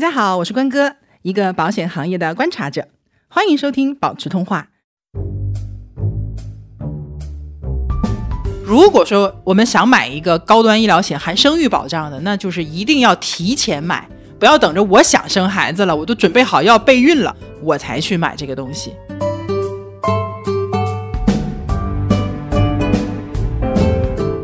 [0.00, 2.88] 大家好，我是关哥，一个保险行业的观察者，
[3.28, 4.68] 欢迎收听保持通话。
[8.64, 14.08] 如果说我们想买一个高端医疗险含生育保障的，那就是一定要提前买，
[14.38, 18.94] 不要等着我想生孩子了，我都准备好要备孕了，我才去买这个东西。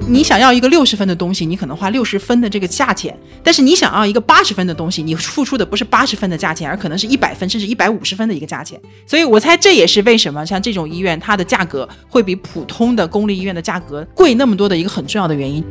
[0.09, 3.13] 你想要一个六十分的东西，你可能花六十分的这个价钱；
[3.43, 8.81] 但是你想要一个八十分的东西，你付出的不是八十分的价钱，而可能是一百分甚至一百五十分的一个价钱。
[9.05, 15.65] 所以我猜这也是为什么像这种医院，它的价格会比普通的公立医院的价格贵那么多的一个很重要的原因。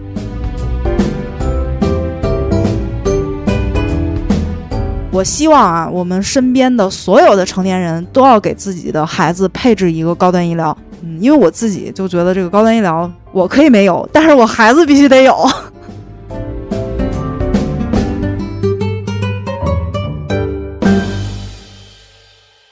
[5.14, 10.78] 我希望啊，我们身边的所有的成年人都要给自己的孩子配置一个高端医疗。
[11.20, 15.36] 因为我自己就觉得这个高端医疗我可以没有，但是我孩子必须得有。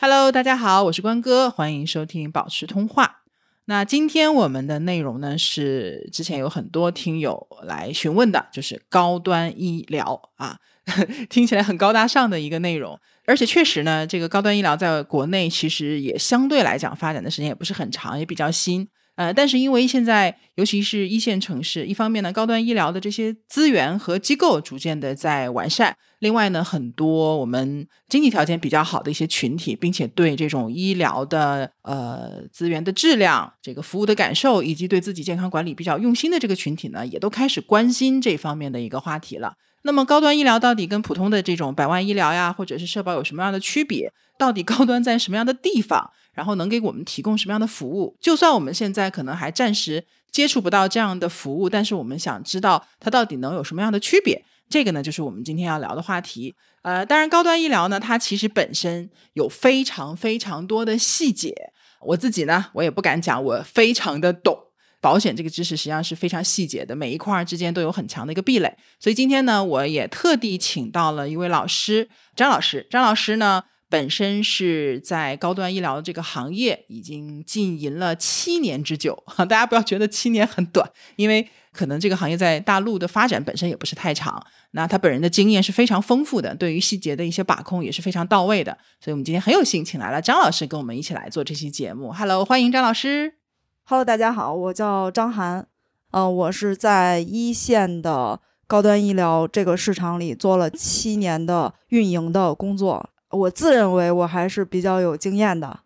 [0.02, 3.18] Hello，大家好，我是关哥，欢迎收听保持通话。
[3.66, 10.58] 那今天我们的内容呢是之前有很多听友来询问的，就是高端医疗啊，
[11.30, 13.00] 听起来很高大上的一个内容。
[13.26, 18.88] 而且确实呢，这个高端医疗在国内其实也相对来讲发展的时间也不是很长，也比较新。
[19.16, 39.54] 呃，但是因为现在尤其是一线城市，一方面呢，高端医疗的这些资源和机构逐渐的在完善；另外呢，很多我们经济条件比较好的一些群体，并且对这种医疗的呃资源的质量、这个服务的感受，以及对自己健康管理比较用心的这个群体呢，也都开始关心这方面的一个话题了。
[39.84, 44.12] 那么高端医疗到底跟普通的这种百万医疗呀，或者是社保有什么样的区别？
[44.38, 46.10] 到底高端在什么样的地方？
[46.34, 48.18] 然后能给我们提供什么样的服务？
[48.20, 54.44] 就算我们现在可能还暂时接触不到这样的服务，但是我们想知道它到底能有什么样的区别？
[54.70, 56.56] 这个呢，就是我们今天要聊的话题。
[56.82, 61.54] 呃，当然高端医疗呢，它其实本身有非常非常多的细节。
[62.02, 64.58] 我自己呢，我也不敢讲我非常的懂。
[65.04, 68.74] 保险这个知识实际上是非常细节的，每一块之间都有很强的一个壁垒。
[69.02, 72.88] 所以今天呢，我也特地请到了一位老师，张老师。
[72.90, 79.22] 张老师呢，本身是在高端医疗这个行业已经经营了七年之久。
[79.36, 84.42] 大家不要觉得七年很短，因为可能这个行业在大陆的发展本身也不是太长。
[84.72, 88.72] 那他本人的经验是非常丰富的，对于细节的一些把控也是非常到位的。
[89.02, 92.14] 所以我们今天很有幸请来了张老师，跟我们一起来做这期节目。
[92.14, 93.43] Hello，欢迎张老师。
[93.86, 95.68] Hello，大家好，我叫张涵，
[96.12, 105.82] 呃，我是在一线的高端医疗这个市场里做了七年的运营的工作，我自认为我还是比较有经验的。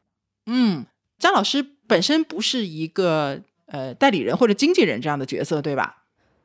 [0.46, 0.85] 嗯，
[1.18, 6.03] 张老师本身不是一个呃代理人或者经纪人这样的角色，对吧？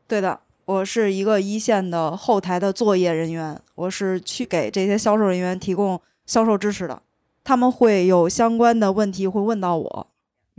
[0.08, 7.02] 对的，我是一个一线的后台的作业人员，我是去给这些销售人员提供销售支持的，
[7.44, 10.06] 他们会有相关的问题会问到我。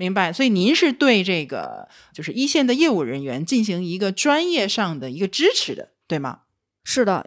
[0.03, 6.41] 明白，所以您是对这个就是一线的业务人员进行一个专业上的一个支持的，对吗？
[6.83, 7.25] 是的，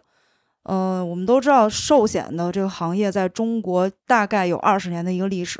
[0.61, 5.59] 嗯，我们都知道寿险的这个行业在中国大概有二十年的一个历史，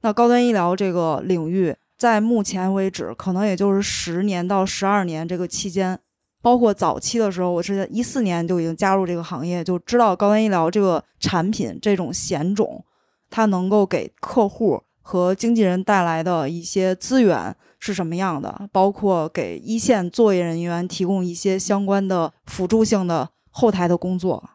[0.00, 5.96] 那高端医疗这个领域在目前为止可能也就是十年到十二年这个期间，
[6.42, 12.84] 包括早期的时候，我是在一四年就已经加入这个行业，就知道高端医疗这个产品这种险种，
[13.30, 14.82] 它能够给客户。
[15.08, 18.68] 和经纪人带来的一些资源是什么样的？
[18.72, 24.50] 包括给一线作业人员提供一些相关的辅助性的后台的工作。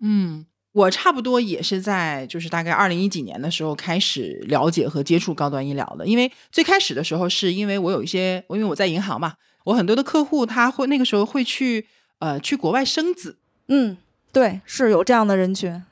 [0.00, 6.04] 嗯，我差不多也是在就是大概二零一几年的时候开始了解和接触高端医疗的。
[6.04, 9.34] 因为最开始的时候是因为我有一些，因为我在银行嘛，
[9.66, 11.86] 我很多的客户他会那个时候会去
[12.18, 13.38] 呃去国外生子。
[13.68, 13.96] 嗯，
[14.32, 15.84] 对，是有这样的人群。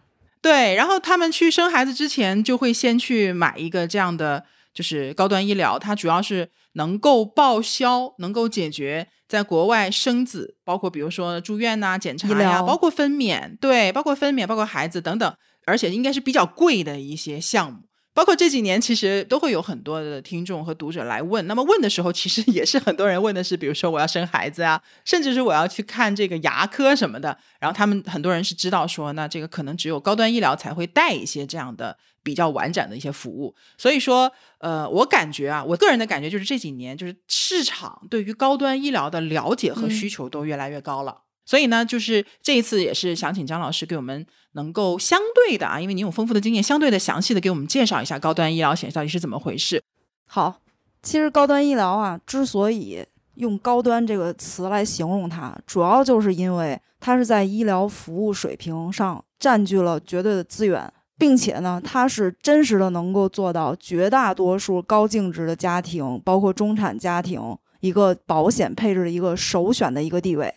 [0.43, 15.35] 对，然后他们去生孩子之前，就会先去买一个这样的，就是高端医疗，它主要是能够报销，能够解决在国外生子，包括比如说住院呐、检查呀，包括分娩，对，包括分娩，包括孩子等等，
[15.67, 17.90] 而且应该是比较贵的一些项目。
[18.13, 21.47] 包括这几年，其实都会有很多的听众和读者来问。
[21.47, 27.39] 那么问的时候，其实也是很多人问的是，比如说我要生孩子啊，甚至是我要去看这个牙科什么的。
[27.61, 33.55] 然后他们很多人是知道说，那这个可能只有高端医疗才会带一些这样的比较完整的一些服务。
[33.79, 41.23] 所以说，呃，我感觉啊，我个人的感觉就是这几年，就是市场对于高端医疗的了解和需求都越来越高了。
[41.51, 49.83] 所以呢，就是这一次也是想请张老师给我们能够相对的啊，因为您有丰富的经验，相对的详细的给我们介绍一下高端医疗险到底是怎么回事。
[50.29, 50.61] 好，
[51.03, 53.05] 其实高端医疗啊，之所以
[53.35, 60.89] 用高端这个词来形容它，主要就是因为它是在医疗服务水平上占据了绝对的资源，
[61.19, 70.55] 并且呢，它是真实的能够做到绝大多数高净值的家庭，包括中产家庭一个保险配置的一个首选的一个地位。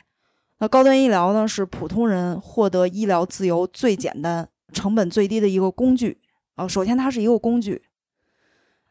[0.64, 6.22] 那高端医疗呢，是普通人获得医疗自由最简单、成本最低的一个工具
[6.56, 6.66] 啊。
[6.66, 7.84] 首先，它是一个工具，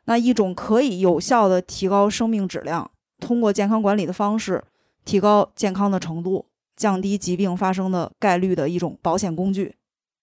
[0.05, 2.91] 那一种可以有效的提高生命质量，
[3.21, 4.63] 通过健康管理的方式
[5.07, 6.45] 提高健康的程度，
[6.77, 9.77] 降低疾病发生的概率的一种保险工具。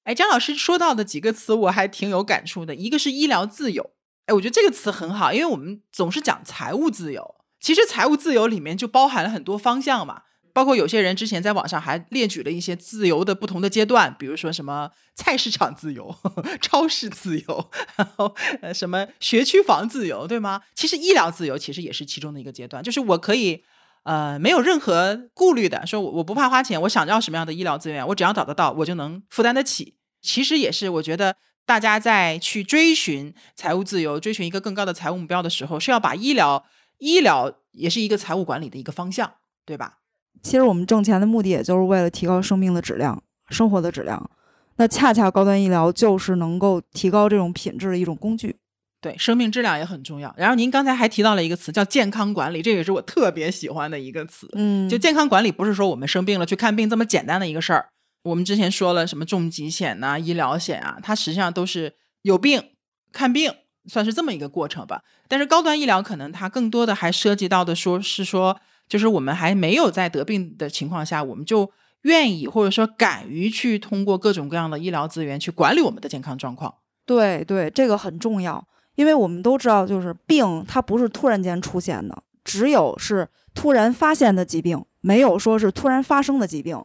[0.04, 3.90] 哎，张老师说到的几个词我还挺有感触的，一个是医疗自由，
[4.28, 10.22] 哎，我觉得这个词很好，因为我们总是讲财务自由，其实财务自由里面就包含了很多方向嘛。
[10.54, 20.62] 包括有些人之前在网上还列举了一些自由的不同的阶段，比如说什么菜市场自由、呵 呵超市自由，然后呃什么学区房自由，对吗？
[20.76, 23.64] 其实医疗自由其实也是其中的一个阶段，就是我可以
[24.04, 29.96] 呃没有任何顾虑的说，我我不怕花钱，我想要什么样的医疗资源，我只要找得到，我就能负担得起。
[30.22, 31.36] 其实也是我觉得
[31.66, 36.66] 大家在去追寻财务自由、追寻一个更高的财务目标的时候，是要把医疗
[36.98, 39.36] 医疗也是一个财务管理的一个方向，
[39.66, 39.99] 对吧？
[40.42, 44.30] 其实我们挣钱的目的，也就是为了提高生命的质量、生活的质量。
[44.78, 48.56] 那恰恰高端医疗就是能够提高这种品质的一种工具。
[49.02, 50.34] 对，生命质量也很重要。
[50.38, 54.50] 然后您刚才还提到了一个词，叫健康管理，这也是我特别喜欢的一个词。
[54.54, 57.90] 嗯，就健康管理不是说我们生病了去看病这么简单的一个事儿。
[58.24, 62.64] 我们之前说了什么重疾险呐、医疗险啊，它实际上都是有病
[63.12, 63.54] 看病，
[63.88, 65.02] 算是这么一个过程吧。
[65.28, 68.62] 但是高端医疗可能它更多的还涉及到的说是说。
[68.90, 71.72] 就是我们还没有在得病的情况下，我们就
[72.02, 76.74] 愿意或者说敢于去通过各种各样的医疗资源去管理我们的健康状况。
[77.06, 86.84] 对对，这个很重要，因为我们都知道，就是病它不是突然间出现的，只有是突然发现的疾病，没有说是突然发生的疾病。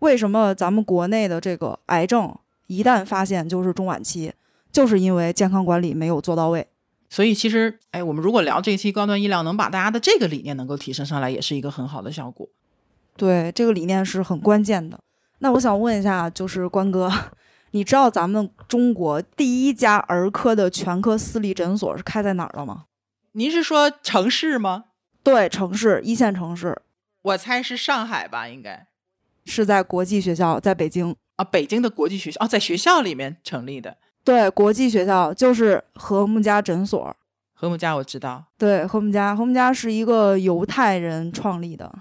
[0.00, 2.34] 为什么咱们国内的这个癌症
[2.66, 4.32] 一旦发现就是中晚期，
[4.72, 6.66] 就是因为健康管理没有做到位。
[7.10, 12.48] 所以其实，哎，我们如果聊这一期高端医疗，能把大家的这个理念能够提升上来，也是一个很好的效果。
[13.16, 14.98] 对，这个理念是很关键的。
[15.40, 17.12] 那我想问一下，就是关哥，
[17.72, 22.84] 你知道咱们中国第一家儿科的全科私立诊所是开在哪儿了吗？
[23.32, 24.84] 您是说城市吗？
[25.24, 26.80] 对，城市一线城市。
[27.22, 28.86] 我猜是上海吧，应该
[29.44, 33.98] 是在国际学校，在北京啊，北京的国际学校哦，在学校里面成立的。
[34.24, 37.16] 对，国际学校就是和睦家诊所。
[37.54, 38.44] 和睦家我知道。
[38.56, 41.92] 对，和睦家，和睦家是一个犹太人创立的。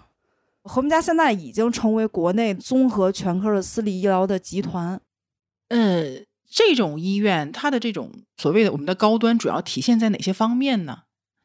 [0.63, 4.99] 和睦家现在已经成为国内综合全科的私立医疗的集团。
[5.69, 10.99] 呃，这种医院它的这种所谓的我们的高端，主要体现在哪些方面呢？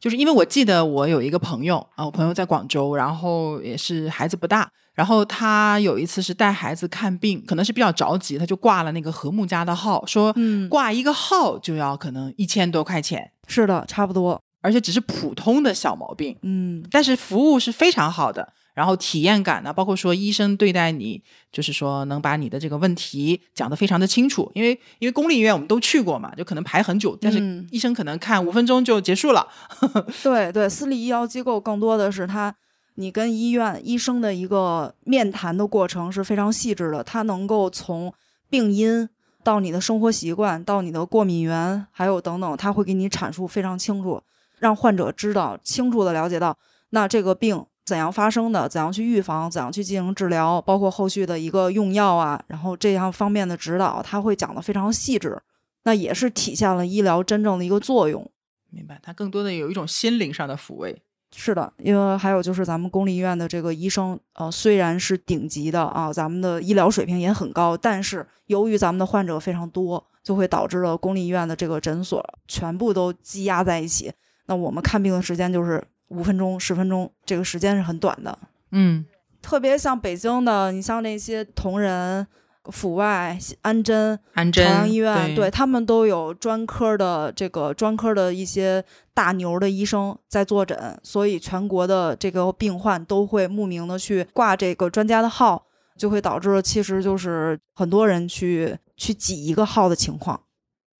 [0.04, 4.70] 就是因为我记得我有一个朋友啊，我朋友在广州，然后也是孩子不大。
[4.92, 10.30] 然后他有一次是带孩子看病，可能是比较着急，他就挂了那个和睦家的号，说
[10.68, 13.30] 挂一个号就要可能一千多块钱。
[13.46, 16.36] 是的，差不多，而且只是普通的小毛病。
[16.42, 24.50] 嗯，但是服务是非常好的，然后体验感呢，包括说医生对待你，就是说能把你的这个问题讲得非常的清楚。
[24.54, 27.38] 因为因为公立医院我们都去过嘛，就可能排很久，但是
[27.70, 29.48] 医生可能看五分钟就结束了。
[30.22, 32.54] 对对，私立医疗机构更多的是他。
[32.96, 38.14] 你跟医院医生的一个面谈的过程是非常细致的，他能够从
[38.48, 39.08] 病因
[39.42, 44.22] 到你的生活习惯，到你的过敏源，还有等等，他会给你阐述非常清楚，
[44.60, 46.56] 让患者知道清楚的了解到，
[46.90, 55.40] 那这个病怎样发生的，怎样去预防，怎样去进行治疗，包括后续的一个用药啊，然后这样方面的指导，他会讲的非常细致，
[55.82, 58.30] 那也是体现了医疗真正的一个作用。
[58.70, 61.02] 明白，他更多的有一种心灵上的抚慰。
[61.36, 74.12] 是的，因为还有就是咱们公立医院的这个医生，呃，虽然是顶级的啊，咱们的医疗水平也很高，但是由于咱们的患者非常多，就会导致了公立医院的这个诊所全部都积压在一起。
[74.46, 78.38] 那我们看病的时间就是五分钟、十分钟，这个时间是很短的。
[78.70, 79.04] 嗯，
[79.42, 82.26] 特别像北京的，你像那些同仁。
[82.72, 84.18] 阜外、安贞、
[84.50, 88.82] 朝阳医院，对他们都有专科的这个专科的一些
[89.12, 95.66] 大牛的医生在坐诊，所以全国的这个病患都会慕名的去挂这个专家的号，
[95.98, 100.40] 就会导致其实就是很多人去去挤一个号的情况。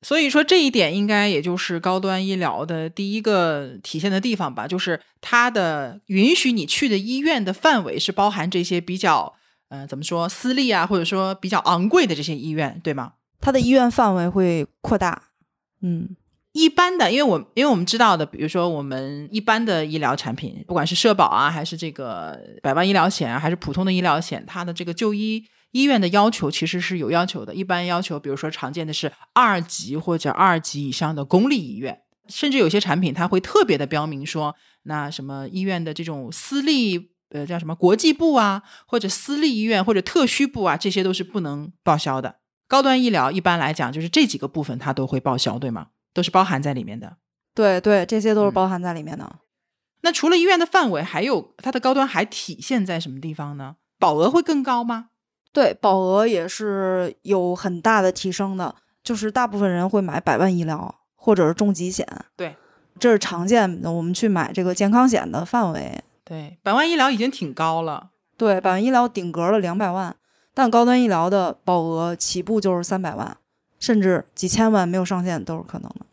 [0.05, 9.35] 所以说这一点应该也就是高端医疗的第一个体现的地方吧，就是它的允许你去的医院的范围是包含这些比较。
[9.71, 13.15] 嗯，怎么说私立啊，或者说比较昂贵的这些医院，对吗？
[13.41, 15.31] 它的医院范围会扩大。
[15.81, 16.15] 嗯，
[16.53, 25.43] 一般的，因为我因为我们知道的，比如说我们一般的医疗产品，不管是社保啊，还是这个百万医疗险啊，还是普通的医疗险，它的这个就医
[25.75, 27.53] 医院的要求其实是有要求的。
[27.53, 34.55] 一般要求，比如说常见的是二级或者二级以上的公立医院，甚至有些产品它会特别的标明说，
[34.85, 42.37] 那什么医院的这种私立呃叫什么国际部啊，或者私立医院或者特需部啊，这些都是不能报销的。
[42.69, 45.89] 高端医疗一般来讲就是这几个部分它都会报销，对吗？
[46.15, 47.17] 都是包含在里面的。
[47.53, 49.41] 对对，这些都是嗯包含在里面的。
[50.03, 53.75] 那除了医院的范围，还有它的高端还体现在什么地方呢？
[53.99, 55.09] 保额会更高吗？
[55.55, 62.05] 对，保额也是有很大的提升的，就是大部分人会买百万医疗或者是重疾险，
[62.37, 62.57] 对，
[62.99, 63.91] 这是常见的。
[63.91, 68.11] 我们去买这个健康险的范围，对，百万医疗已经挺高了。
[68.37, 70.17] 对，百万医疗顶格了两百万，
[70.53, 73.37] 但高端医疗的保额起步就是三百万，
[73.79, 76.05] 甚至几千万没有上限都是可能的。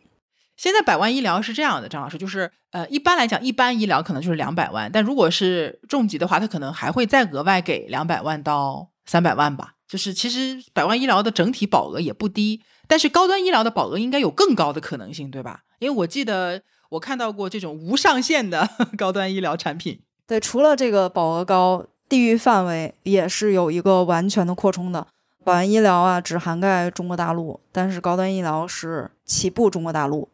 [0.56, 9.74] 现在百万医疗是这样的，张老师，就是呃，一般来讲，一般医疗可能就是两百万，但如果是重疾的话，它可能还会再额外给两百万到三百万吧。
[9.88, 15.64] 就是其实百万医疗的整体保额也不低，但是高端医疗的保额应该有更高的可能性，对吧？
[15.80, 20.00] 因为我记得我看到过这种无上限的 高端医疗产品。
[20.26, 25.06] 对，除了这个保额高，地域范围也是有一个完全的扩充的。
[25.44, 30.30] 百万医疗啊，只涵盖中国大陆，但是高端医疗是起步中国大陆，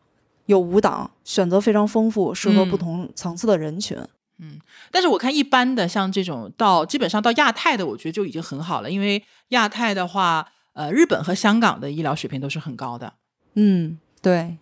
[0.45, 3.97] 有五档，选择非常丰富，适合不嗯同层次的人群。
[4.91, 13.13] 但是我看一般的像这种到基本上到亚太的，我觉得就已经很好了，因为亚太的话，呃，日本和香港的医疗水平都是很高的。
[13.55, 14.57] 嗯，对，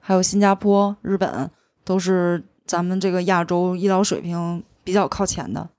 [0.00, 1.50] 还有新加坡、日本
[1.84, 5.70] 都是咱们这个亚洲医疗水平比较靠前的。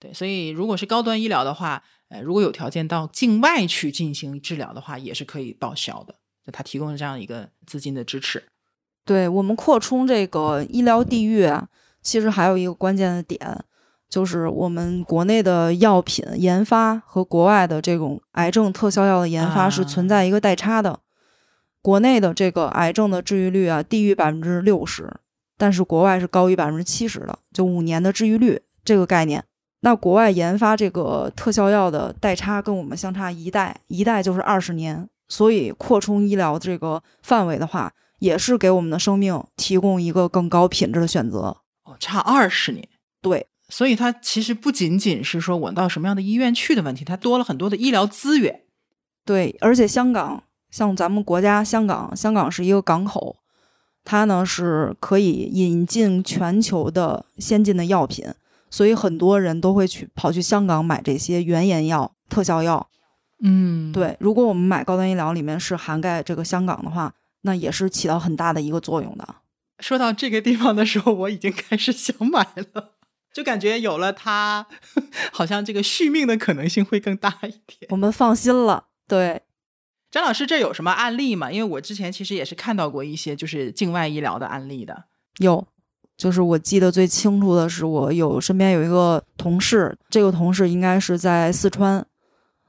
[0.00, 6.16] 对，所以如果是高端医疗的话，呃，如果有条件到境外去进行治疗的话，也是可以报销的。
[6.44, 8.42] 就它提供了这样一个资金的支持。
[9.04, 11.68] 对我们扩充这个医疗地域啊，
[12.02, 13.64] 其实还有一个关键的点，
[14.08, 20.98] 就是我们国内的药品研发和国外的这种癌症特效药的研发是存在一个代差的。
[21.80, 25.12] 国内的这个癌症的治愈率啊，低于百分之六十，
[25.56, 29.42] 但是国外是高于百分之七十的，就五年的治愈率这个概念。
[29.80, 41.56] 那国外研发这个特效药的代差跟我们相差一代，一代就是二十年，所以扩充医疗这个范围的话，也是给我们的生命提供一个更高品质的选择。
[41.92, 42.88] 哦，差二十年。
[43.20, 48.62] 对，所以它其实不仅仅是说我到什么样的医院去的问题，它多了很多的医疗资源。
[49.24, 53.36] 对，而且香港像咱们国家香港，香港是一个港口，
[54.04, 58.26] 它呢是可以引进全球的先进的药品，
[58.68, 62.88] 所以很多人都会去跑去香港买这些原研药、特效药。
[63.44, 69.36] 嗯，对，如果我们买高端医疗里面是涵盖这个香港的话，那也是起到很大的一个作用的。
[69.82, 72.92] 说到这个地方的时候，我已经开始想买了，
[73.34, 74.66] 就感觉有了它，
[75.32, 77.88] 好像这个续命的可能性会更大一点。
[77.90, 78.86] 我们放心了。
[79.08, 79.42] 对，
[80.10, 81.50] 张老师，这有什么案例吗？
[81.50, 85.04] 因为我之前其实也是看到过一些就是境外医疗的案例的。
[85.38, 85.66] 有，
[86.16, 92.06] 就是我记得最清楚的是，我有身边有一个同事，这个同事应该是在四川，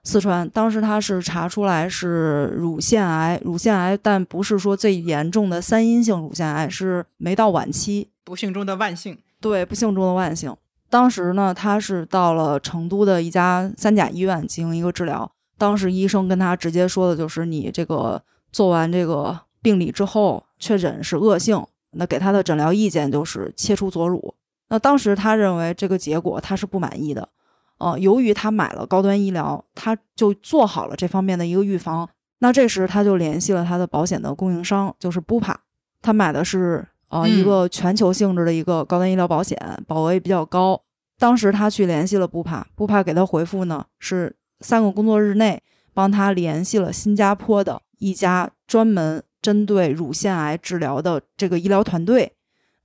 [0.04, 9.18] 四川当时他是查出来是乳腺癌，乳腺癌，但不是说最严重的三阴性乳腺癌，是没到晚期，不幸中的万幸。
[9.40, 10.56] 对，不幸中的万幸。
[10.90, 15.32] 当时呢，他是到了成都的一家三甲医院进行一个治疗。
[15.58, 24.36] 当时医生跟他直接说的就是，你这个做完这个病理之后，确诊是恶性，那给他的诊疗意见就是切除左乳。
[24.68, 27.30] 那当时他认为这个结果他是不满意的，
[27.78, 32.10] 呃，由于他买了高端医疗，他就做好了这方面的一个预防。
[32.40, 35.56] 那这时他就联系了他的保险的供应商，就是 Bupa，
[36.02, 40.82] 他买的是呃、嗯一个全球性质的一个高端医疗保险，保额也比较高。
[41.18, 45.62] 当时他去联系了 Bupa，Bupa 给他回复呢是三个工作日内
[45.94, 52.34] 帮他联系了新加坡的一家专门针对乳腺癌治疗的这个医疗团队。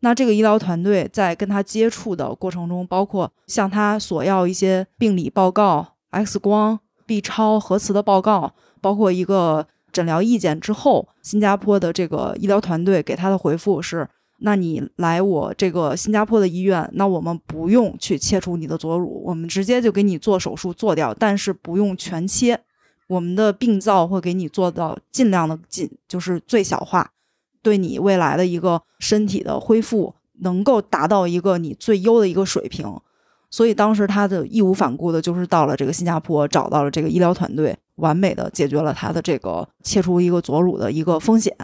[0.01, 14.09] 那这个医疗团队在跟他接触的过程中，包括向他索要一些病理报告、X 光、B 超、核磁的报告，包括一个诊疗意见之后，新加坡的这个医疗团队给他的回复是：
[14.41, 22.61] 那你来我这个新加坡的医院，那我们不用去切除你的左乳，我们直接就给你做手术做掉，但是不用全切，
[23.09, 27.11] 我们的病灶会给你做到尽量的尽，就是最小化，
[27.63, 32.87] 对你未来的一个身体的恢复能够达到一个你最优的一个水平。
[33.51, 41.57] 所以当时他的义无反顾的，就是到了这个新加坡，找到了这个医疗团队，完美的解决了他的这个切除一个左乳的一个风险。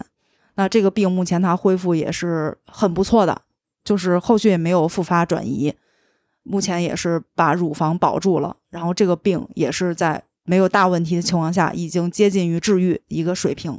[0.54, 3.42] 那这个病目前他恢复也是很不错的，
[3.84, 5.74] 就是后续也没有复发转移，
[6.42, 13.78] 目前也是把乳房保住了，然后这个病也是在没有大问题的情况下，已经接近于治愈一个水平。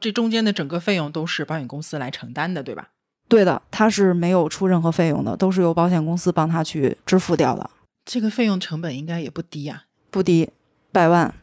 [0.00, 2.88] 这中间的整个费用都是保险公司来承担的，对吧？
[3.28, 7.68] 对的，他是没有出任何费用的，都是由保险公司帮他去支付掉的。
[8.04, 10.48] 这个费用成本应该也不低呀，不低，
[10.92, 11.34] 百万。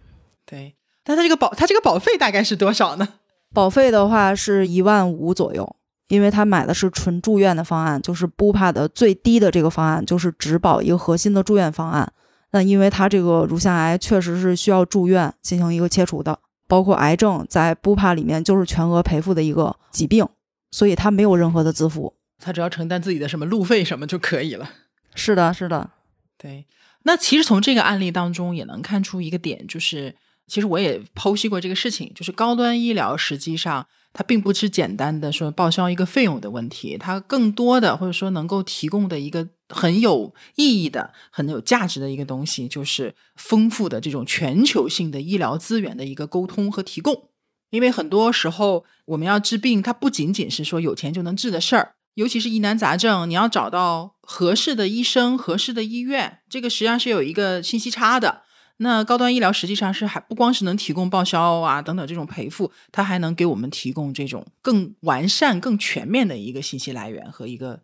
[0.45, 3.07] 对，但他这个保，他这个保费大概是多少呢？
[3.53, 5.75] 保费的话是一万五左右，
[6.07, 12.11] 因为他买的是纯住院的方案，就是不怕的最低的这个方案，就是只保一个核心的住院方案。
[12.51, 20.27] 那因为他这个乳腺癌确实是需要住院进行一个切除的，包括癌症在不怕里面就是全额赔付的一个疾病。
[20.71, 24.69] 所以他没有任何的自付，他只要承担自己的什么路费什么就可以了。
[25.13, 25.91] 是的，是的，
[26.37, 26.65] 对。
[27.03, 30.13] 那其实从这个案例当中也能看出一个点，就是
[30.47, 47.29] 其实我也剖析过这个事情，就是高端医疗实际上它并不是简单的说报销一个费用的问题，它更多的或者说能够提供的一个很有意义的、很有价值的一个东西，就是丰富的这种全球性的医疗资源的一个沟通和提供。
[47.71, 58.43] 因为很多时候我们要治病，它不仅仅是说有钱就能治的事儿，尤其是疑难杂症，你要找到合适的医生、合适的医院，这个实际上是有一个信息差的。
[58.77, 67.81] 那高端医疗实际上是还不光是能提供报销啊等等这种赔付，它还能给我们提供这种更完善、更全面的一个信息来源和一个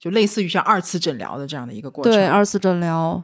[0.00, 2.12] 就类似于像二次诊疗的这样的一个过程。
[2.12, 3.22] 对，二次诊疗，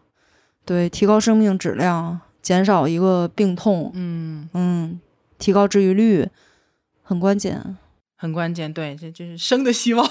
[0.64, 3.90] 对，提高生命质量，减少一个病痛。
[3.94, 5.00] 嗯嗯。
[5.38, 6.26] 提高治愈率
[7.02, 7.76] 很关键，
[8.16, 8.72] 很关键。
[8.72, 10.08] 对，这就是生的希望。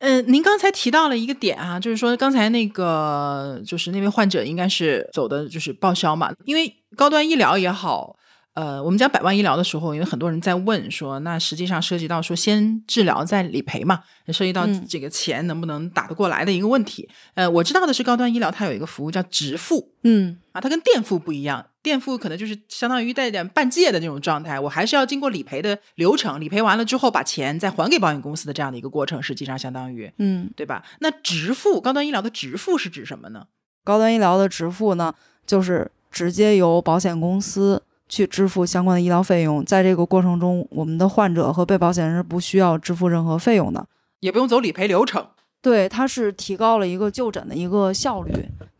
[0.00, 8.16] 嗯， 您刚才提到了一个点啊，就是说刚才那个就是那位患者应该是走的就是报销嘛，因为高端医疗也好。
[8.58, 14.00] 呃，我们讲百万医疗的时候，因为很多人在问说，那实际上涉及到说先治疗再理赔嘛，
[14.32, 17.08] 涉及到这个钱能不能打得过来的一个问题。
[17.34, 30.82] 呃，我知道的是高端医疗它有一个服务叫直付，嗯啊，它跟垫付不一样，垫付可能就是相当于带点半借的那种状态，我还是要经过理赔的流程，理赔完了之后把钱再还给保险公司的这样的一个过程，实际上相当于，嗯，对吧？
[30.98, 33.46] 那直付高端医疗的直付是指什么呢？
[33.84, 35.14] 高端医疗的直付呢，
[35.46, 37.84] 就是直接由保险公司。
[38.08, 43.86] 去支付相关的医疗费用，在这个过程中，我们的患者和被保险人是不需要支付任何费用的，
[44.20, 45.26] 也不用走理赔流程。
[45.60, 48.32] 对，它是提高了一个就诊的一个效率，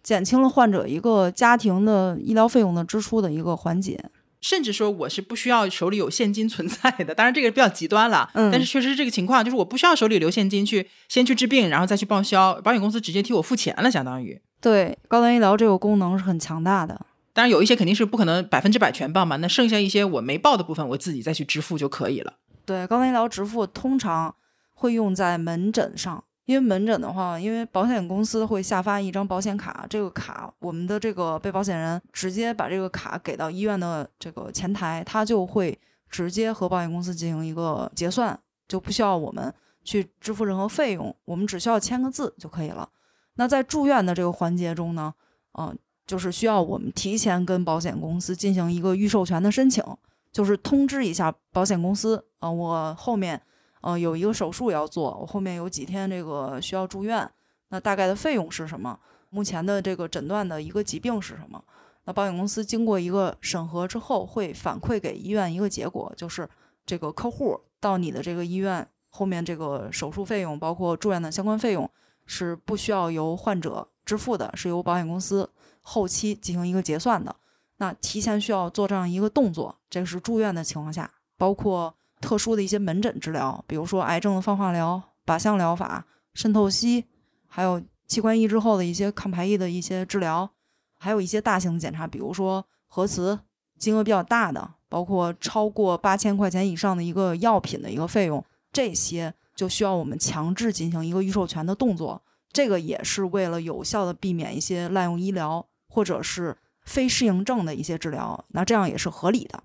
[0.02, 3.98] 减轻了患者一个家庭的医疗费用的支出的一个环节。
[4.40, 7.12] 甚至说，我是不需要手里有现金存在的。
[7.12, 14.40] 当然，这个比较极端了，嗯，但是确实是这个情况，就是我不需要手里留现金去先去治病，然后再去报销，保险公司直接替我付钱了，相当于。
[14.60, 17.00] 对，高端医疗这个功能是很强大的。
[17.38, 22.34] 当然有一些肯定是不可能百分之百全报嘛，那剩下一些我没报的部分，我自己再去支付就可以了。
[22.66, 24.34] 对，高端医疗支付通常
[24.74, 35.78] 会用在门诊上，因为门诊的话，因为保险公司会下发一张保险卡，这个卡我们的这个被保险人直接把这个卡给到医院的这个前台，他就会
[36.10, 42.88] 直接和保险公司进行一个结算，就不需要我们去支付任何费用，我们只需要签个字就可以了。
[43.34, 45.14] 那在住院的这个环节中呢，
[45.56, 45.78] 嗯。
[46.08, 49.84] 就是需要我们提前跟保险公司进行一个预授权的申请，
[50.32, 53.40] 就是通知一下保险公司，呃，我后面
[53.82, 57.30] 呃有一个手术要做，我后面有几天这个需要住院，
[57.68, 58.98] 那大概的费用是什么？
[59.28, 61.62] 目前的这个诊断的一个疾病是什么？
[62.04, 66.48] 那保险公司经过一个审核之后，会反馈给医院一个结果，就是
[66.86, 71.90] 这个客户到你的这个医院后面这个手术费用，包括住院的相关费用
[72.24, 75.46] 是不需要由患者支付的，是由保险公司。
[75.90, 77.34] 后期进行一个结算的，
[77.78, 87.06] 那提前需要做这样一个动作，这个是住院的情况下，包括特殊的一些门诊治疗，比如说癌症的放化疗、靶向疗法、渗透析，
[87.46, 90.50] 还有器官移植后的一些抗排异的一些治疗，
[90.98, 93.38] 还有一些大型的检查，比如说核磁，
[93.78, 102.20] 金额比较大的，包括超过八千块钱以上的一个药品的一个费用，这些就需要我们强制进行一个预授权的动作，
[102.52, 105.64] 这个也是为了有效的避免一些滥用医疗。
[105.98, 109.64] 或者是非适应症的一些治疗，那这样也是合理的。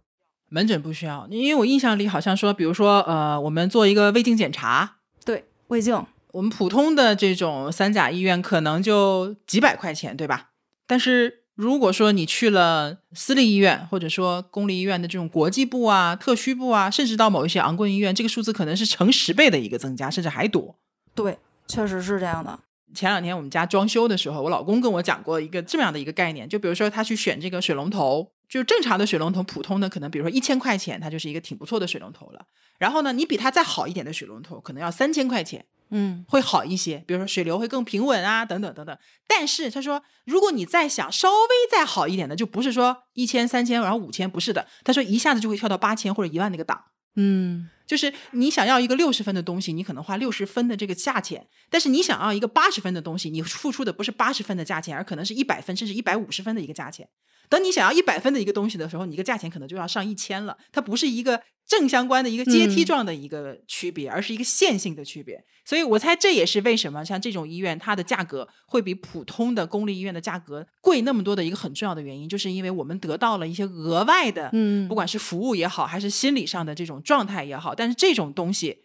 [0.49, 10.49] 门诊不需要，因为我印象里好像说，比如说，呃，我们做一个胃镜检查，对胃镜，我们普通的这种三甲医院可能就几百块钱，对吧？
[10.87, 20.75] 但是如果说你去了私立医院，或者说公立医院的这种国际部啊、特需部啊，甚至到某一些昂贵医院，这个数字可能是成十倍的一个增加，甚至还多。
[21.13, 22.59] 对，确实是这样的。
[22.93, 32.45] 前两天我们家装修的时候，我老公跟我讲过一个这么样的一个概念，就比如说他去选这个水龙头，就正常的水龙头，普通的可能比如说一千块钱，它就是一个挺不错的水龙头了。
[32.77, 37.03] 然后呢，你比它再好一点的水龙头，可能要三千块钱，嗯会好一些。
[37.07, 38.97] 比如说水流会更平稳啊，等等等等。
[39.27, 44.67] 但是他说，如果你再想稍微再好一点的，就不是说一千、三千，然后五千，不是的。
[44.83, 46.83] 他说一下子就会跳到八千或者一万那个档。
[47.15, 57.07] 嗯就是你想要一个六十分的东西，你可能花六十分的这个价钱；但是你想要一个八十分的东西，你付出的不是八十分的价钱，而可能是一百分甚至一百五十分的一个价钱。
[57.49, 60.57] 等你想要一百分的一个东西的时候，你一个价钱可能就要上一千了。
[60.71, 65.43] 它不是一个正相关的一个阶梯嗯状的一个区别，而是一个线性的区别。
[65.65, 78.83] 所以我猜这也是为什么像这种医院，它的价格会比普通的公立医院的价格贵那么多的一个很重要的原因，就是因为我们得到了一些额外的嗯，不管是服务也好，还是心理上的这种状态也好，但是这种东西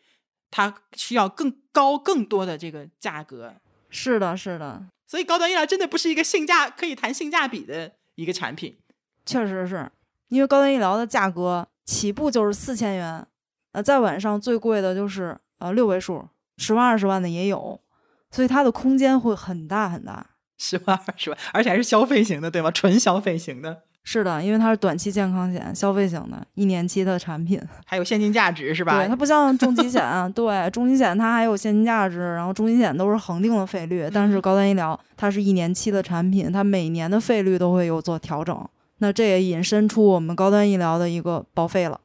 [0.53, 3.57] 它需要更高、更多的这个价格，
[3.91, 8.79] 是的，是的，所以高端医疗真的不是一个性价可以谈性价比的一个产品。
[9.27, 9.91] 确实是
[10.29, 13.27] 因为高端医疗的价格起步就是四千元，
[13.73, 16.23] 呃，再往上最贵的就是呃六位数，
[16.59, 17.81] 十万、二十万的也有，
[18.31, 20.27] 所以它的空间会很大很大。
[20.61, 22.71] 十万、二十万，而且还是消费型的，对吗？
[22.71, 27.59] 纯消费型的，是的，因为它是短期健康险，消费型的，一年期的产品。
[27.87, 28.99] 还有现金价值，是吧？
[28.99, 38.69] 对，它不像重疾险，啊 对，重疾险它还有现金价值，然后重疾险都是恒定的费率，但是嗯高端医疗它是一年期的产品，它每年的费率都会有做调整。
[38.99, 42.01] 那这也引申出我们高端医疗的一个报废了。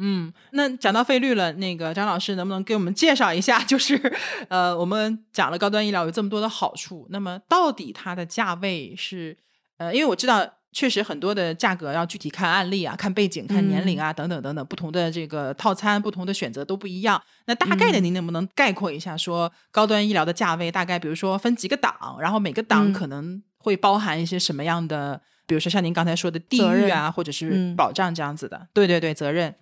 [0.00, 3.60] 嗯，那讲到费率了，那个张老师能不能给我们介绍一下？
[3.64, 4.00] 就是
[4.48, 9.36] 呃，我们讲了高端医疗有这么多的好处，那么到底它的价位是
[9.78, 17.20] 呃，因为我知道确实很多的价格要具体看案例啊、看背景、看年龄啊、等等等等，不同的这个套餐、不同的选择都不一样。
[17.46, 25.20] 那大概的，嗯您能不能概括一下，说高端医疗的价位大概，比如说分几个档，然后每个档嗯可能会包含一些什么样的？
[25.48, 29.54] 比如说像您刚才说的地域啊，或者是嗯保障这样子的，对对对，责任，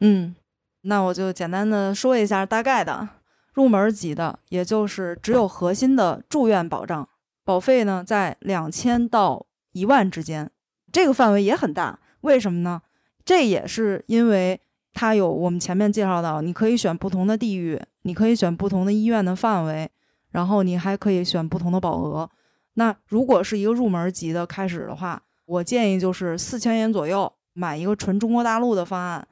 [0.00, 0.36] 嗯，
[0.82, 3.08] 那我就简单的说一下大概的
[3.54, 7.08] 入门级的，也就是只有核心的住院保障，
[7.44, 10.50] 保费呢在两千到一万之间，
[10.92, 11.98] 这个范围也很大。
[12.20, 12.82] 为什么呢？
[13.24, 14.60] 这也是因为
[14.92, 19.88] 它有我们前面介绍到，你可以选不同的地域，你可以选不同的医院的范围，
[20.32, 22.28] 然后你还可以选不同的保额。
[22.74, 29.26] 那如果是一个入门级的开始的话，我建议就是四千元左右买一个纯中国大陆的方案，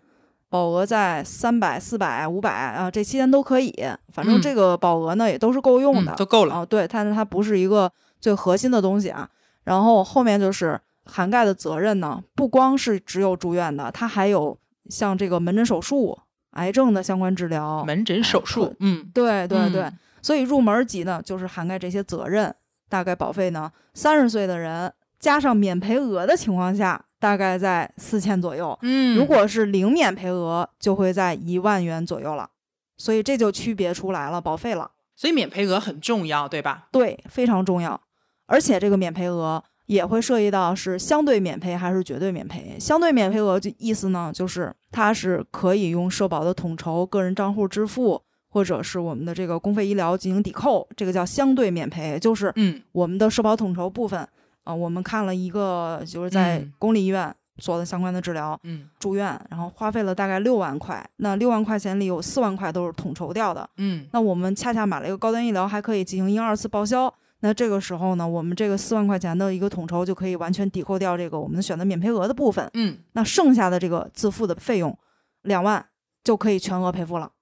[0.48, 3.72] 保额在三百、四百、五百啊，这期间都可以。
[4.12, 6.54] 反正嗯这个保额呢也都是够用的，嗯都够了。
[6.56, 9.28] 啊，对，但是它不是一个最核心的东西啊。
[9.64, 16.18] 然后后面就是涵盖的责任呢，不光是只有住院的，它还有像这个门诊手术、
[16.52, 17.84] 癌症的相关治疗。
[17.84, 22.54] 门诊手术可，嗯，对对对，嗯所以入门级呢，就是涵盖这些责任，
[22.90, 28.78] 大概保费呢，三十岁的人加上免赔额的情况下，大概在四千左右。
[28.82, 32.50] 嗯，如果是零免赔额，就会在一万元左右了。
[32.98, 34.90] 所以这就区别出来了保费了。
[35.16, 36.88] 所以免赔额很重要，对吧？
[36.90, 37.98] 对，非常重要。
[38.46, 42.76] 而且这个免赔额也会涉及到是相对免赔还是绝对免赔。
[42.80, 54.28] 相对免赔额就意思呢，就是它是可以用社保的统筹、个人账户支付，或者是我们的这个公费医疗进行抵扣，这个叫相对免赔，就是嗯我们的社保统筹部分
[54.64, 63.68] 啊、我们看了一个就是在嗯公立医院做的相关的治疗，嗯住院，然后花费了大概六万块，那六万块钱里有四万块都是统筹掉的。
[63.78, 67.12] 嗯那我们恰恰买了一个高端医疗，还可以进行一二次报销。
[67.40, 72.70] 那这个时候呢，我们这个四万块钱的一个统筹就可以完全抵扣掉这个我们选择免赔额的部分。
[72.74, 74.96] 嗯，那剩下的这个自付的费用，
[75.42, 75.84] 两万
[76.22, 77.32] 就可以全额赔付了。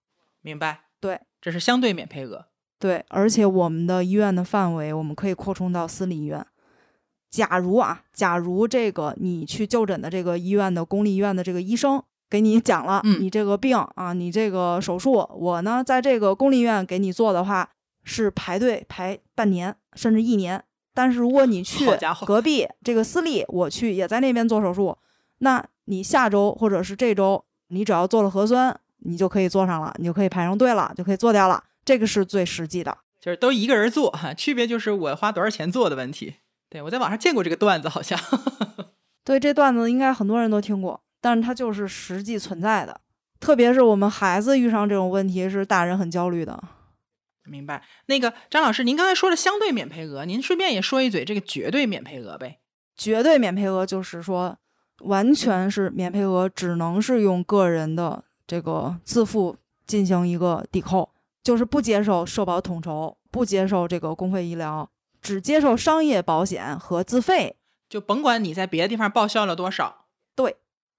[0.40, 0.82] 明白。
[1.00, 2.46] 对这是相对免赔额。
[2.78, 6.44] 对，而且我们的医院的范围，我们可以扩充到私立医院。
[7.30, 17.68] 假如啊，假如这个你去就诊的这个医院的公立医院的这个医生给你讲了，嗯你这个病啊，你这个手术，我呢在这个公立医院给你做的话，
[18.04, 20.62] 是排队排半年甚至一年。
[20.94, 21.86] 但是如果你去
[22.26, 24.96] 隔壁这个私立，我去也在那边做手术，
[25.38, 31.64] 那你下周或者是这周，你只要做了核酸，你就可以坐上了，你就可以排上队了，就可以做掉了。
[31.84, 32.96] 这个是最实际的。
[33.20, 36.34] 就是都一个人做哈，区别就是我花多少钱做的问题。
[36.70, 38.18] 对我在网上见过这个段子，好像。
[39.24, 43.00] 对，这段子应该很多人都听过，但是它就是实际存在的。
[43.40, 46.62] 特别是我们孩子遇上这种问题，是大人很焦虑的。
[47.44, 47.82] 明白。
[48.06, 52.58] 那个张老师，您刚才说了相对免赔额，您顺便也说一嘴这个绝对免赔额呗。
[52.96, 54.58] 绝对免赔额就是说，
[55.00, 59.54] 完全是免赔额，只能是用个人的这个自付
[59.86, 61.10] 进行一个抵扣，
[61.44, 64.90] 就是不接受社保统筹，不接受这个公费医疗，
[65.22, 67.54] 只接受商业保险和自费。
[67.88, 70.56] 就甭管你在别的地方报销了多少，对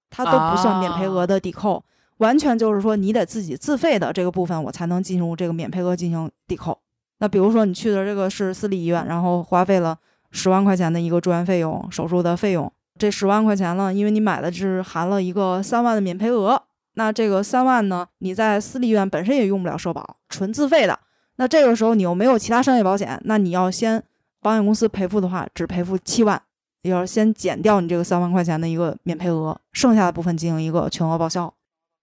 [0.08, 1.84] 它都不算免赔额的抵扣，
[2.18, 6.78] 完全就是说你得自己自费的这个部分，我才能进入这个免赔额进行抵扣。
[7.18, 9.98] 那比如说你去的这个是私立医院，然后花费了
[10.30, 16.62] 十万块钱的一个住院费用、手术的费用，这十万块钱了，因为你买的是含了一个三万的免赔额，
[17.00, 21.00] 那这个三万呢，你在私立医院本身也用不了社保，纯自费的。
[21.36, 24.04] 那这个时候你又没有其他商业保险，那你要先
[24.42, 26.42] 保险公司赔付的话，只赔付七万。
[26.82, 31.54] 也要先减掉你这个三万块钱的一个免赔额，剩下的部分进行一个全额报销。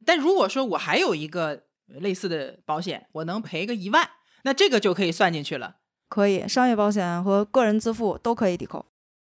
[0.03, 4.09] 但如果说我还有一个类似的保险，我能赔个一万，
[4.41, 5.75] 那这个就可以算进去了。
[6.09, 8.87] 可以，商业保险和个人自付都可以抵扣。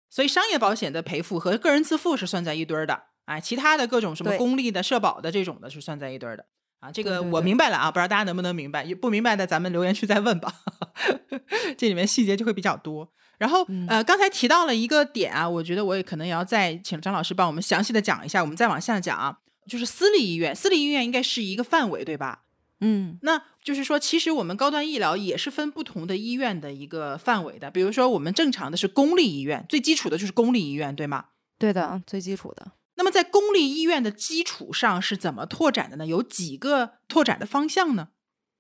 [0.10, 6.45] 所以商业保险的赔付和个人自付是算在一堆儿的，哎，其他的各种什么公立的、社保的这种的是算在一堆儿的。
[6.79, 8.84] 啊，这个我明白了啊，不知道大家能不能明白？
[8.95, 10.51] 不明白的咱们留言区再问吧，
[11.77, 13.07] 这里面细节就会比较多。
[13.38, 22.43] 然后嗯呃，刚才提到了一个点啊，我觉得我也可能也要再请张老师帮我们详细的讲一下，我们再往下讲啊，就是私立医院，私立医院应该是一个范围对吧？
[22.79, 27.69] 嗯，那就是说，其实我们高端医疗也是分不同的医院的一个范围的。
[27.69, 31.25] 比如说，我们正常的是公立医院，最基础的就是公立医院，对吗？
[31.60, 32.71] 对的，最基础的。
[33.01, 36.05] 那么在公立医院的基础上是怎么拓展的呢？
[36.05, 38.09] 有几个拓展的方向呢？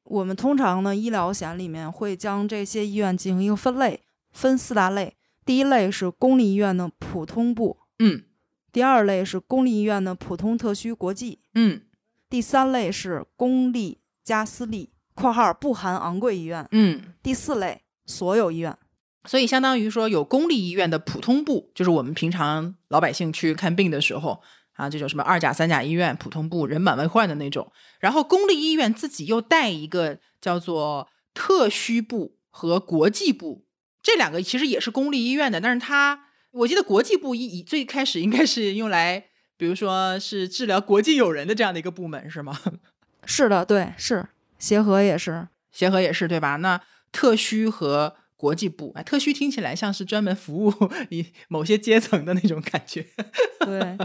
[0.05, 4.01] 我们通常呢，医疗险里面会将这些医院进行一个分类，
[4.31, 5.15] 分四大类。
[5.45, 8.23] 第一类是公立医院的普通部，嗯
[8.71, 11.81] 第二类是公立医院的普通特需国际，嗯
[12.27, 18.75] 第三类是公立加私立（括号不含昂贵医院），嗯，第四类所有医院。
[19.25, 24.41] 所以相当于说有公立医院的普通部，就是我们平常老百姓去看病的时候
[24.73, 27.71] 啊，这种什么二甲、三甲医院普通部人满为患的那种。
[27.99, 33.65] 然后公立医院自己又带一个叫做特需部和国际部，
[34.01, 42.59] 这两个其实也是公立医院的，但是它我记得国际部一以最开始应该是用来，比如说是治疗国际友人的这样的一个部门是吗？
[43.25, 45.47] 是的，对，是协和也是。
[45.71, 46.57] 协和也是对吧？
[46.57, 46.81] 那
[47.13, 50.73] 特需和国际部，哎，特需听起来像是专门服务
[51.11, 53.05] 你某些阶层的那种感觉，
[53.59, 53.95] 对，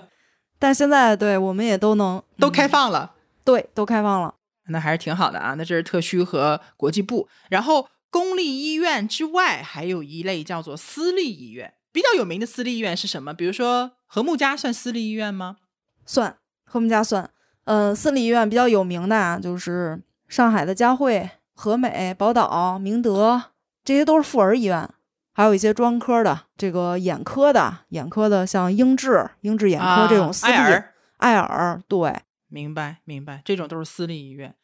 [0.59, 4.35] 但现在对我们也都能都开嗯放了，对，都开放了。
[4.69, 5.55] 那还是挺好的啊。
[5.55, 13.33] 那这是特需和国际部，然后公立医院之外还有一类叫做私立医院，比较有名的私立医院是什么？
[13.33, 15.57] 比如说和睦家算私立医院吗？
[16.05, 17.31] 算和睦家算。
[17.65, 23.43] 呃，私立医院比较有名的啊，就是上海的佳慧、和美、宝岛、明德，
[23.87, 24.87] 这些都是妇儿医院。
[25.33, 30.85] 还有一些专科的，这个眼科的，眼科的像英智、英智眼科这种私立，啊、
[31.19, 34.55] 爱尔，对，明白明白，这种都是私立医院。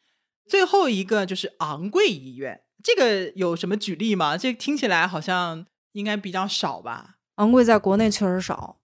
[0.47, 4.35] 最后一个就是昂贵医院，这个有什么举例吗？
[4.35, 7.17] 这听起来好像应该比较少吧？
[7.35, 8.77] 昂贵在国内确实少。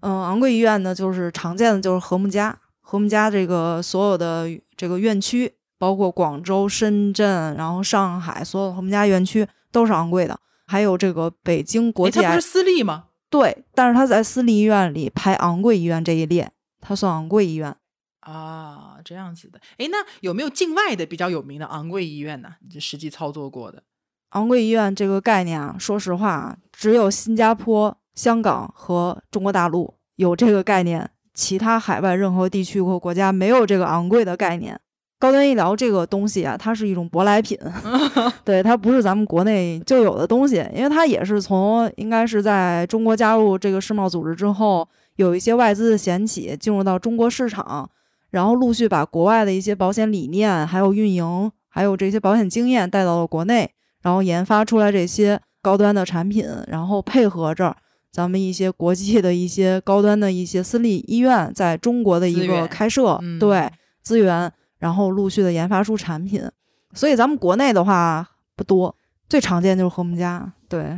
[0.00, 9.46] 嗯，昂贵医院呢，就是常见的就是和睦家，和睦家这个所有的这个院区，包括广州、深圳，然后上海，所有和睦家院区
[9.76, 10.40] 都是昂贵的。
[10.66, 13.04] 还有这个北京国际它不是私立吗？
[13.28, 17.76] 对，但是它在私立医院里排昂贵医院这一列，它算昂贵医院。
[18.20, 19.60] 啊，这样子的。
[19.76, 22.54] 哎，那有没有境外的比较有名的昂贵医院呢？
[22.62, 23.82] 你这实际操作过的？
[24.30, 34.80] 昂贵医院这个概念啊，说实话啊，只有新加坡、香港和中国大陆有这个概念，其他海外任何地区或国家没有这个昂贵的概念。
[35.18, 37.58] 高端医疗这个东西啊，它是一种舶来品，
[38.44, 47.88] 对，它不是咱们国内就有的东西，因为它也是从应该是在中国加入这个世贸组织之后，有一些外资的险企进入到中国市场，
[48.30, 53.70] 然后陆续把国外的一些保险理念、还有运营、还有这些保险经验带到了国内，
[54.02, 57.74] 然后研发出来这些高端的产品，然后配合着
[58.12, 63.38] 咱们一些国际的一些高端的一些私立医院在中国的一个开设，嗯。
[63.38, 63.70] 对
[64.02, 64.52] 资源，
[64.86, 66.48] 然后陆续的研发出产品。
[66.94, 68.94] 所以咱们国内的话不多，
[69.28, 70.96] 最常见就是和睦家，对，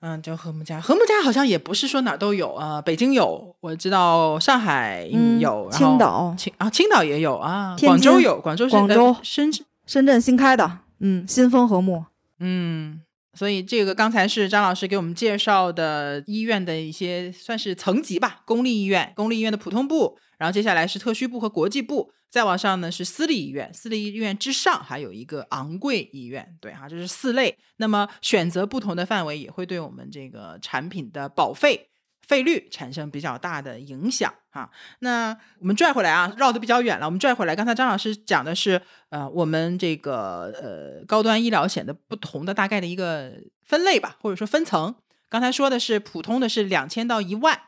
[0.00, 0.80] 嗯，叫和睦家。
[0.80, 12.04] 和睦家好像也不是说哪儿都有啊、北京有，我知道上海嗯有，青岛青啊青岛也有啊，广州有，广州是呃广州深圳，深圳新开的，嗯，新丰和睦，
[12.40, 13.00] 嗯。
[13.34, 27.56] 所以这个刚才是张老师给我们介绍的医院的一些算是层级吧，公立医院、公立医院的普通部，然后接下来是特需部和国际部，再往上呢是私立医院，私立医院之上还有一个昂贵医院，对哈，这是四类。
[27.76, 31.90] 那么选择不同的范围，也会对我们这个产品的保费
[32.26, 34.68] 费率产生比较大的影响哈。
[34.98, 37.06] 那我们拽回来啊，绕的比较远了。
[37.06, 44.92] 我们拽回来，刚才张老师讲的是呃，我们这个呃高端医疗险的不同的大概的一个分类吧，或者说分层。
[45.28, 47.58] 刚才说的是普通的是两千到一万，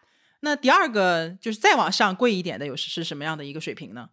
[0.45, 4.11] 那第二个就是再往上贵一点的，有是什么样的一个水平呢？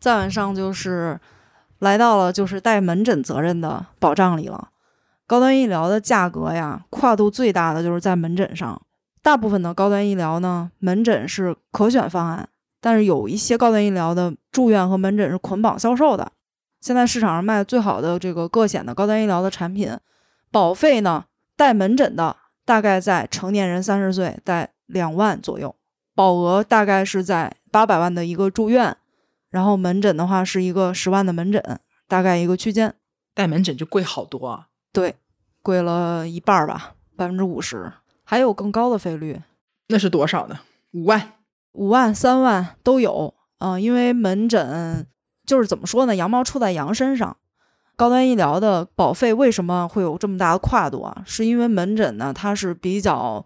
[0.00, 1.18] 再往上就是
[1.78, 4.70] 来到了就是带门诊责任的保障里了。
[5.26, 8.82] 高端医疗的价格呀，跨度最大的就是在门诊上。
[9.22, 12.48] 大部分的高端医疗呢，门诊是可选方案，
[12.80, 16.32] 但是有一些高端医疗的住院和门诊是捆绑销售的。
[16.80, 19.96] 现在市场上卖的最好的这个个险的高端医疗的产品，
[20.50, 25.74] 保费呢带门诊的大概在成年人三十岁在两万左右，
[26.14, 28.96] 保额大概是在八百万的一个住院，
[29.50, 32.94] 然后门诊的话是一个十万的门诊，大概一个区间。
[33.34, 34.66] 带门诊就贵好多啊。
[34.92, 35.14] 对，
[35.62, 37.92] 贵了一半吧，百分之五十，
[38.24, 39.40] 还有更高的费率，
[39.86, 40.60] 那是多少呢？
[40.92, 41.34] 五万、
[41.72, 43.34] 五万、三万都有。
[43.58, 45.06] 嗯，因为门诊
[45.46, 47.36] 就是怎么说呢，羊毛出在羊身上。
[47.94, 51.22] 高端医疗的保费为什么会有这么大的跨度啊？
[51.26, 53.44] 是因为门诊呢，它是比较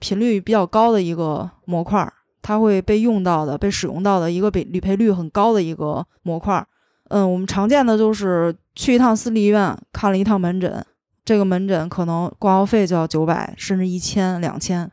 [0.00, 6.66] 频率比较高的一个模块，它会被用到的、被使用到的一个比理赔率很高的一个模块。
[7.10, 10.84] 嗯，我们常见的就是去一趟私立医院看了一趟门诊，
[11.24, 14.90] 这个门诊可能挂号费就要九百，甚至一千、两千。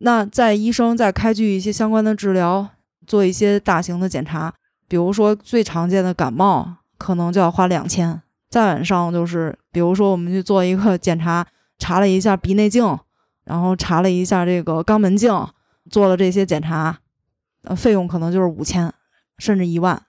[0.00, 2.68] 那在医生在开具一些相关的治疗，
[3.06, 4.54] 做一些大型的检查，
[4.86, 8.22] 比如说最常见的感冒，可能就要花两千。
[8.48, 11.44] 再往上就是，比如说我们去做一个检查，
[11.78, 12.96] 查了一下鼻内镜，
[13.48, 15.32] 然后查了一下这个肛门镜，
[15.88, 16.98] 做了这些检查，
[17.62, 18.92] 呃，费用可能就是五千，
[19.38, 20.02] 甚至一万。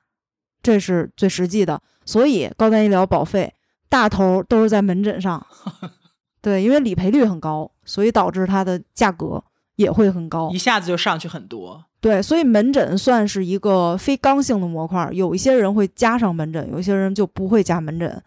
[0.61, 3.53] 这是最实际的，所以高端医疗保费
[3.87, 5.47] 大头都是在门诊上，
[6.43, 9.41] 对，因为理赔率很高，所以导致它的价格
[9.77, 11.85] 也会很高，一下子就上去很多。
[12.01, 18.21] 对，所以门诊算是一个非刚性的模块，有一些人会加上门诊，有一些人就不会加门诊。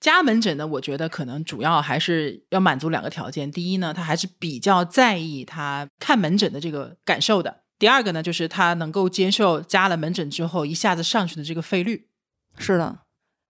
[0.00, 7.60] 加门诊呢，我觉得可能主要还是要满足两个条件，第一呢，他还是比较在意他看门诊的这个感受的。
[7.78, 12.08] 第二个呢，就是他能够接受加了门诊之后一下子上去的这个费率。
[12.56, 13.00] 是的，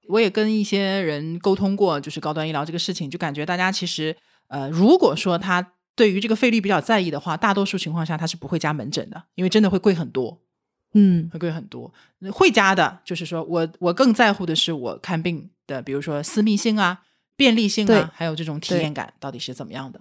[0.08, 4.16] 我也跟一些人沟通过，就是高端医疗这个事情，就感觉大家其实，
[4.48, 10.42] 呃，如果说他对于这个费率比较在意的话，大多数情况下他是不会加门诊的，因为真的会贵很多。
[10.94, 11.92] 嗯，会贵很多。
[12.32, 17.00] 会加的，就是说我我更在乎的是我看病的，比如说私密性啊、
[17.36, 20.00] 便利性啊，还有这种体验感到底是怎么样的。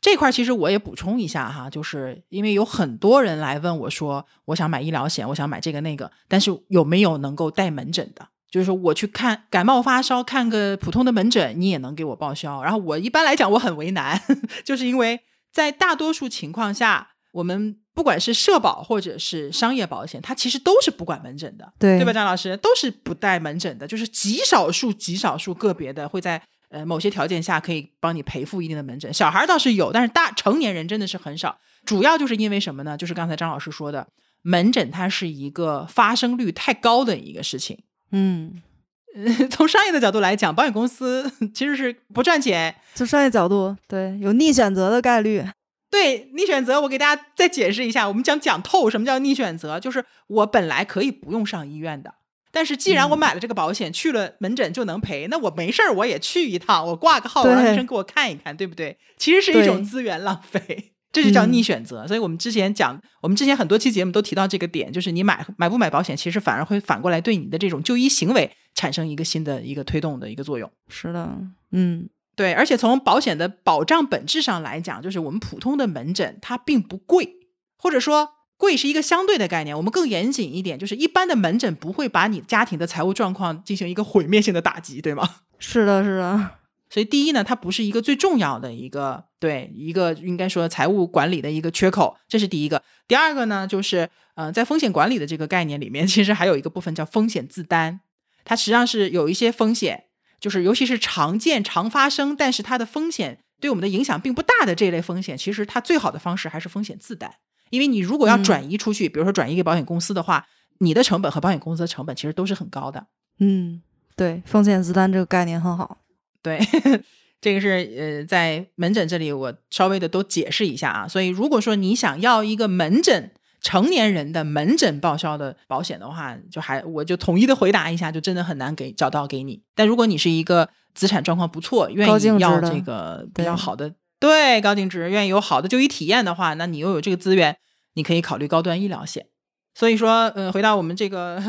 [0.00, 8.28] 这块其实我也补充一下哈，就是因为有很多人来问我说，我想买医疗险，我想买这个那个，但是有没有能够带门诊的？
[8.48, 12.62] 就是说我去看感冒发烧，看个普通的门诊，你也能给我报销。
[12.62, 14.22] 然后我一般来讲我很为难，
[14.64, 15.20] 就是因为
[15.52, 22.12] 在大多数情况下，我们不管是社保或者是商业保险，它其实都是不管门诊的，对对吧？
[22.12, 26.40] 张老师都是不带门诊的，就是极少数极少数个别的会在。
[26.70, 31.58] 呃，某些条件下可以帮你赔付一定的门诊，小孩倒是有，但是大成年人真的是很少。
[31.86, 32.94] 主要就是因为什么呢？
[32.94, 34.06] 就是刚才张老师说的，
[34.42, 37.78] 门诊它是一个发生率太高的一个事情。
[38.12, 38.62] 嗯，
[39.50, 42.74] 从商业的角度来讲，保险公司其实是不赚钱。
[42.94, 45.42] 从商业角度，对，有逆选择的概率。
[45.90, 52.14] 对，逆选择，我给大家再解释一下，我们讲讲透什么叫逆选择，就是我本来可以不用上医院的。
[52.50, 58.96] 但是既然我买了这个保险，去了门诊就能赔，那我没事儿我也去一趟，我挂个号，让医生给我看一看，对不对？
[59.18, 62.06] 其实是一种资源浪费，这就叫逆选择。
[62.06, 70.70] 所以我们之前讲，我们之前很多期节目都提到这个点，就是你买买不买保险，其实反而会反过来对你的这种就医行为产生一个新的一个推动的一个作用。
[70.88, 71.30] 是的，
[71.72, 72.54] 嗯，对。
[72.54, 77.40] 而且从保险的保障本质上来讲，就是我们普通的门诊它并不贵，
[77.76, 78.38] 或者说。
[78.60, 85.22] 贵是一个相对的概念，我们更严谨一点，就是一般的门诊不会把你家庭的财务状况进行一个毁灭性的打击，对吗？
[85.60, 86.50] 是的，是的。
[86.90, 92.82] 所以第一呢，它不是一个最重要的一个，对一个应该说财务管理的一个缺口，这是第一个。
[93.06, 98.00] 第二个呢，就是呃，在风险管理的这个概念里面，其实还有一个部分叫风险自担，
[98.44, 100.06] 它实际上是有一些风险，
[100.40, 107.34] 就是尤其是常见、常发生，但是它的风险对我们的影响并不大的这类风险，其实它最好的方式还是风险自担。
[107.70, 110.46] 因为你如果要转移出去，比如说转移给保险公司的话，
[110.78, 113.06] 你的成本和保险公司的成本其实都是很高的。
[113.40, 113.82] 嗯，
[114.16, 115.98] 对，风险自担这个概念很好。
[116.40, 116.58] 对，
[117.42, 121.08] 这个是呃，在门诊这里我稍微的都解释一下啊。
[121.08, 129.62] 所以如果说你想要一个门诊成年人的门诊报销的保险的话，就还我就统一的回答一下，就真的很难给找到给你。
[129.74, 133.94] 但如果你是一个资产状况不错，愿意要这个比较好的。
[134.20, 137.56] 对高净值，愿意有好的就医体验的话，那你又有这个资源，
[137.94, 139.26] 你可以考虑高端医疗险。
[139.74, 141.40] 所以说，呃，回到我们这个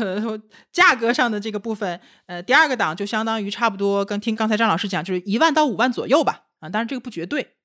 [0.70, 6.44] 价格上的这个部分，呃，第二个档就相当于差不多跟听刚才张老师讲，就是一万到五万左右吧。
[6.60, 7.56] 啊，当然这个不绝对。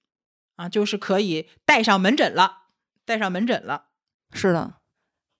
[0.55, 2.63] 啊，就是可以带上门诊了，
[3.05, 3.83] 带上门诊了。
[4.35, 4.75] 是的，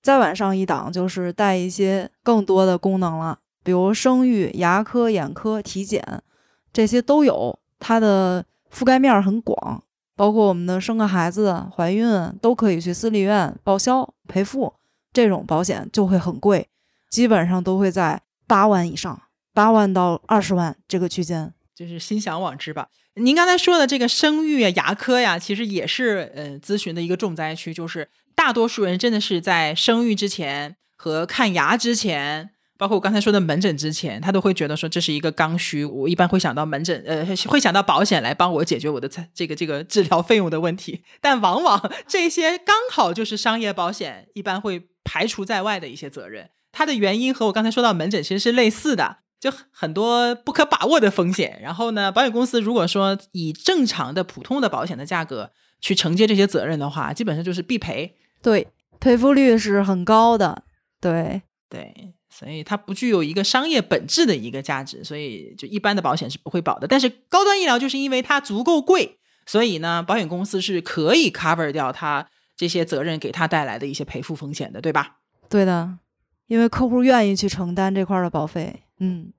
[0.02, 6.24] 再往上一档就是带一些更多的功能了，比如生育、牙科、眼科、体检，
[6.72, 9.84] 这些都有，它的覆盖面很广，
[10.16, 12.08] 包括我们的生个孩子、怀孕
[12.42, 14.74] 都可以去私立院报销赔付，
[15.12, 16.68] 这种保险就会很贵，
[17.10, 19.22] 基本上都会在八万以上，
[19.54, 21.54] 八万到二十万这个区间。
[21.76, 22.88] 就是心想往之吧。
[23.16, 27.74] 您刚才说的这个生育啊、牙科呀，其实也是呃咨询的一个重灾区。
[27.74, 35.86] 就是大多数人真的是在生育之前和看牙之前，包括我刚才说的门诊之前，他都会觉得说这是一个刚需。
[35.86, 41.04] 我一般会想到门诊，呃，会想到保险来帮我解决我的这个这个治疗费用的问题。
[41.22, 46.50] 但往往这些刚好就是商业保险一般会排除在外的一些责任。
[46.72, 49.20] 它的原因和我刚才说到门诊其实是类似的。
[49.38, 58.16] 就很多不可把握的风险，然后呢，保险公司如果说以正常的普通的保险的价格去承接这些责任的话，基本上就是必赔。
[58.46, 58.68] 对，
[59.00, 60.62] 赔付率是很高的。
[61.02, 66.88] 对对，所以它不具有一个商业本质的一个价值，所以就一般的保险是不会保的。
[66.88, 69.18] 但是高端医疗就是因为它足够贵，
[69.48, 75.18] 所以呢，保险公司是可以 cover 掉它这些责任给它带来的一些赔付风险的，对吧？
[75.50, 75.98] 对的，
[76.46, 78.84] 因为客户愿意去承担这块的保费。
[79.00, 79.34] 嗯，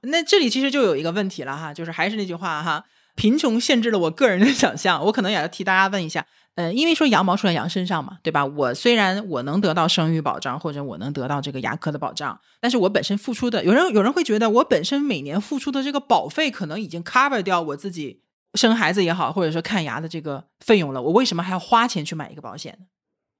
[0.00, 2.84] 那这里其实就有一个问题了哈，就是还是那句话哈，
[3.14, 5.04] 贫穷限制了我个人的想象。
[5.04, 6.26] 我可能也要替大家问一下，
[6.56, 8.44] 嗯，因为说羊毛出在羊身上嘛，对吧？
[8.44, 18.22] 我虽然我能得到生育保障，或者我能得到这个牙科的保障，但是我本身付出的，有人有人会觉得我本身每年付出的这个保费可能已经 cover 掉我自己
[18.54, 22.86] 生孩子也好，或者说看牙的这个费用了，我为什么还要花钱去买一个保险呢？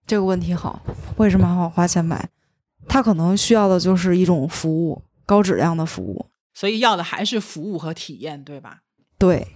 [0.06, 0.80] 这个问题好，
[1.18, 2.30] 为什么还要花钱买？
[2.88, 5.02] 他可能需要的就是一种服务。
[5.26, 8.80] 高质量的服务，所以要的还是服务和体验，对吧？
[9.16, 9.46] 对，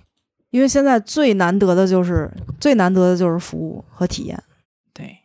[0.54, 2.30] 因为现在最难得的就是
[2.60, 4.40] 最难得的就是服务和体验。
[4.92, 5.18] 对，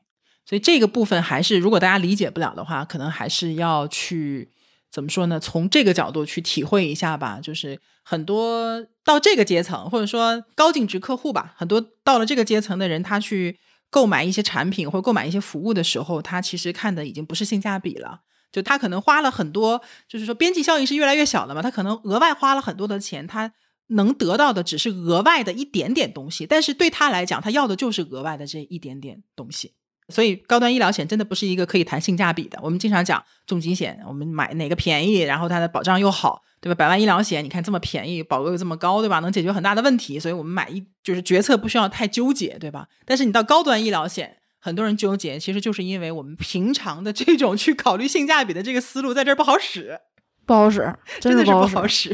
[0.43, 4.49] 所以这个部分还是，如果大家理解不了的话，可能还是要去
[4.91, 5.39] 怎么说呢？
[5.39, 7.39] 从这个角度去体会一下吧。
[7.39, 13.55] 就是很多到这个阶层，或者说高净值客户吧，很多到了这个阶层的人，他去
[13.91, 18.21] 购买一些产品或购买一些服务的时候，他其实看的已经不是性价比了。
[18.51, 21.61] 就他可能花了很多，就是说边际效应是越来越小的嘛。
[21.61, 23.53] 他可能额外花了很多的钱，他
[23.89, 26.45] 能得到的只是额外的一点点东西。
[26.47, 29.73] 但是对他来讲，他要的就是额外的这一点点东西。
[30.09, 32.57] 所以高端医疗险真的不是一个可以谈性价比的。
[32.63, 36.75] 我们经常讲重疾险，我们买哪个便宜，然后它的保障又好，对吧？
[36.75, 39.19] 百万医疗险，你看这么便宜，保额又这么高，对吧？
[39.19, 42.87] 能解决很大的问题，所以我们买一就是决策不需要太纠结，对吧？
[43.05, 44.37] 但是你到高端医疗险。
[44.61, 49.97] 很多人纠结，其实就是因为我们平常的这种去考虑性价比的这个思路在这儿不好使，
[50.45, 52.09] 不好使，真的是不好使，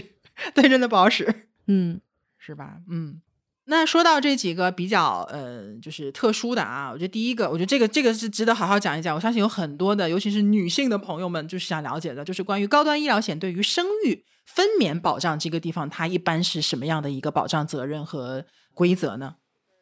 [0.54, 2.00] 对，真的不好使，嗯，
[2.38, 2.78] 是吧？
[2.90, 3.22] 嗯，
[3.66, 9.16] 那说到这几个比较呃，就是特殊的啊，我觉得第一个，我觉得这个这个是值得好好讲一讲。
[9.16, 19.36] 我相信有很多的，尤其是女性的朋友们，就是想了解的，就是关于高端医疗险对于生育分娩保障这个地方，它一般是什么样的一个保障责任和规则呢？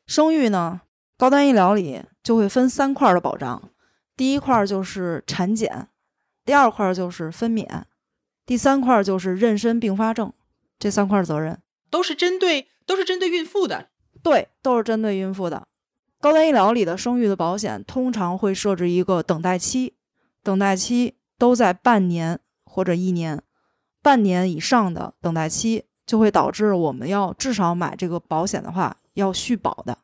[0.08, 0.82] 生育呢？
[1.18, 3.70] 高端医疗里就会分三块的保障，
[4.18, 5.90] 第一块就是产检，
[6.44, 7.84] 第二块就是分娩，
[8.46, 10.34] 第三块就是妊娠并发症。
[10.80, 11.62] 这三块责任
[11.94, 13.90] 都是针对都是针对孕妇的，
[14.24, 15.68] 对，都是针对孕妇的。
[16.20, 19.94] 高端医疗里的生育的保险通常会设置一个等待期，
[20.42, 23.40] 等待期都在半年或者一年，
[24.02, 29.96] 半年以上的等待期就会导致我们要至少买这个保险的话要续保的。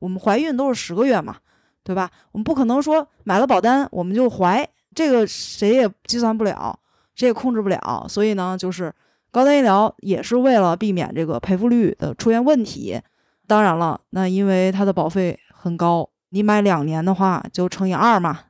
[0.00, 1.38] 我们怀孕都是十个月嘛，
[1.82, 2.10] 对吧？
[2.32, 6.78] 我们不可能说买了保单我们就怀，这个谁也计算不了，
[7.14, 8.04] 谁也控制不了。
[8.06, 8.94] 所以呢，就是
[9.30, 13.00] 高端医疗也是为了避免这个赔付率的出现问题。
[13.46, 18.40] 当然了，那因为它的保费很高，你买两年的话就乘以二嘛，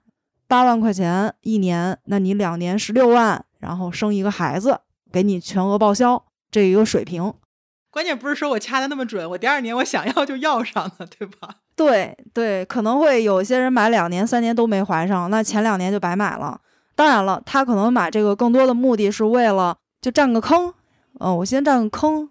[0.47, 4.81] 八万块钱一年，那你两年十六万，然后生一个孩子，
[5.13, 7.33] 给你全额报销这一个水平。
[7.91, 11.57] 关键不是说我掐的那么准，我第二年我想要就要上了，对吧？
[11.75, 16.61] 对对，可能会有些人买两年、三年都没怀上，那前两年就白买了。
[16.95, 20.73] 当然了，他可能买这个更多的目的是为了就占个坑，
[21.21, 22.31] 嗯，我先占个坑。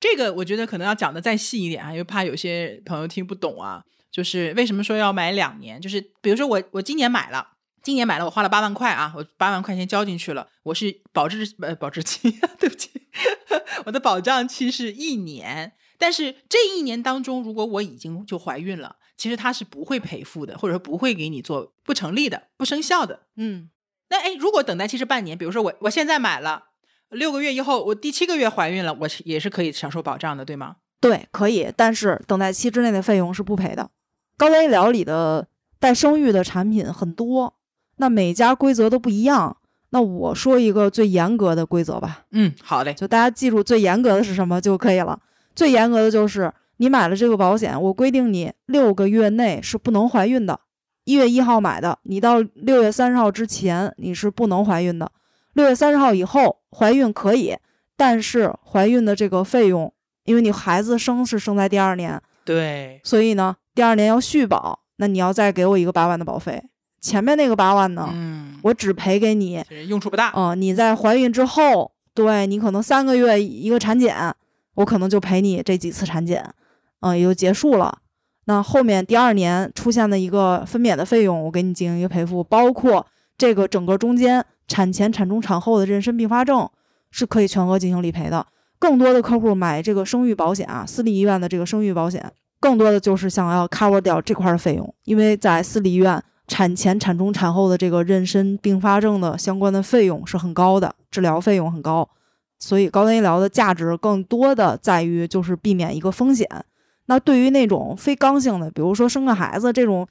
[0.00, 3.82] 这个我觉得可能要讲的再细一点啊，因为怕有些朋友听不懂啊。
[4.10, 5.80] 就是为什么说要买两年？
[5.80, 7.52] 就是比如说我我今年买了。
[7.80, 12.90] 今年买了，我花了八万块啊，我八万块钱交进去了，我是保质呃保质期， 对不起，
[13.86, 23.22] 我的保障期是一年，但是这一年当中，如果我已经就怀孕了，其实它是不会赔付的，或者说不会给你做不成立的、不生效的。
[23.36, 23.70] 嗯，
[24.10, 26.64] 那哎，如果等待期是半年，比如说我我现在买了
[27.10, 30.76] 六个月以后，我第七个月怀孕了，我也是可以享受保障的，对吗？
[31.00, 33.90] 对，可以，但是等待期之内的费用是不赔的。
[34.36, 35.46] 高端医疗里的
[35.78, 37.54] 带生育的产品很多，
[37.96, 39.56] 那每家规则都不一样。
[39.90, 45.18] 那我说一个最严格的规则吧，嗯，好嘞，就大家记住最严格的是什么就可以了。
[45.54, 50.60] 最严格的就是你买了这个保险，我规定你六个月内是不能怀孕的。
[51.04, 55.10] 一月一号买的，你到六月三十号之前你是不能怀孕的。
[55.54, 57.56] 六月三十号以后怀孕可以，
[57.96, 59.92] 但是怀孕的这个费用，
[60.24, 66.62] 因为你孩子生是生在第二年，对，所以呢，第二年要续保，那你要再给我一个八万的保费。
[67.00, 74.34] 前面那个八万呢，嗯，我只赔给你，用处不大，嗯、你在怀孕之后，对你可能三个月一个产检，
[74.74, 76.52] 我可能就赔你这几次产检，
[77.00, 77.98] 嗯、也就结束了。
[78.46, 86.70] 那后面第二年出现的一个分娩的费用，我给你进行一个赔付，包括这个整个中间产前、产中、产后的妊娠并发症
[87.10, 88.46] 是可以全额进行理赔的。
[88.78, 102.08] 更多的客户买这个生育保险啊，私立医院的这个生育保险，更多的就是想要 cover 掉这块的费用，因为在私立医院产前、产中、产后的这个妊娠并发症的相关的费用是很高的，治疗费用很高，
[102.60, 106.48] 所以高端医疗的价值更多的在于就是避免一个风险。
[107.06, 110.06] 那对于那种非刚性的，比如说生个孩子这种，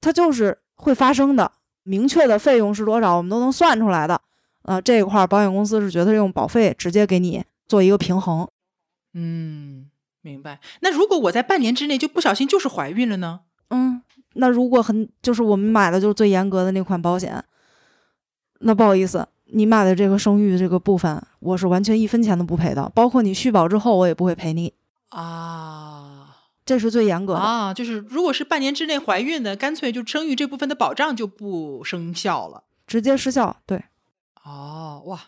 [0.00, 1.50] 它就是会发生的，
[1.84, 4.20] 明确的费用是多少，我们都能算出来的。
[4.62, 8.48] 呃，这一块儿保险公司是觉得用保费直接给你做一个平衡。
[9.12, 9.86] 嗯，
[10.22, 10.58] 明白。
[10.80, 13.40] 那如果我在半年之内就不小心就是怀孕了呢？
[13.68, 14.02] 嗯，
[14.34, 17.44] 那如果很就是我们买的就是最严格的那款保险，
[18.60, 24.72] 那不好意思，你买的这个生育这个部分，我是完全一分钱都不赔的，包括你续保之后，我也不会赔你，
[25.10, 26.03] 啊
[26.64, 27.40] 这是最严格的。
[27.40, 32.64] 啊，就是如果是半年之内怀孕的，干脆就生育这部分的保障就不生效了。
[32.86, 33.62] 直接失效。
[33.66, 33.84] 对，
[34.44, 35.20] 哦，哇，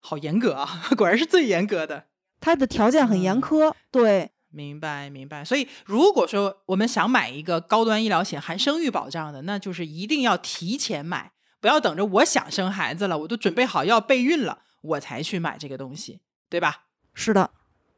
[0.00, 0.88] 好严格啊！
[0.96, 2.06] 果然是最严格的。
[2.40, 3.74] 它的条件很严嗯苛。
[3.90, 5.44] 对，明白，明白。
[5.44, 16.84] 所以，如果说我们想买一个高端医疗险含生育保障的，那就是一定要提前买，不要等着我想生孩子了，我都准备好要备孕了，我才去买这个东西，对吧？
[17.14, 17.50] 是的，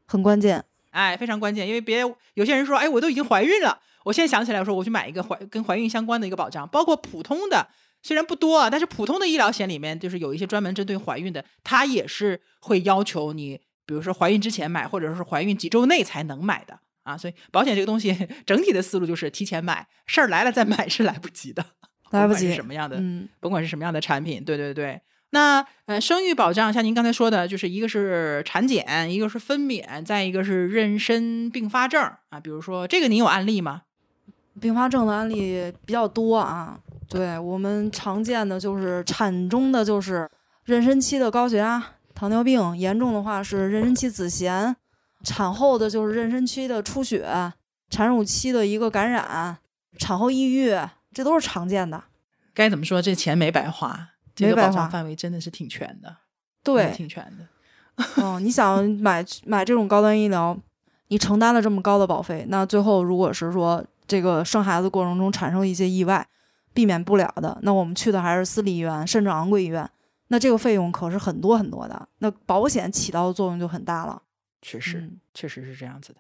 [0.07, 0.64] 很关键。
[0.95, 1.99] 哎，非常关键，因为别
[2.34, 7.66] 有些人说，哎，我都已经怀孕了，我现在想起来说，我去买一个怀跟怀孕相关的一个保障，包括普通的，
[8.01, 17.18] 虽然不多啊，但是普通的医疗险里面就是有一些专门针对怀孕的，它也是会要求你，比如说怀孕之前买，或者是怀孕几周内才能买的啊。
[17.18, 18.16] 所以保险这个东西
[18.47, 21.66] 整体的思路就是提前买，事儿来了再买是来不及的，
[22.11, 25.01] 来不及什么样的，嗯，甭管是什么样的产品，对对对。
[25.35, 32.39] 那呃，生育保障像您刚才说的，就是一个是产检，一个是分娩，再一个是妊娠并发症啊。
[32.39, 33.82] 比如说这个，您有案例吗？
[34.61, 36.78] 并发症的案例比较多啊。
[37.09, 40.30] 对我们常见的就是产中的就是
[40.66, 44.72] 妊娠期的高血压、糖尿病，严重的话是妊娠期子痫；
[45.24, 47.53] 产后的就是妊娠期的出血、
[47.91, 49.59] 产乳期的一个感染、
[49.99, 50.72] 产后抑郁，
[51.12, 52.05] 这都是常见的。
[52.55, 53.03] 该怎么说？
[53.03, 56.16] 这钱没白花，这个保障范围真的是挺全的，
[56.62, 57.47] 对，挺全的。
[58.22, 60.57] 嗯，你想 买买这种高端医疗，
[61.09, 66.26] 你承担了这么高的保费，那最后如果是说这个生孩子过程中产生一些意外，
[66.72, 69.89] 避免不了的，那我们去的还是私立医院，甚至昂贵医院，
[70.28, 74.22] 那这个费用可是很多很多的，那保险起到的作用就很大了。
[74.61, 76.18] 确实，嗯确实是这样子的。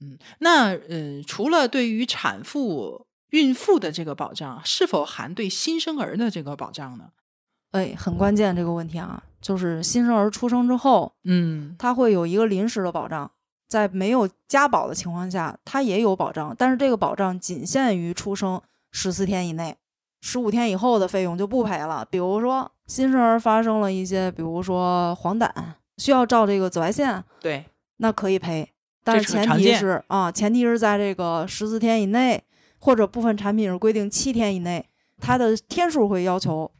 [0.00, 7.10] 嗯，那呃，除了对于产妇、孕妇的这个保障，是否含对新生儿的这个保障呢？
[7.72, 13.30] 哎，很关键这个问题啊，就是新生儿出生之后，嗯，他会有一个临时的保障，
[13.68, 18.60] 在没有加保的情况下，他也有保障，但是这个保障仅限于出生
[18.90, 19.76] 十四天以内，
[20.20, 22.06] 十五天以后的费用就不赔了。
[22.10, 25.50] 比如说新生儿发生了一些，比如说黄疸，
[25.96, 27.64] 需要照这个紫外线，对，
[27.96, 28.68] 那可以赔，
[29.02, 32.44] 但是前提是啊，前提是在这个十四天以内，
[32.78, 34.86] 或者部分产品是规定七天以内，
[35.18, 36.70] 它的天数会要求，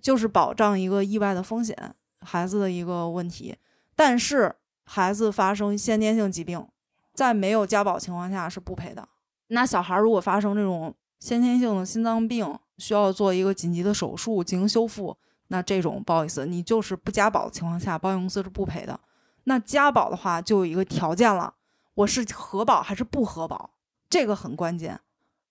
[0.00, 3.56] 就是保障一个意外的风险，孩子的一个问题。
[3.94, 6.66] 但是孩子发生先天性疾病，
[7.14, 9.08] 在没有加保情况下是不赔的。
[9.48, 15.16] 那小孩如果发生这种先天性的心脏病，需要做一个紧急的手术进行修复，
[15.48, 18.98] 那这种不好意思，你就是不加保的情况下，保险公司是不赔的。
[19.44, 21.54] 那加保的话，就有一个条件了，
[21.94, 23.70] 我是核保还是不核保，
[24.08, 25.00] 这个很关键。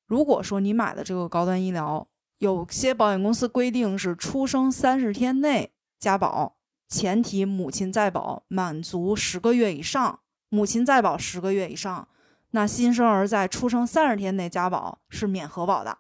[0.06, 2.08] 如果说你买的这个高端医疗，
[2.40, 6.58] 有些保险公司规定是出生三十天内加保，
[6.88, 10.20] 前提母亲在保满足十个月以上，
[10.50, 12.08] 母亲在保十个月以上，
[12.52, 15.98] 那新生儿在出生三十天内加保是免核保的。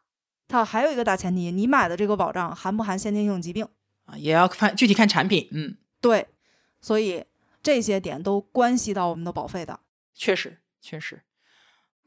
[0.47, 3.67] 它还有一个大前提，你买的这个保障含不含先天性疾病？
[4.05, 5.49] 啊，也要看具体看产品。
[5.51, 6.27] 嗯，对，
[6.79, 7.25] 所以
[7.61, 9.79] 这些点都关系到我们的保费的。
[10.13, 11.23] 确实确实。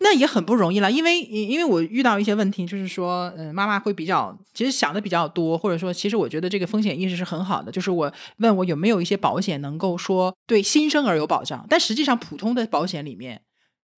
[0.03, 7.71] 那也很不容易了，因为因为我遇到一些问题，就是说，嗯，妈妈会比较，其实想的比较多，或者说，其实我觉得这个风险意识是很好的。
[7.71, 13.43] 就是我问我有没有一些保险能够说对新生儿有保障，但实际上普通的保险里面，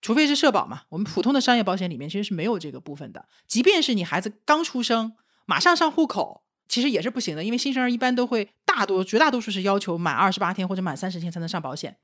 [0.01, 3.27] 除非是社保嘛，我们普通的商业保险里面其实是没有这个部分的。
[3.47, 5.13] 即便是你孩子刚出生，
[5.47, 11.97] 马上上户口，其实也是不行的，因为新生儿一般都会大多绝大多数是要求满二十八天或者满三十天才能上保险。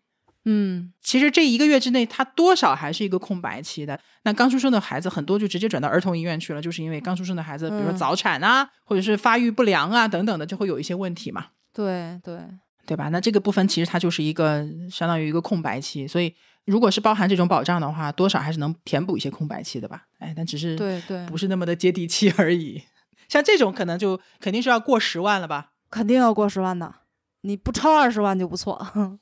[0.45, 3.99] 嗯，其实这一个月之内，他多少还是一个空白期的。
[4.23, 11.47] 那刚出生的孩子很多就直接转到儿童医院去了，就是因为刚出生的孩子，比如说早产啊，或者是发育不良啊等等的，就会有一些问题嘛。
[11.75, 12.41] 对对
[12.87, 13.09] 对吧？
[13.11, 16.35] 那这个部分其实它就是一个相当于一个空白期，所以
[16.65, 20.05] 如果是包含这种保障的话，多少还是能填补一些空白期的吧。
[20.19, 22.83] 哎，但只是对对，不是那么的接地气而已。
[23.29, 25.73] 像这种可能就肯定是要过十万了吧？
[25.91, 26.95] 肯定要过十万的，
[27.43, 29.19] 你不超二十万就不错。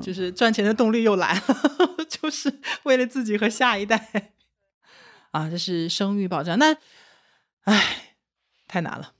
[0.00, 1.42] 就是赚钱的动力又来了，
[2.08, 4.32] 就是为了自己和下一代
[5.32, 5.48] 啊！
[5.50, 6.76] 这是生育保障，那
[7.64, 8.16] 唉，
[8.68, 9.14] 太难了。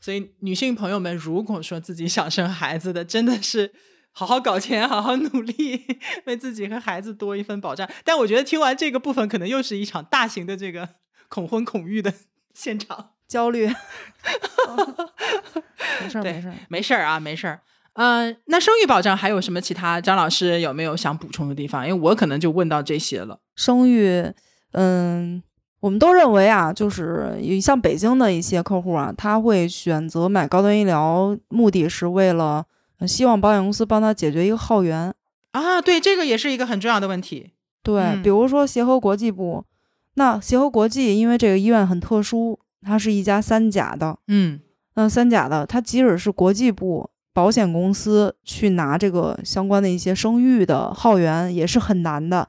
[0.00, 3.72] 所以女性朋友们，如果说自己想生孩子的，真的是
[4.10, 5.84] 好好搞钱，好好努力，
[6.26, 7.88] 为自己和孩子多一份保障。
[8.04, 10.88] 但我觉得听完这个部分，可能又是一场大型的这个
[11.28, 12.12] 恐婚恐育的
[12.52, 13.66] 现场焦虑。
[16.02, 17.62] 没事儿，没事儿，没事儿啊，没事儿。
[17.94, 20.00] 嗯，那生育保障还有什么其他？
[20.00, 21.86] 张老师有没有想补充的地方？
[21.86, 23.38] 因为我可能就问到这些了。
[23.54, 24.32] 生育，
[24.72, 25.42] 嗯，
[25.80, 32.64] 我们都认为啊，就是像北京的一些客户啊，他会选择买高端医疗，目的是为了
[33.06, 35.14] 希望保险公司帮他解决一个耗源
[35.50, 35.82] 啊。
[35.82, 37.50] 对，这个也是一个很重要的问题。
[37.82, 39.66] 对，比如说协和国际部，
[40.14, 44.60] 那协和国际因为这个医院很特殊，它是一家三甲的，嗯，
[44.94, 47.10] 那三甲的，它即使是国际部。
[47.34, 52.46] 保险公司去拿这个相关的一些生育的号源也是很难的，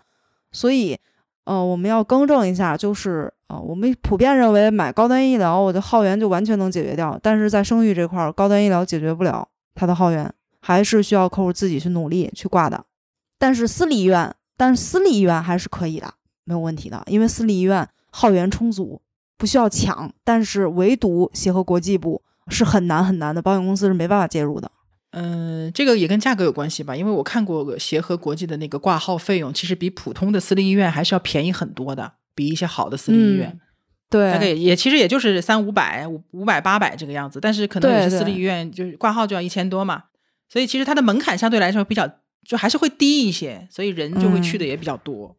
[0.51, 0.97] 所以，
[1.45, 10.29] 呃，我们要更正一下，就是啊，我们普遍认为买高端医疗，我的号源就完全能解决掉，但是在生育这块儿，高端医疗解决不了它的号源，
[10.59, 12.83] 还是需要客户自己去努力去挂的。
[13.37, 16.13] 但是私立医院，但是私立医院还是可以的，
[16.43, 19.01] 没有问题的，因为私立医院号源充足，
[19.37, 20.11] 不需要抢。
[20.25, 22.21] 但是唯独协和国际部。
[22.49, 24.71] 是很难很难的，保险公司是没办法介入的。
[25.11, 26.95] 嗯，这个也跟价格有关系吧？
[26.95, 33.59] 因为我看过协和国际的那个挂号费用，其实比普通的私立医院还是要便宜很多的，比一些好的私立医院。
[34.09, 37.39] 对，大概也其实也就是三五百、五五百八百这个样子。
[37.39, 40.03] 但是可能有些私立医院就是挂号就要一千多嘛，
[40.49, 42.07] 所以其实它的门槛相对来说比较
[42.47, 45.35] 就还是会低一些，所以人就会去的也比较多。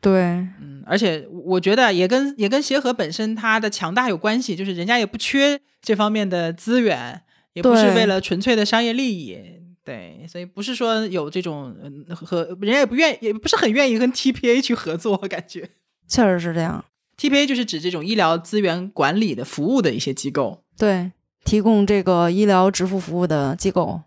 [0.00, 0.22] 对，
[0.60, 7.20] 嗯，而且我觉得也跟也跟协和本身它的强大有关系，就是人家也不缺这方面的资源，
[7.52, 9.36] 也不是为了纯粹的商业利益，
[9.84, 11.76] 对，所以不是说有这种
[12.14, 15.68] 和人家也不愿也不是很愿意跟 TPA 去合作，感觉
[16.08, 16.82] 确实是这样。
[17.18, 21.12] TPA 就是指这种医疗资源管理的服务的一些机构，对，
[21.44, 24.00] 提供这个医疗支付服务的机构，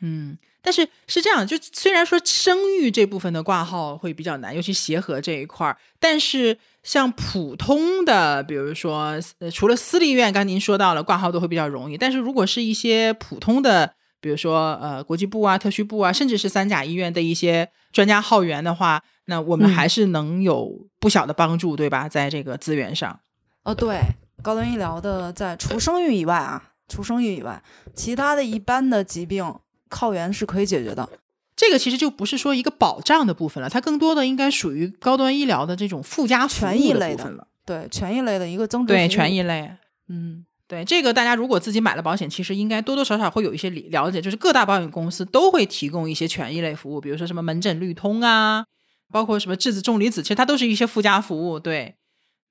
[0.00, 0.38] 嗯。
[0.66, 11.96] 但是是这样，就虽然说生育这部分的挂号会比较难，尤其协和这一块儿，但是像普通的，比如说呃，除了私立医院，刚您说到了挂号都会比较容易。
[11.96, 22.08] 但是如果是一些普通的，比如说呃，国际部啊、特需部啊，甚至是三甲医院的一些专家号源的话，那我们还是能有不小的帮助，对吧？
[22.08, 23.20] 在这个资源上，
[23.62, 24.00] 哦，对，
[24.42, 27.62] 高端医疗的在除生育以外啊，除生育以外，
[27.94, 29.54] 其他的一般的疾病。
[29.88, 31.08] 靠源是可以解决的，
[31.54, 37.46] 这个其实就不是说一个保障的部分了，它更多的应该属于高端医疗的这种附加权益类的。
[37.64, 38.92] 对，权益类的一个增值。
[38.92, 39.70] 对，权益类。
[40.08, 48.64] 嗯，对，这个大家如果自己买了保险，其实应该多多少少会有一些了解，就是各大保险公司都会提供一些权益类服务，比如说什么门诊绿通啊，
[49.10, 51.58] 包括什么质子重离子，其实它都是一些附加服务。
[51.58, 51.96] 对，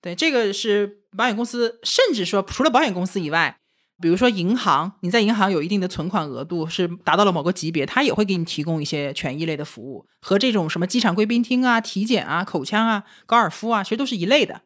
[0.01, 3.57] 对，这个是保险公司，甚至说除了保险公司以外。
[4.01, 14.61] 比如说银行，你在银行有一定的存款额度，是达到了某个级别，它也会给你提供一些权益类的服务，和这种什么机场贵宾厅啊、体检啊、口腔啊、高尔夫啊，其实都是一类的，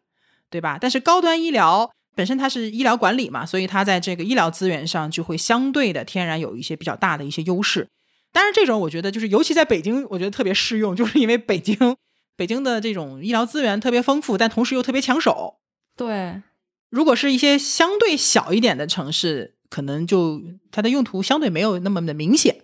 [0.50, 0.78] 对吧？
[0.82, 7.88] 但是高端医疗本身它是医疗管理嘛，所以它在这个医疗资源上就会相对的天然有一些比较大的一些优势。
[8.32, 11.96] 当然，这种我觉得就是尤其在北京，我觉得特别适用，就是因为北京
[12.36, 15.60] 北京的这种医疗资源特别丰富，但同时又特别抢手。
[15.96, 16.42] 对。
[16.90, 22.64] 如果是一些相对小一点的城市，可能就它的用途相对没有那么的明显。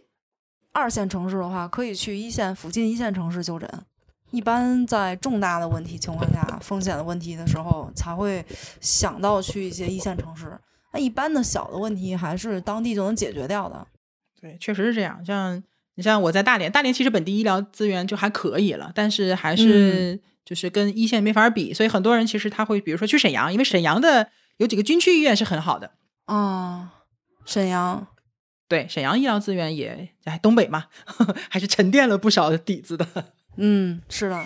[0.72, 3.70] 二线城市的话，可以去一线附近一线城市就诊。
[4.32, 8.44] 一般在重大的问题情况下、风险的问题的时候，才会
[8.82, 10.52] 想到去一些一线城市。
[10.92, 13.88] 那一般的小的问题，还是当地就能解决掉的。
[14.42, 15.24] 对，确实是这样。
[15.24, 15.64] 像
[15.96, 25.92] 你像我在大连，大连其实本地医疗资源就还可以了，但是还是就是跟一线没法比，所以很多人其实他会比如说去沈阳，因为沈阳的有几个军区医院是很好的。
[26.26, 26.94] 啊，
[27.46, 28.08] 沈阳，
[28.68, 33.08] 对，沈阳医疗资源也哎，东北嘛呵呵， 还是沉淀了不少底子的。
[33.58, 34.46] 嗯，是的，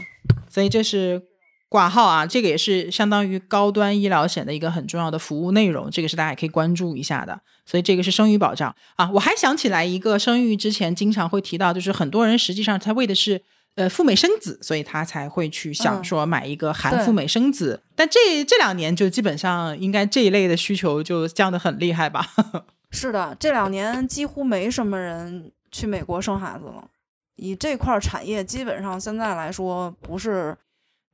[0.49, 1.21] 所以这是
[1.67, 7.39] 挂号啊，这个也是相当于高端医疗险的一个很重要的服务内容，这个是大家也可以关注一下的。
[7.65, 13.43] 所以这个是生育保障啊，我还想起来一个生育之前经常会提到，就是很多人实际上他为的是
[13.75, 17.81] 呃赴美生子，所以他才会去想嗯说买一个含对赴美生子。
[17.95, 22.25] 但这这两年就基本上应该这一类的需求就降得很厉害吧？
[22.91, 26.87] 是的，这两年几乎没什么人去美国生孩子了。
[27.35, 30.57] 以这块儿产业，基本上现在来说，不是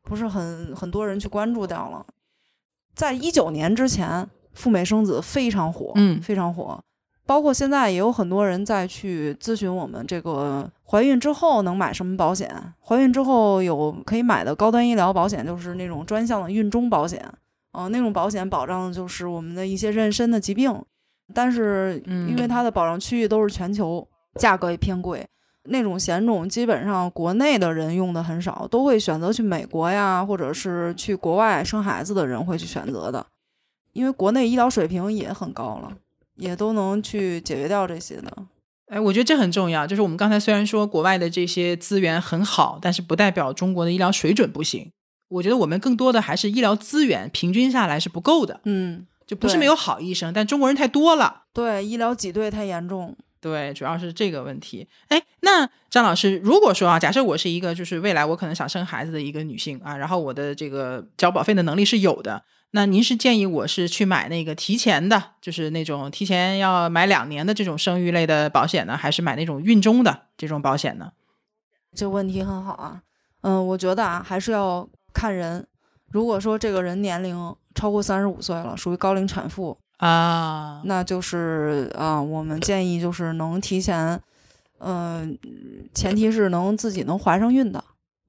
[0.02, 2.06] 不是很很多人去关注掉了。
[2.96, 6.82] 在一九年之前，赴美生子非常火，嗯非常火。
[7.26, 12.50] 包括现在也有很多人在去咨询我们这个怀孕之后能买什么保险。
[12.80, 17.24] 怀孕之后有可以买的高端医疗保险，就是那种专项的孕中保险。
[17.72, 20.74] 呃，那种保险保障的就是我们的一些妊娠的疾病，
[21.34, 25.28] 但是因为嗯它的保障区域都是全球，价格也偏贵。
[25.68, 33.26] 那种险种基本上国内的人用的很少，都会选择去美国呀，或者是去国外生孩子的人会去选择的，
[33.92, 35.92] 因为国内医疗水平也很高了，
[36.36, 38.32] 也都能去解决掉这些的。
[38.88, 39.88] 哎，我觉得这很重要。
[39.88, 44.92] 就是我们刚才虽然说国外的这些资源很好，但是不代表中国的医疗水准不行。
[45.28, 51.46] 我觉得我们更多的还是医疗资源平均下来是不够的，嗯，就不是没有好医生，但中国人太多了。
[51.52, 53.16] 对，医疗挤兑太严重。
[53.42, 54.88] 对，主要是这个问题。
[55.08, 62.44] 哎，那张老师，如果说啊，假设我是一个就是未来我可能想生孩子的一个女性啊，然后我的这个交保费的能力是有的，
[62.76, 71.14] 那您是建议我是去买那个提前的，就是那种提前要买两年的这种生育类的保险呢，还是买那种孕中的这种保险呢？
[71.96, 73.02] 这问题很好啊。
[73.44, 75.66] 嗯，我觉得啊，还是要看人。
[76.12, 84.20] 如果说这个人年龄超过三十五岁了，属于高龄产妇，啊，那就是啊、我们建议就是能提前，
[84.80, 85.38] 嗯、
[85.94, 87.82] 前提是能自己能怀上孕的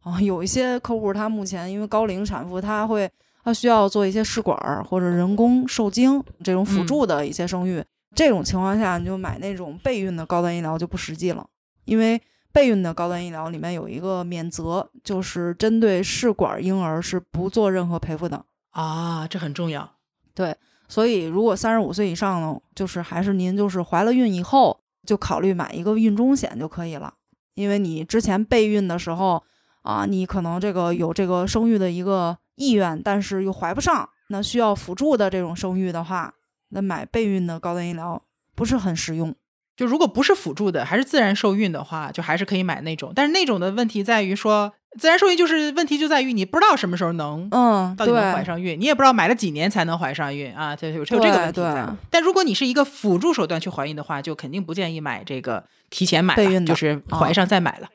[0.02, 0.20] 啊。
[0.20, 3.10] 有一些客户他目前因为高龄产妇，他会
[3.46, 7.80] 他需要做一些试管儿或者人工受精这种辅助的一些生育，
[8.12, 11.46] 这种情况下你就买那种备孕的高端医疗就不实际了，
[11.84, 12.20] 因为
[12.50, 18.44] 备孕的高端医疗里面有一个免责，就是针对试管婴儿是不做任何赔付的。
[18.70, 19.88] 啊，这很重要。
[20.34, 20.56] 对
[20.88, 27.14] 所以，如果三十五岁以上呢，就是还是您就是怀了孕以后，就考虑买一个孕中险就可以了。
[27.54, 29.40] 因为你之前备孕的时候
[29.82, 36.34] 啊，你可能这个有这个生育的一个意愿，但是又怀不上，那需要辅助的这种生育的话，
[36.70, 38.20] 那买备孕的高端医疗
[38.54, 39.34] 不是很实用。
[39.76, 43.12] 就如果不是辅助的，还是自然受孕的话，就还是可以买那种。
[43.14, 51.86] 但是那种的问题在于说，自然受孕就是问题就在于你不知道什么时候能嗯，到底能怀，上孕，你也不知道买了几年才能怀上孕啊，就有有这个问题对在。
[52.08, 57.88] 但如果你是一个辅助手段去怀孕的话，就肯定不建议买这个提前买了，备孕就是怀上再买了。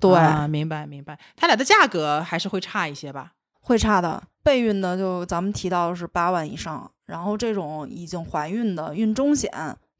[0.00, 1.16] 对，啊，明白明白。
[1.36, 3.34] 它俩的价格还是会差一些吧？
[3.60, 4.22] 会差的。
[4.42, 9.52] 备孕的就咱们提到的是八万以上，然后这种已经怀孕的孕中险，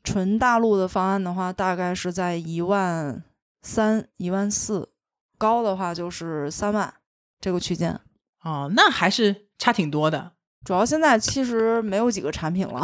[0.03, 3.23] 纯大陆的方案的话，大概是在一万
[3.61, 4.89] 三、一万四，
[5.37, 6.93] 高的话就是三万
[7.39, 8.01] 这个区间。
[8.43, 10.33] 哦，那还是差挺多的。
[10.65, 12.83] 主要现在其实没有几个产品了，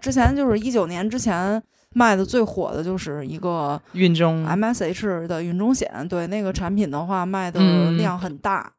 [0.00, 8.60] 之前就是一九年之前卖的最火的就是一个孕中 MSH 的孕中险，对那个产品的话卖的嗯量很大。
[8.60, 8.72] 嗯，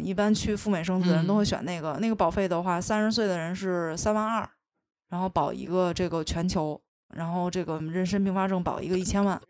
[0.00, 1.96] 一般去赴美生子的人都会嗯选那个。
[2.00, 4.48] 那个保费的话，三十岁的人是三万二，
[5.08, 6.80] 然后保一个这个全球，
[7.14, 9.40] 然后这个妊娠并发症保一个一千万，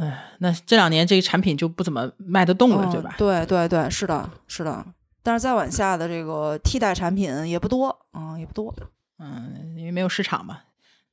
[0.00, 3.14] 哎，那这两年这个产品就不怎么卖得动了，嗯对吧？
[3.18, 4.84] 对对对，是的，是的。
[5.22, 8.74] 但是再往下的这个替代产品也不多，嗯，也不多。
[9.18, 10.60] 嗯，因为没有市场嘛，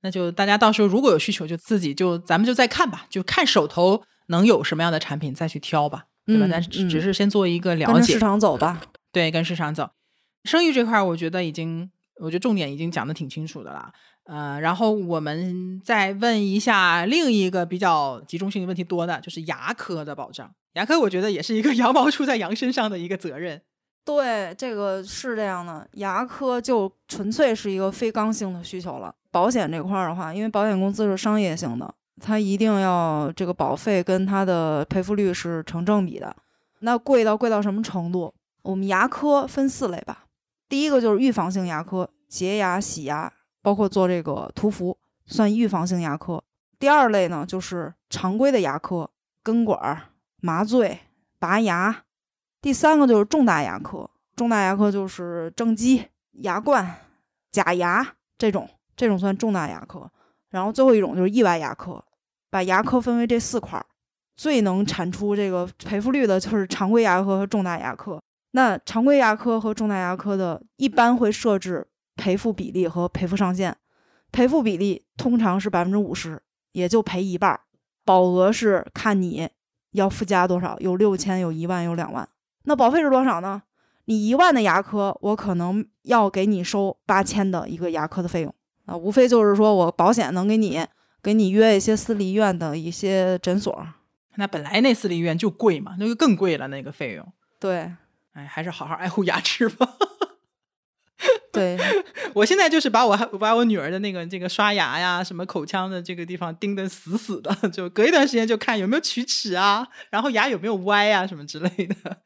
[0.01, 6.59] 那就大家到时候如果有需求，就自己就咱们就再看吧，就看手头能有什么样的产品再去挑吧，对吧？
[6.59, 8.81] 只是先做一个了解跟市，场走吧。
[9.11, 9.89] 对，跟市场走。
[10.43, 13.91] 生育这块儿，我觉得已经，我觉得重点已经讲的挺清楚的了。
[14.25, 20.49] 呃，然后我们再问一下另一个比较集中性的问题多的，就是牙科的保障。
[20.73, 23.61] 牙科我觉得也是一个 羊毛出在羊身上的一个责任。
[24.05, 29.13] 对，这个是这样的，牙科就纯粹是一个非刚性的需求了。
[29.31, 31.93] 保险这块儿的话，因为保险公司是商业性的，
[32.23, 36.35] 它一定要这个保费跟它的赔付率是成正比的。
[36.79, 38.33] 那贵到贵到什么程度？
[38.61, 40.25] 我们牙科分四类吧。
[40.69, 46.43] 第一个就是预防性牙科，洁牙、洗牙，包括做这个涂氟，算预防性牙科。
[46.79, 49.09] 第二类呢，就是常规的牙科，
[49.43, 50.01] 根管、
[50.39, 50.99] 麻醉、
[51.37, 52.03] 拔牙。
[52.61, 56.95] 第三个就是重大牙科，重大牙科就是正畸、牙冠、
[57.51, 60.09] 假牙这种，这种算重大牙科。
[60.49, 62.03] 然后最后一种就是意外牙科，
[62.51, 63.85] 把牙科分为这四块儿，
[64.35, 68.21] 最能产出这个赔付率的就是常规牙科和重大牙科。
[68.51, 71.87] 那常规牙科和重大牙科的，一般会设置
[72.17, 73.75] 赔付比例和赔付上限。
[74.31, 76.41] 赔付比例通常是百分之五十，
[76.73, 77.61] 也就赔一半儿。
[78.03, 79.49] 保额是看你
[79.91, 82.27] 要附加多少，有六千，有一万，有两万。
[82.63, 83.63] 那保费是多少呢？
[84.05, 88.53] 你一万的牙科，我可能要给你收八千的一个牙科的费用
[88.85, 90.85] 啊，无非就是说我保险能给你
[91.21, 93.87] 给你约一些私立医院的一些诊所。
[94.35, 97.33] 那本来那私立医院就贵嘛，那就更贵了那个费用。
[97.59, 97.91] 对，
[98.33, 99.87] 哎，还是好好爱护牙齿吧。
[101.51, 101.77] 对，
[102.33, 112.21] 我现在就是把我把我女儿的那个这个刷牙呀，什么口腔的这个地方盯得死死的，就隔一段时间就看有没有龋齿啊，然后牙有没有歪啊，什么之类的。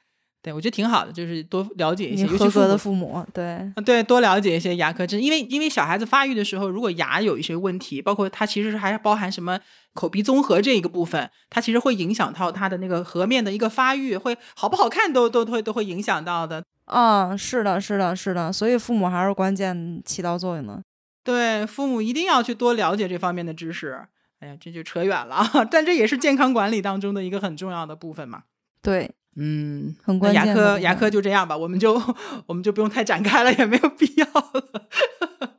[0.46, 9.60] 对，我觉得挺好的，就是多了解一些，合格的父母，对，对，多了解一些牙科知识，因为因为小孩子发育的时候，如果牙有一些问题，包括它其实还包含什么
[9.96, 16.64] 口鼻综合这一个部分，它其实会影响到它的那个颌面的一个发育，会好不好看都都会都会影响到的。
[16.86, 20.80] 嗯，是的，是的，是的，所以父母还是关键起到作用的。
[21.24, 24.06] 对，父母一定要去多了解这方面的知识。
[24.41, 28.43] 哎呀，这就扯远了， 但这也是健康管理当中的一个很重要的部分嘛。
[28.84, 30.45] 对，嗯，很关键。
[30.45, 32.01] 牙科，牙科就这样吧，我们就
[32.45, 34.88] 我们就不用太展开了，也没有必要了。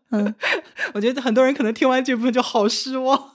[0.10, 0.34] 嗯，
[0.94, 3.32] 我觉得很多人可能听完这部分就好失望。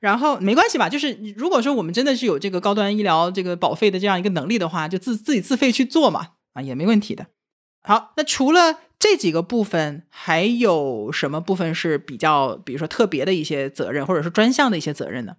[0.00, 7.26] 然后没关系吧，就是如果说我们真的是有这个高端医疗这个保费的这样一个能力的话，就自自己自费去做嘛，啊也没问题的。
[7.82, 15.36] 好，那除了这几个部分，还有什么部分是比较，比如说特别的一些责任，或者是专项的一些责任呢？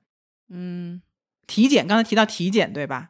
[0.50, 1.02] 嗯，
[1.46, 3.10] 体检，刚才提到体检，对吧？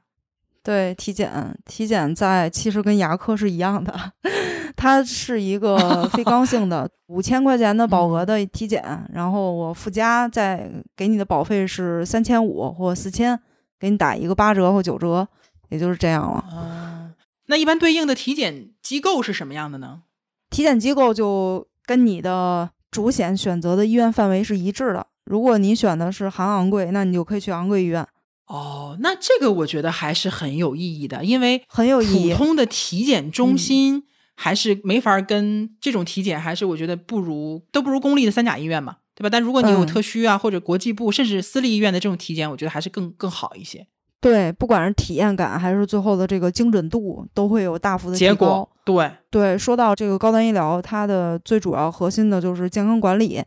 [0.67, 3.97] 对，体检，体检在其实跟牙科是一样的。
[4.75, 13.39] 它是一个 非刚性的五千块钱的保额的体检，然后我附加再给你的保费是三千五或四千，
[13.79, 15.25] 给你打一个八折或九折，
[15.69, 16.39] 也就是这样了。
[16.53, 17.11] 啊，
[17.45, 20.01] 那一般对应的体检机构是什么样的呢？
[20.49, 25.07] 体检机构就跟你的主险选择的医院范围是一致的。
[25.23, 28.05] 如果你选的是含昂贵，那你就可以去昂贵医院。
[28.47, 32.31] 哦，那这个我觉得还是很有意义的，因为很有意义。
[32.31, 34.03] 普通的体检中心。
[34.39, 39.29] 还是没法跟这种体检，还是我觉得不如都不如公立的三甲医院嘛，对吧？
[39.31, 43.87] 但如果你有特需啊，或者国际部，甚至私立医院的这种体检，我觉得还是更更好一些。
[44.21, 48.69] 对，不管是体验感还是最后的这个精准度，都会有大幅的结果。
[48.85, 53.41] 对对，说到这个高端医疗，它的最主要核心的就是健康管理，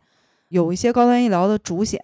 [0.49, 2.01] 有一些高端医疗的主险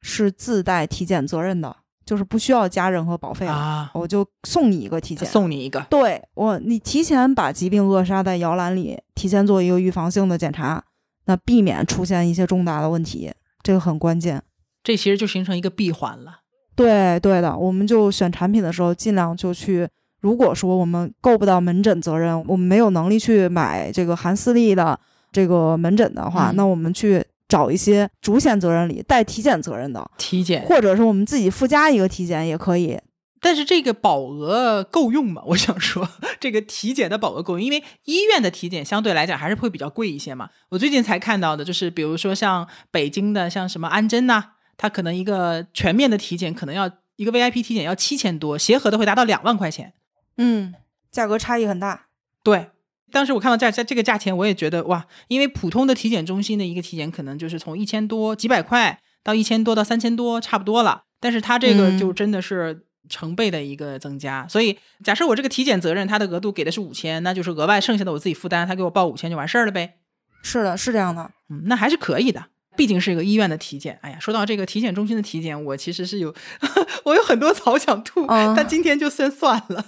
[0.00, 1.76] 是自带体检责任的。
[2.04, 5.80] 就是不需要加任何保费啊，我就送你一个体检，送你一个。
[5.88, 10.82] 对我，你提前把疾病扼杀在摇篮里，提前做一个预防性的检查，
[11.26, 13.32] 那避免出现一些重大的问题，
[13.62, 14.42] 这个很关键。
[14.82, 16.40] 这其实就形成一个闭环了。
[16.74, 19.88] 对对的，我们就选产品的时候，尽量就去。
[20.20, 24.98] 如果说我们够不到门诊责任，我们没有能力去买这个含私立的
[25.30, 27.24] 这个门诊的话，那我们去。
[27.52, 32.98] 找一些主险责任里带体检责任的体检，或者是我们自己附加一个体检也可以。
[33.42, 35.42] 但是这个保额够用吗？
[35.48, 36.08] 我想说，
[36.40, 40.48] 这个体检的保额够用，因为医院的体检相对来讲还是会比较贵一些嘛。
[40.70, 44.42] 我最近才看到的，就是比如说像北京的，像什么安贞呐，
[44.78, 49.92] 它可能一个全面的体检可能要一个 VIP 体检要七千多，协和的会达到两万块钱。
[50.38, 50.72] 嗯，
[51.10, 52.06] 价格差异很大。
[52.42, 52.70] 对。
[53.12, 64.46] 当时我看到价在这个价钱，我也觉得哇，因为普通的体检中心的一个体检可能就是从一千多几百块到一千多到三千多差不多了，但是它这个就真的是成倍的一个增加。
[64.48, 69.96] 所以假设我这个体检责任它的额度给的是五千，那就是额外剩下的我自己负担，他给我报五千就完事儿了呗。
[70.42, 72.46] 是的，是这样的，嗯，那还是可以的，
[72.76, 73.98] 毕竟是一个医院的体检。
[74.02, 76.34] 哎呀，说到这个体检中心的体检，我其实是有
[77.04, 79.84] 我有很多 槽想吐，但今天就先算了。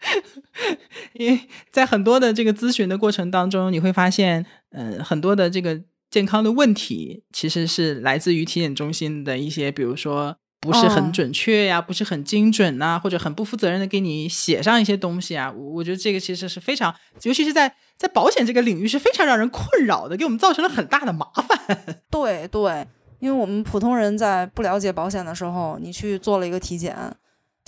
[1.14, 1.40] 因为
[1.70, 5.80] 在很多的这个咨询的过程当中，你会发现，嗯，很多的这个
[6.10, 15.52] 健康的问题，其实是来自于体检中心的一些，比如说不是很准确呀，不是很精准呐，或者很不负责任的给你写上一些东西啊。
[15.52, 16.94] 我觉得这个其实是非常，
[17.24, 21.96] 尤其是在在保险这个领域是非常让人困扰的，给我们造成了很大的麻烦。
[22.10, 22.86] 对对，
[23.18, 26.96] 因为我们普通人在不了解保险的时候，你去做了一个体检。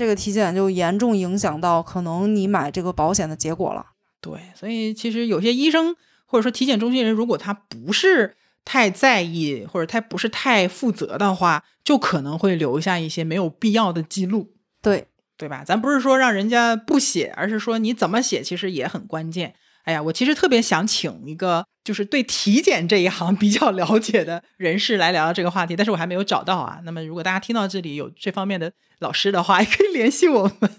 [0.01, 3.85] 这个体检就严重影响到可能你买这个保险的结果了。
[4.23, 5.95] 对，所以其实有些医生
[6.25, 8.35] 或者说体检中心人，如果他不是
[8.65, 15.63] 太在意或者他不是太负责的话，就可能会留下一些没有必要的记录，对对吧？
[15.63, 19.55] 咱不是说让人家不写，而是说你怎么写其实也很关键。
[19.85, 26.79] 哎呀，我其实特别想请一个就是对体检这一行比较了解的人士来聊聊这个话题，但是我还没有找到啊。
[26.85, 30.71] 那么如果大家听到这里有这方面的老师的话，也可以联系我们。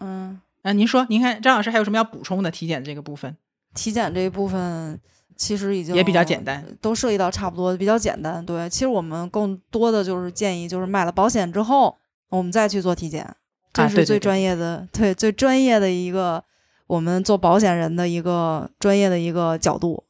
[0.00, 3.34] 嗯，啊，您说，您看张老师还有什么要补充的体检这个部分？
[3.74, 5.00] 体检这一部分
[5.34, 8.44] 其实已经也比较简单，都涉及到差不多，比较简单。
[8.44, 11.96] 对，其实我们更多的就是建议，就是买了保险之后，
[12.28, 13.34] 我们再去做体检，
[13.72, 16.44] 这是最专业的，对最专业的一个。
[16.92, 20.04] 我们做保险人的一个专业的一个角度，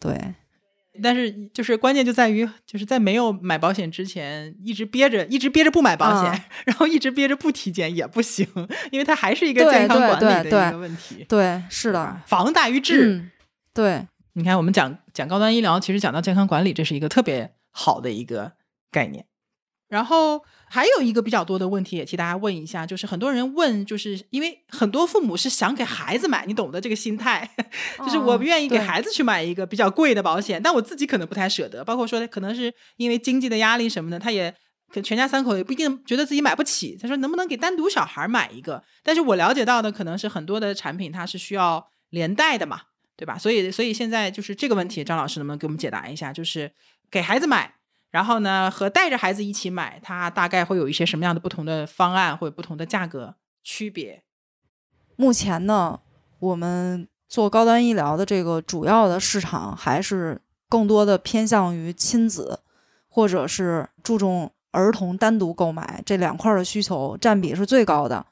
[0.00, 0.18] 对，
[1.02, 8.48] 但是就是关键就在于，就是在没有买保险之前，一直憋着，一直憋着不买保险， 然后一直憋着不体检也不行，
[8.90, 11.26] 因为它还是一个健康管理的一个问题。
[11.28, 13.28] 对，是的，防大于治。
[13.74, 18.52] 对，你看，我们讲讲高端医疗，其实讲到健康管理，这是一个特别好的一个
[18.90, 19.26] 概念。
[19.88, 20.42] 然后
[20.74, 27.46] 还有一个比较多的问题，也替大家问一下，就是很多人问，就是因为很多父母是想给孩子买，你懂得这个心态，
[28.00, 34.54] 就是我不愿意给孩子去买一个比较贵的保险，但我自己可能不太舍得，包括说可能是因为经济的压力什么的，他也
[35.04, 36.96] 全家三口也不一定觉得自己买不起。
[36.98, 38.82] 他说能不能给单独小孩买一个？
[39.02, 42.80] 但是我了解到的可能是很多的产品它是需要连带的嘛，
[43.14, 43.36] 对吧？
[43.36, 46.32] 所以所以现在就是这个问题，张老师能不能给我们解答一下？
[46.32, 46.72] 就是
[47.10, 47.74] 给孩子买。
[48.12, 54.22] 然后呢，和带着孩子一起买，它大概会有一些什么样的不同的方案或者不同的价格区别？
[55.16, 55.98] 目前呢，
[56.38, 62.60] 我们做高端医疗的这个主要的市场还是更多的偏向于亲子，
[63.08, 68.26] 或者是注重儿童单独购买这两块的需求占比是最高的。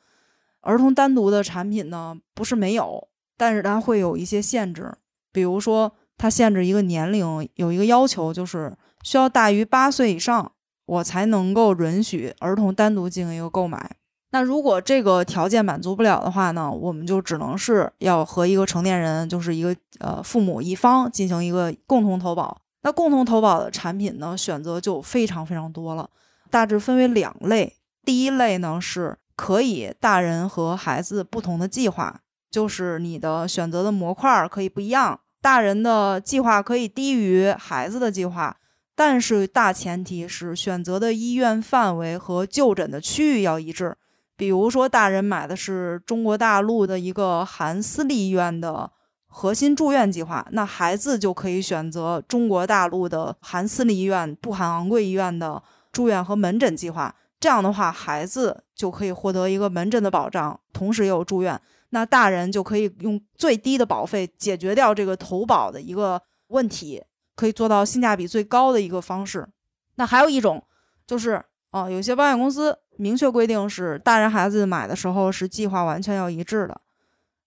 [0.61, 3.09] 儿童单独的产品呢，不是没有，
[3.39, 4.93] 但是它会有一些限制，
[5.33, 8.76] 比如说它限制一个年龄，有一个要求就是。
[9.03, 10.53] 需要大于八岁以上，
[10.86, 13.96] 我才能够允许儿童单独进行一个购买。
[14.32, 22.61] 那如果这个条件满足不了的话呢，我们就只能是要和一个成年人，就是一个呃父母一方进行一个共同投保。
[22.82, 26.09] 那共同投保的产品呢，选择就非常非常多了，
[26.48, 27.76] 大致分为两类。
[28.05, 32.20] 第一类呢是可以大人和孩子不同的计划，
[32.51, 38.57] 就是你的选择的模块可以不一样，大人的计划可以低于孩子的计划。
[39.01, 43.96] 但是大前提是选择的医院范围和就诊的区域要一致。
[44.36, 48.92] 比如说，大人买的是中国大陆的一个含私立医院的
[49.26, 57.16] 核心住院计划，那孩子就可以选择中国大陆的含私立医院、不含昂贵医院的住院和门诊计划。
[57.40, 61.59] 这样的话，孩子就可以获得一个门诊的保障，同时也有住院。
[61.88, 67.03] 那大人就可以用最低的保费解决掉这个投保的一个问题。
[67.41, 69.49] 可以做到性价比最高的一个方式。
[69.95, 70.62] 那还有一种
[71.07, 76.78] 就是，哦，有些保险公司明确规定是大人孩子买的时候是计划完全要一致的。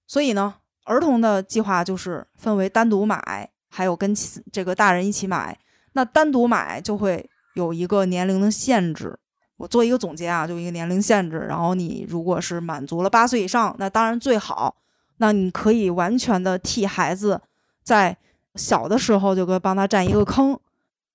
[0.08, 4.16] 所以呢，儿童的计划就是分为单独买，还有跟
[4.52, 5.56] 这个大人一起买。
[5.91, 9.16] 那单独买就会有一个年龄的限制。
[9.58, 11.46] 我做一个总结啊，就一个年龄限制。
[11.48, 14.76] 然后你如果是满足了八岁以上，那当然最好。
[15.18, 17.39] 那你可以完全的替孩子
[17.84, 18.18] 在。
[18.56, 20.60] 小的时候就给帮他占一个坑，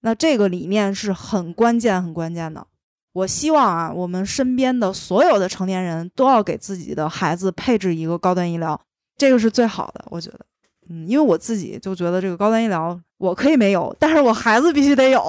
[0.00, 2.66] 那这个理念是很关键、很关键的。
[3.12, 8.80] 我希望啊，我们身边的所有的成年人都要给自己的孩子配置一个高端医疗，
[9.16, 10.04] 这个是最好的。
[10.06, 10.40] 我觉得，
[10.88, 15.24] 嗯，因为我自己就觉得这个高端医疗我可以没有，但是我孩子必须得有。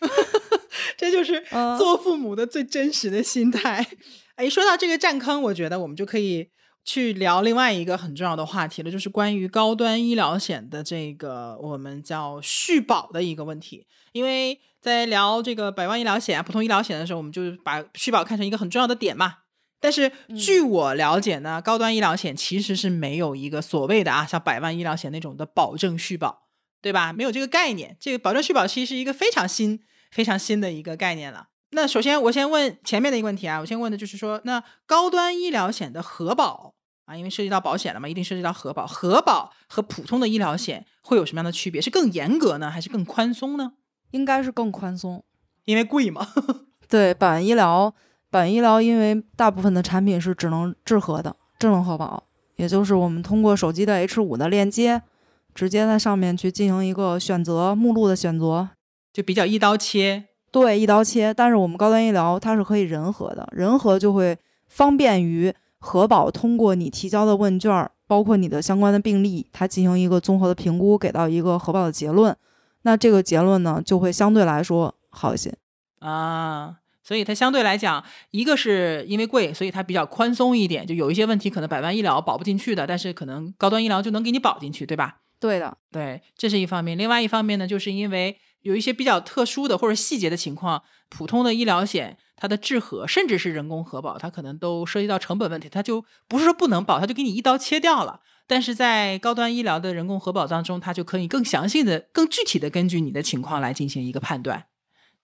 [0.96, 1.42] 这就是
[1.78, 3.86] 做父母的最真实的心态。
[4.34, 6.50] 哎，说到这个占坑，我觉得我们就可以。
[6.86, 13.84] 去聊另外一个很重要的话题了，就是关于高端医疗险的这个我们叫续保的一个问题。
[14.12, 19.34] 因为在聊这个百万医疗险啊、普通医疗险的时候，我们就是把续保看成一个很重要的点嘛。
[19.80, 26.44] 但是据我了解呢，高端医疗险其实是没有一个所谓的啊，像百万医疗险那种的保证续保，
[26.80, 27.12] 对吧？
[27.12, 27.96] 没有这个概念。
[28.00, 29.80] 这个保证续保其实是一个非常新、
[30.12, 31.48] 非常新的一个概念了。
[31.72, 36.75] 那首先我先问前面的一个问题啊，我先问的就是说，那高端医疗险的核保。
[37.06, 38.84] 啊，因为涉及到保险了嘛，一定涉及到核保。
[38.84, 41.80] 核保和普通的医疗险会有什么样的区别？
[41.80, 43.72] 是更严格呢，还是更宽松呢？
[44.10, 45.24] 应该是更宽松，
[45.64, 46.26] 因为贵嘛。
[46.90, 47.94] 对，百万医疗，
[48.28, 52.24] 百万医疗，因为大部分的产品是只能治核的，智能核保，
[52.56, 55.02] 也就是我们通过手机的 H 五的链接，
[55.54, 58.70] 直接在上面去进行一个选择目录的选择，
[59.12, 60.24] 就比较一刀切。
[60.50, 61.32] 对，一刀切。
[61.32, 64.36] 但是我们高端医疗它是可以人核的，人核就会
[64.66, 65.54] 方便于。
[65.78, 72.36] 核保通过你提交的问卷，包括你的相关的病例，它进行一个综合的评估，给到一个核保的结论。
[72.82, 75.54] 那这个结论呢就会相对来说好一些
[75.98, 76.76] 啊。
[77.02, 78.02] 所以它相对来讲，
[78.32, 85.18] 一个是因为贵，所以它比较宽松一点，就有一些问题可能百万医疗保不进去的，但是可能高端医疗就能给你保进去，对吧？
[85.38, 86.98] 对的，对，这是一方面。
[86.98, 88.36] 另外一方面呢，就是因为
[88.66, 98.20] 有一些比较特殊的或者细节的情况，普通的医疗险它的治核甚至是人工核保，它可能都涉及到成本问题，它就不是说不能保，它就给你一刀切掉了。
[98.48, 104.64] 但是在高端医疗的人工核保当中，它就可以更详细的、更具体的根据你的情况来进行一个判断。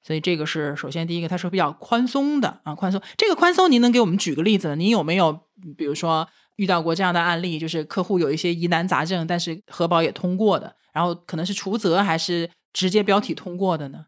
[0.05, 3.03] 所以这个是首先第一个，它是比较宽松的啊，宽松。
[3.17, 4.77] 这个宽松，您能给我们举个例子？
[4.77, 5.37] 您有没有
[5.77, 14.07] 比如说遇到过这样的案例，就是客户有一些疑难杂症，但是核保也通过的，然后可能是除责还是直接标体通过的呢？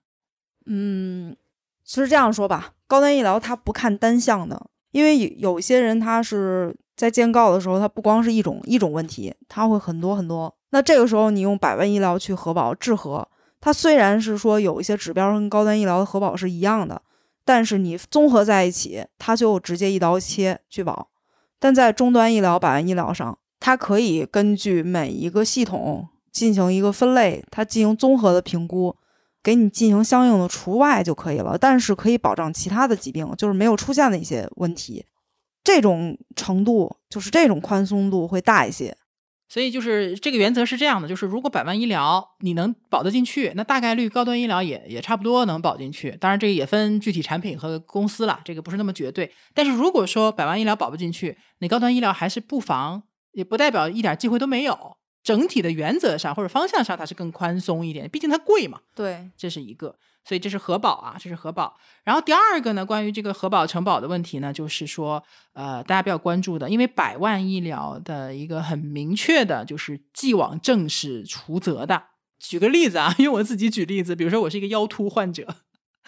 [0.66, 1.36] 嗯，
[1.84, 10.54] 其实这样说吧，高端医疗它不看单项的，因为有有些人他是在建告的时候，他不光是一种一种问题，他会很多很多。
[10.70, 13.28] 那这个时候你用百万医疗去核保治核。
[13.60, 17.00] 它虽然是说有一些指标跟高端医疗的核保是一样的，
[17.46, 21.08] 但是你综合在一起，它就直接一刀切拒保。
[21.58, 28.94] 但在中端医疗、百万医疗上，它可以根据每一个系统进行一个分类，它进行综合的评估，
[29.42, 31.56] 给你进行相应的除外就可以了。
[31.56, 35.06] 但是可以保障其他的疾病，就是没有出现的一些问题，
[35.62, 38.94] 这种程度就是这种宽松度会大一些。
[39.46, 46.10] 所以就是这个原则是这样的，就是如果百万医疗你能保得进去，那大概率高端医疗也也差不多能保进去。
[46.18, 49.30] 当然这个也分具体产品和公司了，这个不是那么绝对。
[49.54, 54.96] 但是如果说百万医疗保不进去，你高端医疗还是不妨，也不代表一点机会都没有。
[55.24, 58.78] 整体的原则上或者方向上，它是更宽松一点，毕竟它贵嘛。
[58.94, 59.96] 对，这是一个。
[60.26, 61.76] 所以这是核保啊，这是核保。
[62.02, 65.22] 然后第二个呢，关于这个核保承保的问题呢，就是说，
[65.52, 72.02] 呃，大家比较关注的，因为百万医疗的一个很明确的就是既往症是除责的。
[72.38, 75.56] 举个例子啊， 用我自己举例子，比如说我是一个腰突患者，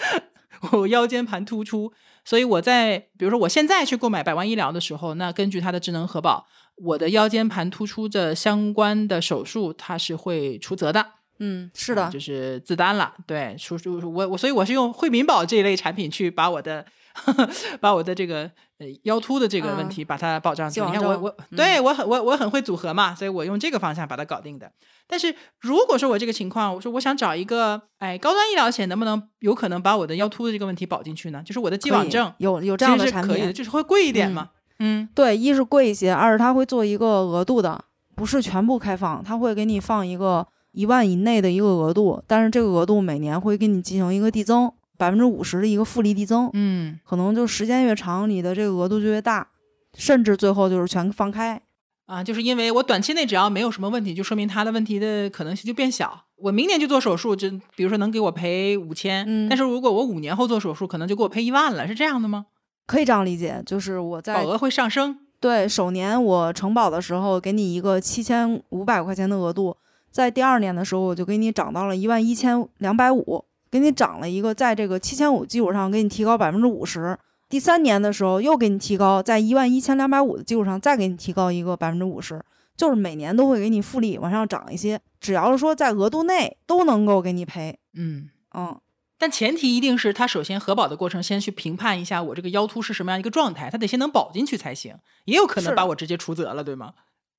[0.73, 1.93] 我腰间盘突出，
[2.27, 11.07] 所以我在比如说我现在去购买百万医疗的时候，那根据它的智能核保，我的腰间盘突出的相关的手术，它是会出责的。
[11.39, 13.15] 嗯，是的，就是自担了。
[13.27, 16.85] 对，除除，我我，所以我是用惠民保这一类产品去把我的
[17.81, 20.85] 把我的这个呃腰突的这个问题把它保障住。
[20.85, 24.71] 你看我我对我很我我很会组合嘛，所以我用这个方向把它搞定的。
[25.07, 31.43] 但是如果说我这个情况，我说我想找一个哎高端医疗险，能不能有可能把我的腰突的这个问题保进去呢？
[31.45, 34.51] 就是我的既往症有有这样的产品，就是会贵一点嘛。
[34.79, 40.47] 嗯，对，一是贵一些，二是它会做一个额度的，不是全部开放，它会给你放一个。
[40.73, 46.51] 一万以内的一个额度，但是这个额度每年会给你进行一个递增，百分之五十的一个复利递增。
[46.53, 49.49] 嗯，可能就时间越长，你的这个额度就越大，
[49.95, 51.61] 甚至最后就是全放开。
[52.07, 56.25] 啊，就是因为我短期内只要没有什么问题，就说明他的问题的可能性就变小。
[56.37, 62.47] 我明年就做手术，就比如说能给我赔五千，但是如果我五年后做手术，可能就给我赔一万了，是这样的吗？
[62.87, 65.19] 可以这样理解，就是我在保额会上升。
[65.41, 69.77] 对，首年我承保的时候给你一个七千五百块钱的额度。
[70.11, 77.19] 在第二年的时候，我就给你涨到了一万一千两百五，给你涨了一个，在这个七千五基础上给你提高百分之五十。
[77.49, 82.43] 第三年的时候又给你提高，在一万一千两百五的基础上再给你提高一个百分之五十，
[82.77, 85.01] 就是每年都会给你复利往上涨一些。
[85.21, 88.81] 只要是说在额度内都能够给你赔，嗯嗯，
[89.17, 94.97] 但前提一定是他首先核保的过程先去评判一下我这个腰突是什么样一个状态，他得先能保进去才行，
[95.27, 96.95] 也有可能把我直接除责了，对吗？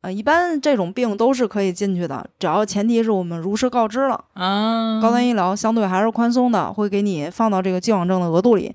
[0.08, 5.02] 呃，一般这种病都是可以进去的，只要前提是我们如实告知了啊。
[5.02, 8.74] 高端医疗相对还是宽松的，会给你放到这个既往症的额度里。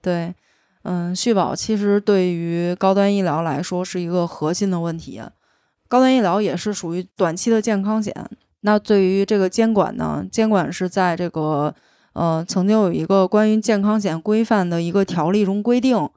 [0.00, 0.34] 对，
[0.84, 5.20] 嗯，续保其实对于高端医疗来说是一个核心的问题。
[5.88, 8.14] 高端医疗也是属于短期的健康险。
[8.62, 11.74] 那对于这个监管呢，监管是在这个
[12.14, 16.08] 呃曾经有一个关于健康险规范的一个条例中规定，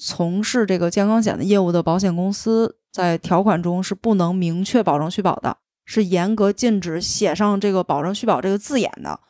[0.00, 2.76] 从事这个健康险的业务的保险公司。
[2.90, 9.20] 在条款中是不能明确保证续保的，是严格禁止写上这个保证续保这个字眼的。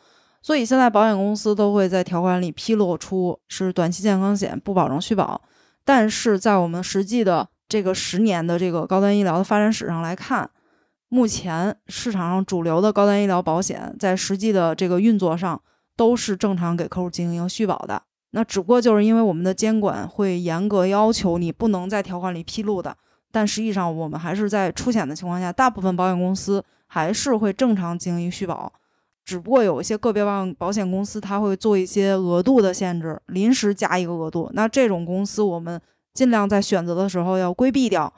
[0.40, 5.43] 所以现在保险公司都会在条款里披露出是短期健康险不保证续保。
[5.85, 10.48] 但是在我们实际的这个十年的这个高端医疗的发展史上来看，
[11.09, 15.60] 目前市场上主流的高端医疗保险在实际的这个运作上
[15.97, 18.02] 都是正常给客户进行续保的。
[18.30, 22.97] 那只不过就是因为我们的监管会严格要求你不能在条款里披露的。
[23.31, 28.73] 但实际上，我们还是在出险的情况下，大部分保险公司还是会正常进行续保，
[29.25, 34.51] 只不过有一些个别保保险公司，它会做一些额度的限制，临时加一个额度。
[34.55, 35.81] 那这种公司，我们
[36.15, 38.13] 尽量在选择的时候要规避掉，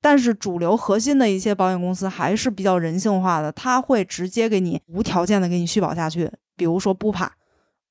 [0.00, 6.30] 但是主流核心的一些保险公司还是比较人性化的，他会直接给你无条件的给你续保下去。
[6.56, 7.32] 比如说不帕，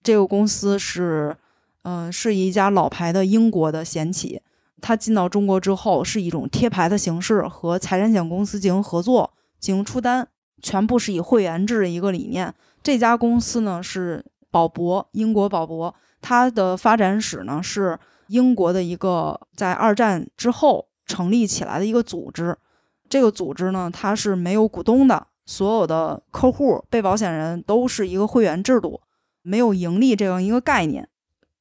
[0.03, 1.35] 这个公司是，
[1.83, 4.41] 嗯、是一家老牌的英国的险企，
[4.81, 10.27] 它进到中国之后是一种贴牌的形式，和财产险公司进行合作，进行出单，
[10.61, 12.53] 全部是以会员制的一个理念。
[12.83, 17.97] 这家公司呢是保博，英国保博，它的发展史呢是
[18.27, 22.55] 英国的一个在二战之后成立起来的一个组织。
[23.09, 29.01] 这个组织呢，它是没有股东的，所有的客户、被保险人都是一个会员制度，
[29.41, 31.07] 没有盈利这样一个概念。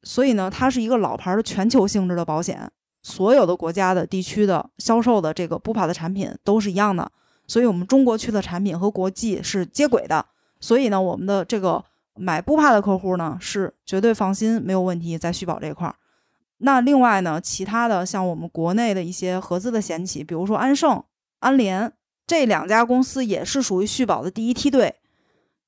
[0.02, 2.70] 所以呢，它是一个老牌的全球性质的保险，
[3.04, 7.12] 所有的国家的地区的销售的这个布帕的产品都是一样的。
[7.46, 10.24] 所以我们中国区的产品和国际是接轨的。
[10.58, 15.94] 所以呢，我们的这个买布帕的客户呢是绝对放心，没有问题在续保这块儿。
[16.58, 21.04] 那另外呢，其他的像我们国内的一些合资的险企，比如说安盛、
[21.40, 21.92] 安联
[22.26, 24.94] 这两家公司也是属于续保的第一梯队，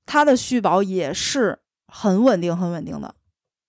[0.07, 1.59] 它的续保也是
[1.89, 3.15] 很稳定、很稳定的。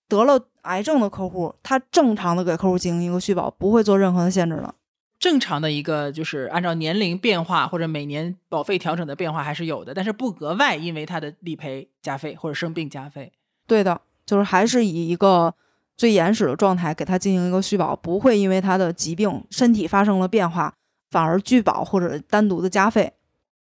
[0.07, 4.75] 得了癌症的客户，他正常的给客户进行一个续保，不会做任何的限制的。
[5.19, 13.31] 正常的一个就是按照年龄变化或者每年保费调整的变化还是有的，但是不额外因为他的理赔加费或者生病加费。
[13.65, 15.55] 对的，就是还是以一个
[15.95, 20.71] 最原始的状态给他进行一个续保，不会因为他的疾病身体发生了变化，
[21.09, 23.13] 反而拒保或者单独的加费，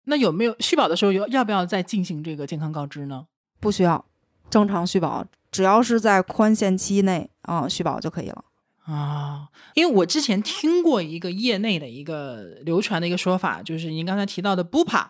[0.03, 3.25] 那有没有续保的时候有要不要再进行这个健康告知呢？
[3.59, 4.05] 不需要
[4.51, 5.25] 正常续保，
[5.57, 8.45] 只要是在宽限期内啊、续保就可以了。
[8.85, 15.07] 啊，因为我之前听过一个业内的一个流传的一个说法，就是您刚才提到的 Bupa，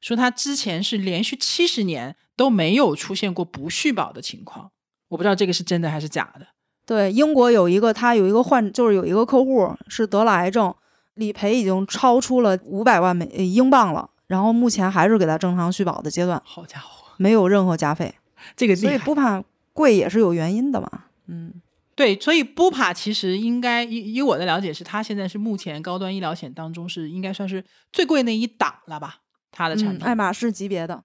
[0.00, 4.70] 说他之前是连续七十年都没有出现过不续保的情况，
[5.08, 6.46] 我不知道这个是真的还是假的。
[6.86, 10.72] 对，英国有一个他有一个患，就是有一个客户是得了癌症，
[11.14, 18.14] 理赔已经超出了五百万美呃英镑了，然后目前还是给他正常续保的阶段，好家伙，没有任何加费，
[18.56, 18.76] 这个。
[18.76, 19.42] 所以不怕
[19.72, 21.04] 贵也是有原因的嘛。
[21.26, 21.60] 嗯，
[21.94, 29.20] 对，所以 Bupa 其实应该以以我的了解是，它现在是目前高端医疗险当中是应该算是最贵那一档了吧？
[29.52, 31.04] 它的产嗯品，爱马仕级别的，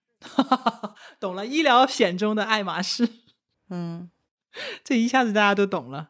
[1.20, 3.08] 懂了，医疗险中的爱马仕。
[3.70, 4.10] 嗯，
[4.84, 6.10] 这一下子大家都懂了。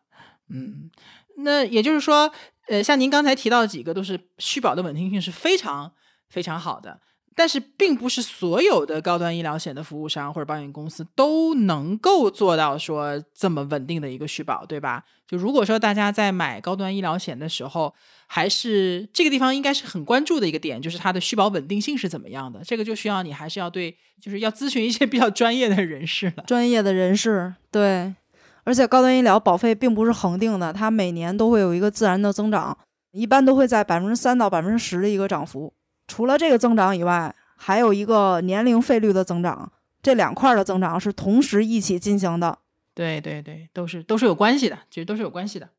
[0.50, 0.92] 嗯，
[1.38, 2.32] 那也就是说，
[2.68, 5.94] 呃，像您刚才提到的几个，都是续保的稳定性是非常
[6.30, 7.00] 非常好的。
[7.38, 15.04] 但是，并不是所有的高端医疗险的服务商或者保险公司都能够做到说这么稳定的一个续保，对吧？
[15.28, 17.94] 就如果说大家在买高端医疗险的时候，
[18.28, 22.62] 还是这个地方应该是很关注的一个点，就是它的续保稳定性是怎么样的。
[22.64, 26.44] 这个就需要你还是要对，就是要咨询一些比较专业的人士了。
[26.48, 28.16] 专业的人士对，
[28.64, 32.78] 而且高端医疗保费并不是恒定的，它每年都会有一个自然的增长，
[33.12, 35.74] 一般都会在百分之三到百分之十的一个涨幅。
[36.08, 39.72] 除了这个增长以外，还有一个年龄费率的增长，
[40.04, 42.60] 这两块儿的增长是同时一起进行的。
[42.94, 45.70] 对对对，都是都是有关系的，其实都是有关系的。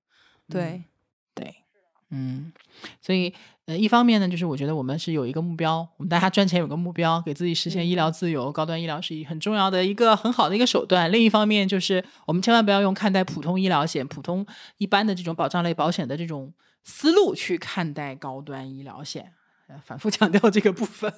[0.49, 0.83] 对，
[1.35, 1.55] 对，
[2.11, 2.53] 嗯，
[3.01, 3.33] 所以
[3.65, 11.11] 呃，一方面呢，就是我觉得我们是有一个目标，我们大家赚钱有个目标，给自己实现医疗自由，高端医疗是一很重要的一个很好的一个手段。
[11.11, 14.47] 另一方面，就是我们千万不要用看待普通医疗险、普通
[14.77, 16.53] 一般的这种保障类保险的这种
[16.85, 19.33] 思路去看待高端医疗险。
[19.69, 21.13] 呃反复强调这个部分，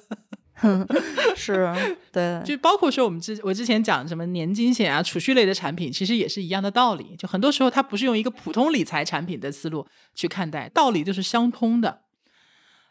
[1.35, 1.71] 是，
[2.11, 7.15] 对，就包括说我们之我之前讲什么年金险啊、储蓄类的产品，其实也是一样的道理。
[7.15, 12.01] 就很多时候它不是用一个普通理财产品的思路去看待，道理就是相通的。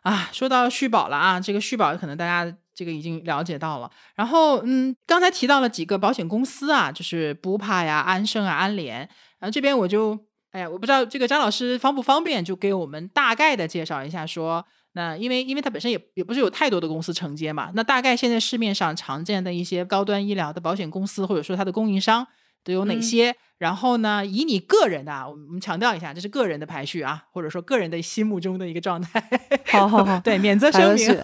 [0.02, 3.90] 啊，说到续保了啊，这个续保可能大家这个已经了解到了。
[4.14, 9.00] 然后，嗯，刚才提到了几个保险公司啊，就是不怕呀、安盛啊、安联。
[9.40, 10.18] 然后这边我就，
[10.52, 14.64] 哎呀，我不知道这个张老师方不方便，就给我们大概的介绍一下说。
[14.98, 22.26] 那因为因为它本身也也不是有太多的公司承接嘛，那大概现在市面上常见的一些高端医疗的保险公司或者说它的供应商
[22.64, 23.36] 都有哪嗯些？
[23.58, 29.22] 然后呢，以你个人的啊，我们强调一下，这是个人的排序啊，或者说个人的心目中的一个状态。
[29.66, 31.16] 好好好，对，免责声明，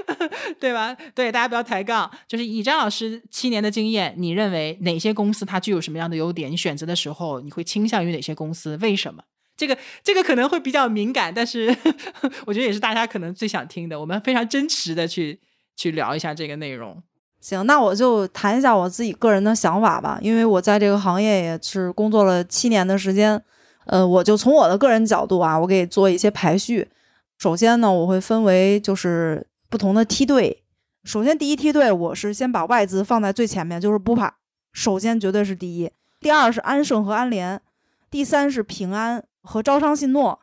[0.58, 0.94] 对吧？
[1.14, 2.10] 对，大家不要抬杠。
[2.26, 6.50] 就是以张老师七年的经验，你认为哪些公司它具有什么样的优点？
[6.50, 8.76] 你选择的时候，你会倾向于哪些公司？
[8.78, 9.22] 为什么？
[9.58, 11.66] 这个这个可能会比较敏感，但是
[12.46, 14.00] 我觉得也是大家可能最想听的。
[14.00, 15.38] 我们非常真实的去
[15.76, 17.02] 去聊一下这个内容。
[17.40, 23.40] 行，那我就谈一下我自己个人的想法吧，因为我在这个行业也是工作了七年的时间，
[23.86, 26.88] 呃，我就从我的个人角度啊，我给做一些排序。
[27.36, 30.62] 首先呢，我会分为就是不同的梯队。
[31.04, 34.34] 首先第一梯队，我是先把外资放在最前面，就是布帕，
[34.72, 35.90] 首先绝对是第一。
[36.20, 37.60] 第二是安盛和安联，
[38.10, 40.38] 第三是平安和招商信诺，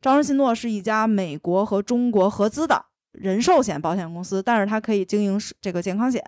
[0.00, 6.24] 招商信诺是一家美国和中国合资的人寿险保险公司，但是它可以经营这个健康险。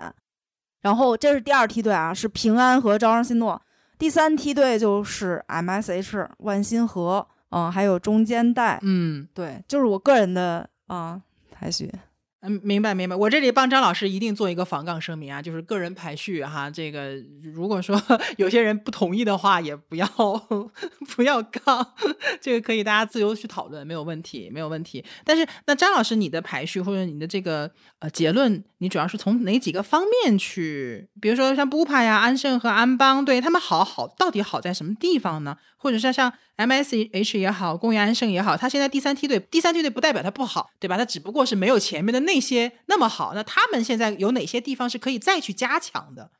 [0.82, 3.58] 然后这是第二梯队啊，是平安和招商信诺。
[3.98, 11.90] 第三梯队就是 MSH 万新和，嗯，还有中间贷，嗯对，就是我个人的啊排序。
[11.94, 12.00] 嗯，
[12.40, 13.16] 嗯明白明白。
[13.16, 16.70] 我这里帮张老师一定做一个防杠声明啊，就是个人排序哈。
[16.70, 18.00] 这个如果说
[18.38, 20.06] 有些人不同意的话，也不要
[21.16, 21.94] 不要杠，
[22.40, 25.04] 这个可以大家自由去讨论，没有问题，没有问题。
[25.24, 31.08] 但是那张老师，你的排序或者你的这个呃结论，你主要是从哪几个方面去？
[31.20, 35.56] 比如说像布帕呀、安盛和安邦，对他们好好到底好在什么地方呢？
[35.78, 40.98] 或者是像 M S H 也好，公园安盛也好，它现在第三梯队，第三梯队不代表它不好，对吧？
[40.98, 43.32] 它只不过是没有前面的那些那么好。
[43.34, 46.30] 那他们现在有哪些地方是可以再去加强的？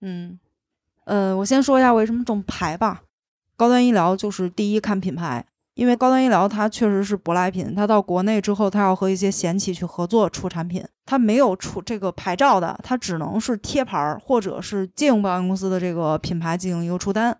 [0.00, 0.40] 嗯，
[1.04, 3.02] 呃，我先说一下为什么这么排吧。
[3.56, 5.44] 高端医疗就是第一看品牌，
[5.74, 17.36] 因为高端医疗它确实是舶来品，它到国内之后，它要和一些险企去合作出产品，它没有出这个牌照的，它只能是贴牌儿或者是借用保险公司的这个品牌进行一个出单。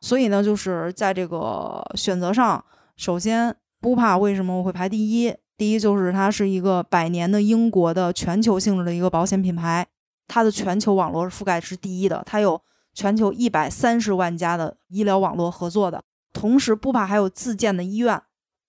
[0.00, 2.64] 所以呢，就是在这个选择上，
[2.96, 5.34] 首先，布帕为什么我会排第一？
[5.56, 9.86] 第一就是它是一个百年的英国的全球性质的一个保险品牌，
[10.26, 12.62] 它的全球网络覆盖是第一的，它有
[12.94, 16.02] 全球一百三十万家的医疗网络合作的，
[16.32, 18.22] 同时不怕还有自建的医院，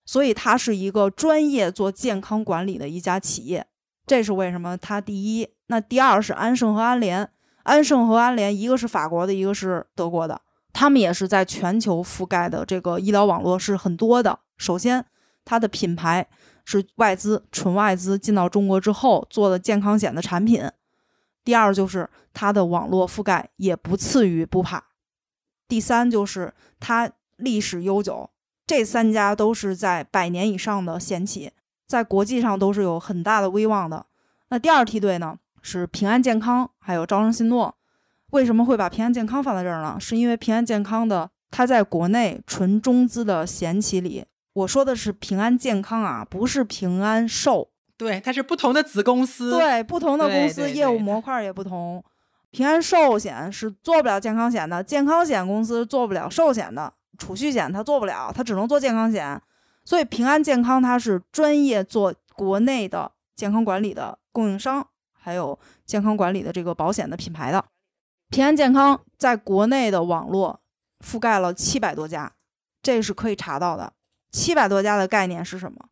[0.05, 3.65] 所以它是一个专业做健康管理的一家企业，
[4.05, 5.47] 这是为什么它第一。
[5.67, 7.29] 那第二是安盛和安联，
[7.63, 10.41] 安盛和安联一个是法国的，一个是德国的。
[10.73, 14.39] 他们也是在全球覆盖的这个医疗网络是很多的。
[14.57, 15.05] 首先，
[15.43, 16.27] 它的品牌
[16.65, 20.69] 是外资，纯外资进到中国之后做的健康险的产品。
[21.43, 24.85] 第二，就是它的网络覆盖也不次于布帕。
[25.67, 28.29] 第三，就是它历史悠久。
[28.67, 31.51] 这三家都是在百年以上的险企，
[31.87, 34.05] 在国际上都是有很大的威望的。
[34.49, 37.75] 那第二梯队呢，是平安健康，还有招商信诺。
[38.31, 39.97] 为什么会把平安健康放在这儿呢？
[39.99, 47.69] 是因为平安健康的它在国内纯中资的险企里，我说的是平安健康啊，不是平安寿。
[47.97, 52.03] 对，它是不同的子公司，对，不同的公司业务模块也不同。
[52.49, 59.39] 平安寿险是做不了健康险的，健康险公司做不了寿险的，储蓄险它做不了，它只能做健康险。
[59.85, 67.63] 所以平安健康它是专业做国内的健康管理的供应商，还有健康管理的这个保险的品牌的。
[68.31, 70.61] 平安健康在国内的网络
[71.05, 72.31] 覆盖了七百多家，
[72.81, 73.91] 这是可以查到的。
[74.31, 75.89] 七百多家的概念是什么？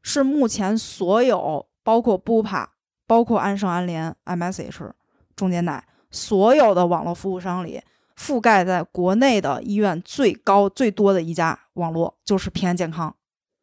[0.00, 2.74] 是目前所有包括布帕、
[3.08, 4.92] 包括安盛、安联、MSH、
[5.34, 7.82] 中间奶所有的网络服务商里，
[8.16, 13.16] 覆盖在国内的医院最高最多的一家网络就是平安健康。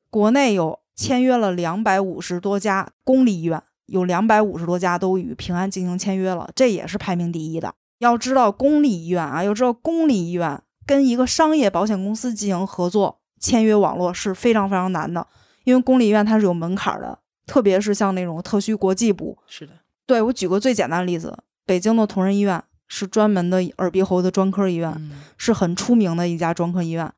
[0.10, 7.74] 国内有签约了两百五十多家公立医院，有两百五十多家都与平安进行签约了，这也是排名第一的。
[8.02, 15.28] 要知道公立医院啊，要知道公立医院跟一个商业保险公司进行合作签约网络是非常非常难的，
[15.65, 19.38] 因为公立医院它是有门槛的，特别是像那种特需国际部。
[19.45, 19.73] 是的，
[20.07, 27.14] 对我举个最简单的例子，北京的同仁医院是专门的耳鼻喉的专科医院，嗯是很出名的一家专科医院，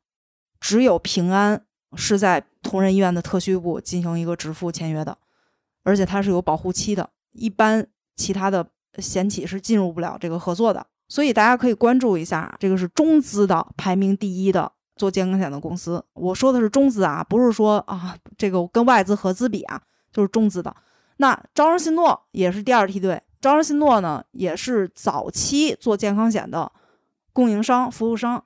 [0.60, 1.64] 只有平安
[1.96, 5.16] 是在同仁医院的特需部进行一个直付签约的，
[5.82, 7.86] 而且它是有保护期的，一般
[8.16, 8.66] 其他的
[8.98, 10.86] 险企是进入不了这个合作的。
[11.06, 16.02] 所以大家可以关注一下，这个是中资的排名第一的做健康险的公司。
[16.14, 19.80] 我说的是中资啊，不是说啊这个跟外资合资比啊，
[20.10, 20.74] 就是中资的。
[21.18, 26.72] 那招商信诺也是第二梯队，招商信诺呢也是早期做健康险的
[27.32, 28.42] 供应商、服务商。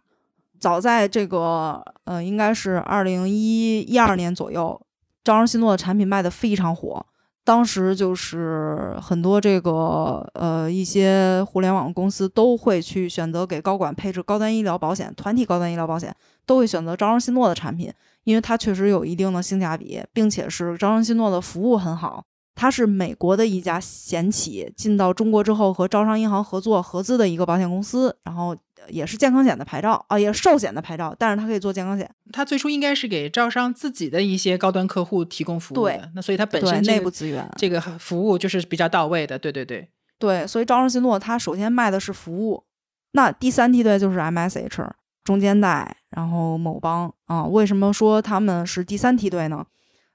[0.59, 4.79] 早在这个呃，应该是二零一一二年左右，
[5.23, 7.07] 招商信诺的产品卖的非常火。
[7.49, 16.15] 当时就是很多这个呃一些互联网公司都会去选择给高管配置高端医疗保险、团体高端医疗保险，
[16.45, 17.91] 都会选择招商信诺的产品，
[18.25, 22.23] 因为它确实有一定的性价比，并且是招商信诺的服务很好。
[22.61, 28.57] 它是美国的一家险企进到中国之后和招商银行合作合资的一个保险公司，然后
[28.89, 37.49] 也是健康险的牌照啊，也是寿险的牌照，但是它可以做健康险，它最初应该是给招商自己的一些高端客户提供服务对的，那所以它本身这个内部资源。
[37.57, 42.65] 这个服务就是比较到位的，对对对，对，所以招商信诺它首先卖的是服务，
[43.13, 44.91] 那第三梯队就是 MSH
[45.23, 47.45] 中间贷，然后某邦啊。
[47.45, 49.65] 为什么说他们是第三梯队呢？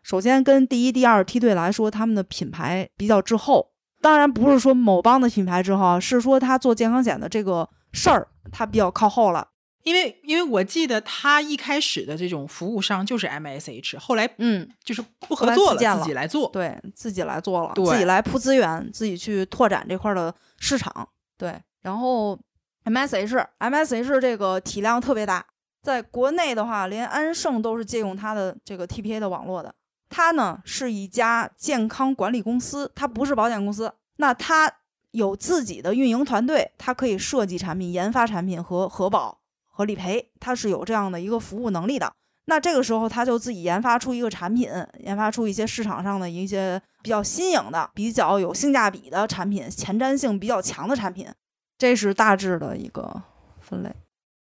[0.04, 3.72] 首先跟第一、第二梯队来说，他们的品牌比较滞后。
[4.02, 9.48] 当然不是说某邦的品牌滞后啊，是说他做健康险的这个事儿，他比较靠后了。
[9.84, 16.50] 因为因为我记得他一开始的这种服务商就是 MSH，后来嗯，就是不合作了自己来做。
[16.50, 21.08] 对自己来做了，自己来铺资源，自己去拓展这块儿的市场。
[21.38, 22.38] 对，然后
[22.86, 25.46] MSH MSH 这个体量特别大，
[25.82, 29.74] 在国内的话，连安盛都是借用它的这个 TPA 的网络的。
[30.16, 33.92] 它呢是一家健康管理公司，它不是保险公司。
[34.18, 34.72] 那它
[35.10, 42.14] 有自己的运营团队，它可以设计产品、研发产品和核保和理赔，它是有这样的一个服务能力的。
[42.46, 44.70] 那这个时候，他就自己研发出一个产品，
[45.00, 51.28] 研发出一些市场上的一些比较新颖的、比较有性价比的产品，前瞻性比较强的产品。
[51.76, 53.24] 这是大致的一个
[53.60, 53.92] 分类。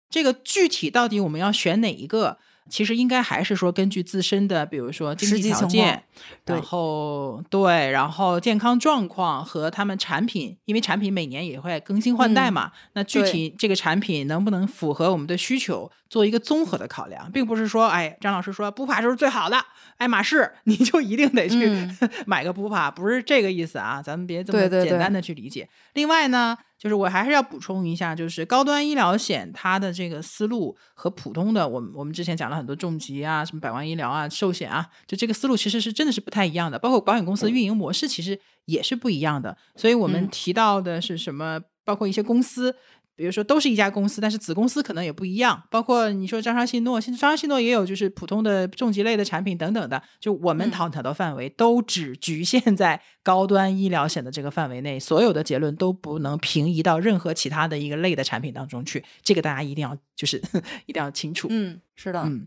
[0.09, 2.39] 这个具体到底我们要选哪一个？
[2.69, 6.03] 其实应该还是说根据自身的，比如说经济条件，
[6.45, 12.73] 对然后对，然后健康状况和他们产品，因为产品每年也会更新换代嗯嘛。
[12.93, 19.59] 那具体这个产品能不能符合我们的需求，做一个综合的考量，并不是说，哎，张老师说不帕就是最好的，
[19.99, 25.69] 爱马仕你就一定得去、嗯 买个不帕，不是这个意思啊，咱们别这么简单的去理解。
[25.93, 39.57] 另外呢，就是我还是要补充一下，就是高端医疗险它的这个思路和普通的，我们我们之前讲了很多重疾啊、什么百万医疗啊、寿险啊，就这个思路其实是真的是不太一样的，包括保险公司的运营模式其实也是不一样的。
[39.77, 41.61] 所以我们嗯提到的是什么？
[41.85, 42.75] 包括一些公司。
[43.19, 45.61] 比如说都是一家公司，但是子公司可能也不一样。
[45.73, 50.01] 包括你说张商信诺，现在张商信诺也有就是普通的重疾类的产品等等的。
[50.21, 59.05] 就我们嗯讨讨的范围都只局限在高端医疗险的这个范围内，所有的结论都不能平移到任何其他的一个类的产品当中去。
[59.25, 60.41] 这个大家一定要就是
[60.87, 61.49] 一定要清楚。
[61.51, 62.47] 嗯，是的，嗯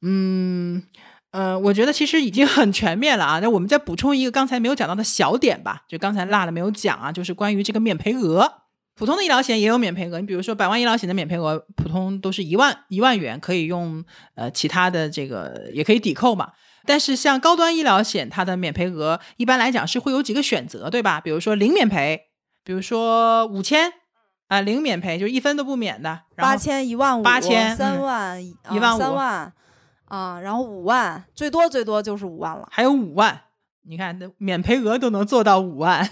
[0.00, 0.82] 嗯
[1.32, 3.38] 呃，我觉得其实已经很全面了啊。
[3.40, 8.62] 那我们再补充一个刚才没有讲到的小点吧，就刚才落了没有讲啊，就是关于这个免赔额。
[9.00, 14.04] 普通的医疗险也有免赔额，你比如说百万医疗险的免赔额，普通都是一万一万元，可以用
[14.34, 16.52] 呃其他的这个也可以抵扣嘛。
[16.84, 21.18] 但是像高端医疗险，它的免赔额一般来讲是会有几个选择，对吧？
[21.18, 22.26] 比如说零免赔，
[22.62, 23.90] 比如说五千
[24.48, 29.52] 啊，零免赔就是一分都不免的，八千、一万五、8000三嗯万、一万五三万
[30.04, 32.68] 啊，然后五万，最多最多就是五万了。
[32.70, 33.44] 还有五万，
[33.88, 36.06] 你看那免赔额都能做到五万。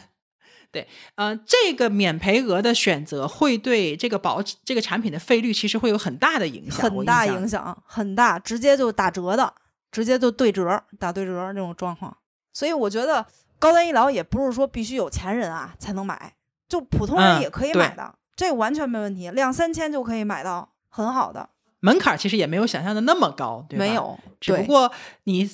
[0.78, 7.76] 对，呃，这个免赔额的选择会对这个保这个产品的费率其实会有很大的影响，很大影响。
[7.84, 9.52] 很大，直接就打折的，
[9.90, 12.16] 直接就对折，打对折那种状况。
[12.52, 13.26] 所以我觉得
[13.58, 16.34] 高端医疗也不是说必须有钱人啊才能买，
[16.68, 21.48] 就普通人嗯也可以买的，这个完全没问题，两三千就可以买到很好的，
[21.80, 23.84] 门槛其实也没有想象的那么高，对吧？
[23.84, 24.90] 没，有，只不过
[25.24, 25.48] 你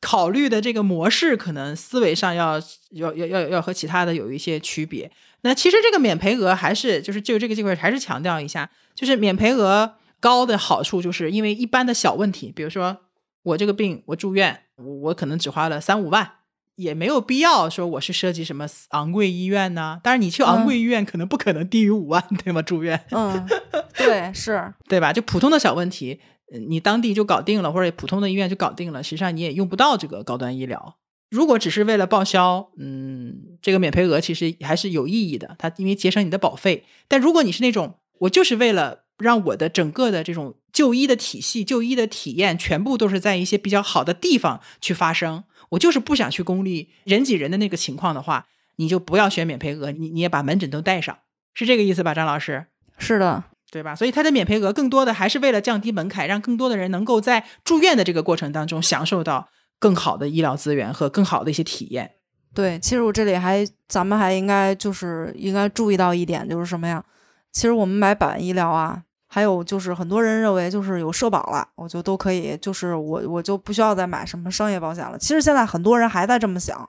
[0.00, 2.60] 考虑的这个模式可能思维上要
[2.90, 5.10] 要要要要和其他的有一些区别。
[5.42, 12.96] 那其实这个免赔额还是就是就这个机会还是强调一下，就是免赔额高的好处，就是因为一般的小问题，比如说
[13.42, 16.32] 我这个病我住院，我我可能只花了三五万。
[16.74, 19.98] 也没有必要说我是涉及什么昂贵医院呢？
[20.02, 22.60] 但是，你去昂贵医院可能不可能低于五万，对吗？
[22.60, 23.48] 住院，嗯，
[23.96, 25.10] 对，是，对吧？
[25.10, 26.35] 就普通的小问题，呃
[26.68, 30.96] 你当地就搞定了，或者普通的医院就搞定了，实际上你也用不到这个高端医疗。
[31.28, 36.84] 如果只是为了报销，嗯，这个免赔额其实还是有意义的，它因为节省你的保费。
[37.08, 48.46] 但如果你是那种我就是为了让我的整个的这种就医的体系、就医的体验全部都是在一些比较好的地方去发生，我就是不想去公立人挤人的那个情况的话，
[48.76, 51.18] 你就不要选免赔额，你你也把门诊都带上，
[51.54, 52.66] 是这个意思吧，张老师？
[52.98, 53.44] 是的，
[53.76, 53.94] 对吧？
[53.94, 59.46] 所以它的免赔额更多的还是为了降低门槛，让更多的人能够在住院的这个过程当中享受到
[59.78, 62.10] 更好的医疗资源和更好的一些体验。
[62.54, 67.04] 对，其实我这里还，咱们还应该就是应该注意到一点，就是什么呀？
[67.52, 75.18] 其实我们买百万医疗啊，还有就是很多人认为就是有社保了，我就都可以，就是我我就不需要再买什么商业保险了。
[75.18, 76.88] 其实现在很多人还在这么想，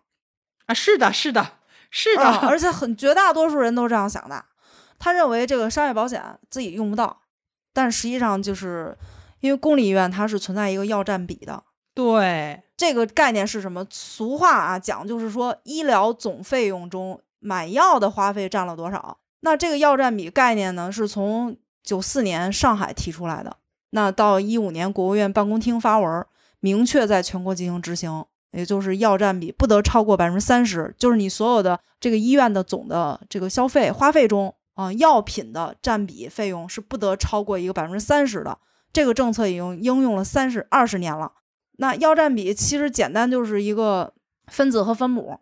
[0.68, 1.46] 啊，是的，是的，
[1.92, 4.46] 是的，啊而且很绝大多数人都这样想的。
[5.00, 7.22] 他认为这个商业保险自己用不到，
[7.74, 8.98] 但实际上就是
[9.40, 11.64] 因为公立医院它是存在一个药占比的，
[11.94, 13.86] 对，这个概念是什么？
[13.90, 19.20] 俗话啊讲就是说，医疗总费用中买药的花费占了多少？
[19.42, 23.58] 那这个药占比概念呢，是从九四年上海提出来的。
[23.92, 26.26] 那到一五年，国务院办公厅发文，
[26.60, 38.56] 明确在全国进行执行，也就是药占比不得超过百分之三十，就是你所有的这个医院的总的这个消费花费中啊、药品的占比费用是不得超过一个百分之三十的。
[38.94, 41.32] 这个政策已经应用了三十二十年了。
[41.80, 44.14] 那药占比其实简单就是一个
[44.52, 45.40] 分子和分母，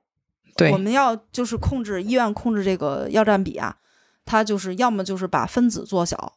[0.56, 3.76] 对我们要就是控制医院控制这个药占比啊，
[4.24, 6.34] 它就是要么就是把分子做小，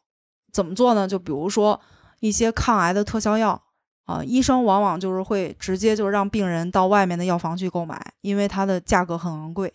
[0.51, 1.07] 怎么做呢？
[1.07, 1.79] 就比如说
[2.19, 3.61] 一些抗癌的特效药
[4.05, 9.73] 啊，医生往往就是会直接就让病人到外面的药房去购买，因为它的价格很昂贵，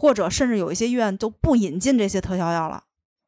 [0.00, 2.84] 或者甚至有一些医院都不引进这些特效药了。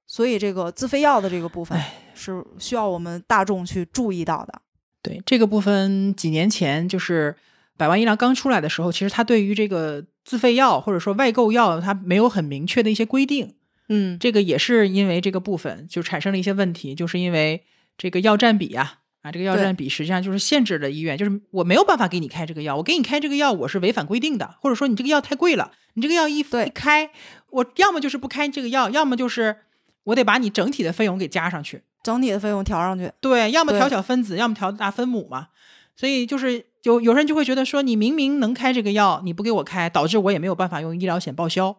[0.07, 1.79] 所以这个自费药的这个部分
[2.15, 4.63] 是需要我们大众去注意到的。
[5.03, 7.37] 对这个部分，几年前就是
[7.77, 13.55] 百万医疗刚出来的时候，其实它对于这个自费药或者说外购药，它没有很明确的一些规定。
[13.91, 17.63] 嗯，这个也是因为这个部分就产生了一些问题，就是因为
[17.99, 26.43] 这个药占比啊啊，这个药占比实际上就是限制了医院，就是我没有办法给你开这个药，我给你开这个药我是违反规定的，或者说你这个药太贵了，你这个药一一
[26.75, 27.11] 开，
[27.51, 29.57] 我要么就是不开这个药，要么就是
[30.05, 31.83] 我得把你整体的费用给加上去。
[32.03, 35.51] 整体的费用调上去，对，要么调小分子，要么调大分母嘛。
[35.95, 41.77] 所以就是有有人就会觉得说，你明明能开这个药，你不给我开，导致我也没有办法用医疗险报销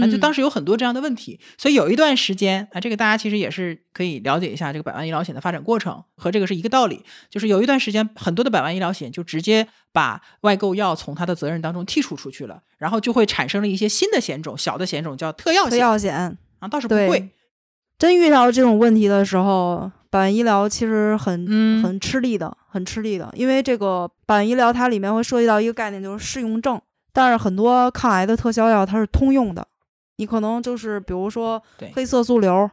[0.00, 0.06] 啊。
[0.06, 7.02] 就当时有很多这样的问题，所以有一段时间啊，这个大家其实也是可以了解一下这个百万医疗险的发展过程，和这个是一个道理。
[7.30, 15.70] 就是有一段时间，很多的百万医疗险就直接把外购药从它的责任当中剔除出去了，然后就会产生了一些新的险种，小的险种叫特药险。
[15.70, 17.30] 特药险啊，倒是不贵。
[17.98, 26.78] 真遇到这种问题的时候，百万医疗其实很很吃力的，很吃力的，因为这个百万医疗它里面会涉及到一个概念，就是适用症。
[27.14, 29.66] 但是很多抗癌的特效药它是通用的，
[30.16, 31.62] 你可能就是比如说
[31.94, 32.70] 黑色素瘤，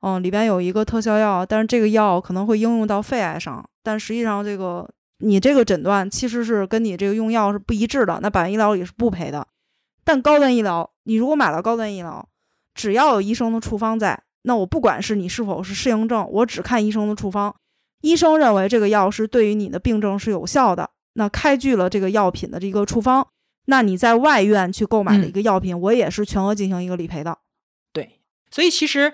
[0.00, 4.88] 嗯，里边有一个特效药，但是这个药可能会应用到肺癌上，但实际上这个
[5.18, 9.46] 你这个诊断其实是跟你这个用药是不一致的，那百万医疗也是不赔的。
[10.04, 12.28] 但高端医疗，你如果买了高端医疗，
[12.74, 14.22] 只要有医生的处方在。
[14.42, 17.52] 那我不管是你是否是适应症，我只看医生的处方。
[18.02, 23.26] 医生认为这个药是对于你的病症是有效的，那开具了这个药品的这个处方，
[23.66, 27.38] 那你在外院去购买的一个药品，我也是全额进行一个理赔的。
[27.92, 28.18] 对，
[28.50, 29.12] 所以其实，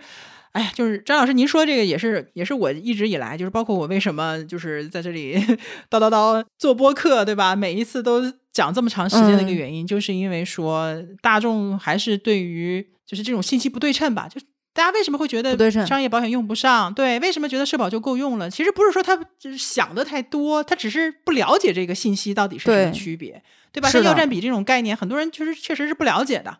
[0.52, 5.36] 哎呀，就是张老师，您说这个也是，也是我一直以来就是包括我为什么就是在这里
[5.90, 7.56] 叨叨叨做播客，对吧？
[7.56, 8.22] 每一次都
[8.52, 14.40] 讲这么长时间的一个原因，就是因为说大众还是对于就是这种信息不对称吧，就。
[14.74, 16.92] 大家为什么会觉得商业保险用不上？
[16.94, 18.50] 对，为什么觉得社保就够用了？
[18.50, 23.88] 其实不是说他就是想的太多，他只是不了解这个信息到底是什么区别，对吧？
[23.90, 26.58] 像药占比这种概念，很多人确实确实是不了解的，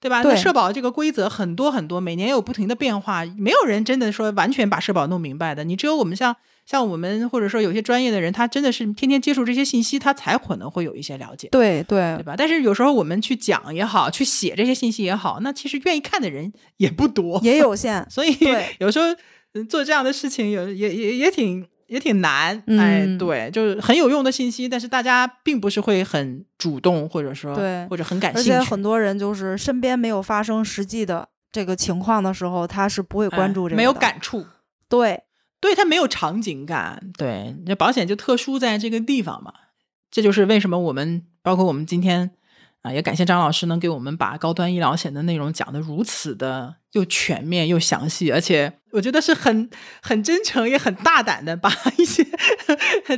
[0.00, 0.22] 对吧？
[0.22, 5.64] 对社保这个规则很多很多，每年有不停的变化，没有人真的说完全把社保弄明白的。
[5.64, 6.36] 你只有我们像。
[6.70, 11.48] 像我们或者说有些专业的人，他真的是天天接触这些信息，他才可能会有一些了解。
[11.48, 12.36] 对对，对吧？
[12.38, 18.06] 但是有时候我们去讲也好，去写这些信息也好，那其实愿意看的人 也不多，也有限。
[18.08, 18.36] 所以
[18.78, 19.06] 有时候
[19.68, 22.62] 做这样的事情，有也也也挺也挺难。
[22.78, 28.52] 哎，对，就是很有用的信息，但是大家并不是会很主动，或者说对，或者很感兴趣。
[28.52, 34.46] 而且很多人就是身边没有发生实际的这个情况的时候，他是不会关注这个，没有感触。
[34.88, 35.24] 对。
[35.60, 39.52] 对它没有场景感，对，那保险就特殊在这个地方嘛，
[40.10, 42.30] 这就是为什么我们包括我们今天
[42.82, 49.68] 啊，也感谢张老师能给我们把高端医疗险的内容讲得如此的又全面又详细，而且我觉得是很
[50.00, 52.26] 很真诚也很大胆的 把一些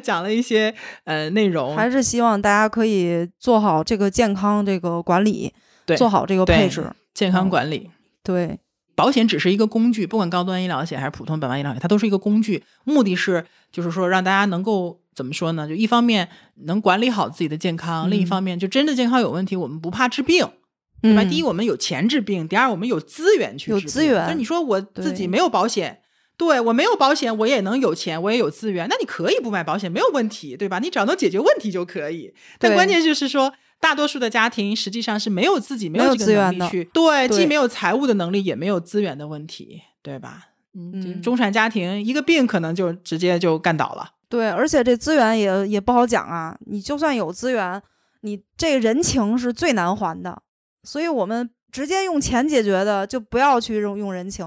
[0.02, 0.74] 讲了一些
[1.04, 5.54] 呃内容，还是希望大家可以做好这个健康这个管理，
[5.86, 7.90] 对，做好这个配置，健康管理，
[8.24, 8.58] 对。
[8.94, 12.62] 保险只是一个工具，不管高端医疗险还是普通百万医疗险，它都是一个工具。
[12.84, 15.66] 目的是就是说让大家能够怎么说呢？
[15.66, 16.28] 就一方面
[16.64, 20.46] 能管理好自己的健康，另一方面就真的健康有问题，我们不怕治病，
[21.00, 21.24] 对吧？
[21.24, 24.26] 第一，我们有钱治病；第二，我们有资源去有资源。
[24.28, 26.00] 那你说我自己没有保险，
[26.36, 30.78] 对我没有保险，我也能有钱，我也有资源，那你可以不买保险，没有问题，对吧？
[30.78, 32.34] 你只要能解决问题就可以。
[32.58, 33.52] 但关键就是说。
[33.82, 40.50] 大多数的家庭实际上是没有自己没有这个能力去对，既没有财务的能力，也没有资源的问题，对吧？
[40.74, 44.12] 嗯，中产家庭一个病可能就直接就干倒了。
[44.28, 46.56] 对，而且这资源也也不好讲啊。
[46.66, 47.82] 你就算有资源，
[48.20, 50.42] 你这人情是最难还的，
[50.84, 54.46] 所以我们直接用钱解决的，就不要去用用人情。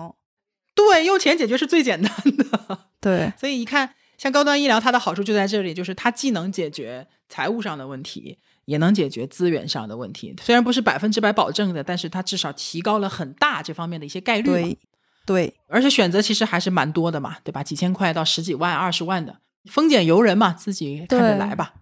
[0.73, 2.79] 对，用钱解决是最简单的。
[3.01, 8.39] 对，所以一看，像高端医疗，它的好处就在这里，就是它既能解决财务上的问题。
[8.65, 14.43] 也能解决资源上的问题，虽然不是百分之百保证的，但是它至少提高了很大这方面的一些概率。
[14.45, 14.77] 对，
[15.25, 17.63] 对，而且选择其实还是蛮多的嘛，对吧？
[17.63, 19.39] 几千块到十几万、二十万的，
[19.71, 21.73] 丰俭由人嘛，自己看着来吧。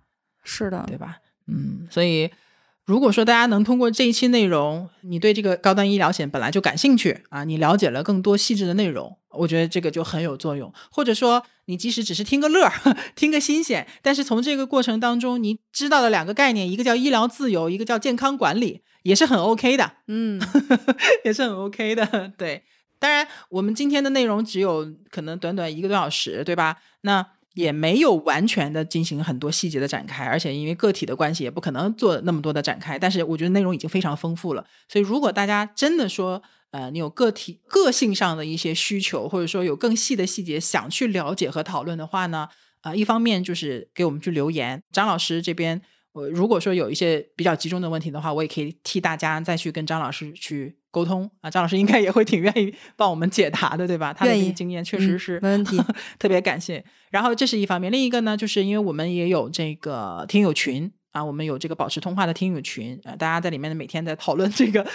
[0.43, 1.18] 是的，对吧？
[1.47, 2.31] 嗯，所以。
[2.85, 10.72] 如果说大家能通过这一期内容，你对这个高端医疗险本来就感兴趣啊，你了解了更多细致的内容，我觉得这个就很有作用。
[10.91, 12.73] 或者说，你即使只是听个乐儿，
[13.15, 19.93] 听个新鲜，但是从这个过程当中，你知道了两个概念，一个叫医疗自由，一个叫健康管理，也是很 OK 的。
[20.07, 20.41] 嗯，
[21.23, 22.34] 也是很 OK 的。
[22.38, 22.64] 对。
[22.99, 26.77] 当然，我们今天的内容只有可能短短一个多小时，对吧？
[27.01, 32.98] 那也没有完全的进行很多细节的展开，而且因为个体的关系，也不可能做那么多的展开。
[32.98, 42.50] 但是我觉得内容已经非常丰富了，所以如果大家真的说，呃，你有个体个性上的一些需求，或者说有更细的细节想去了解和讨论的话呢，
[42.82, 45.82] 啊，一方面就是给我们去留言，张老师这边。
[46.14, 51.49] 我如果说有一些比较集中的问题的话，我也可以替大家再去跟张老师去沟通啊。
[51.49, 54.14] 张老师应该也会挺愿意帮我们解答的，对吧？
[54.14, 55.82] 他的经验确实是没问题，
[56.20, 56.86] 特别感谢。
[57.10, 64.86] 然后这是一方面，另一个呢，就是因为我们也有这个听友群啊，我们有这个保持通话的听友群啊，大家在里面每天在讨论这个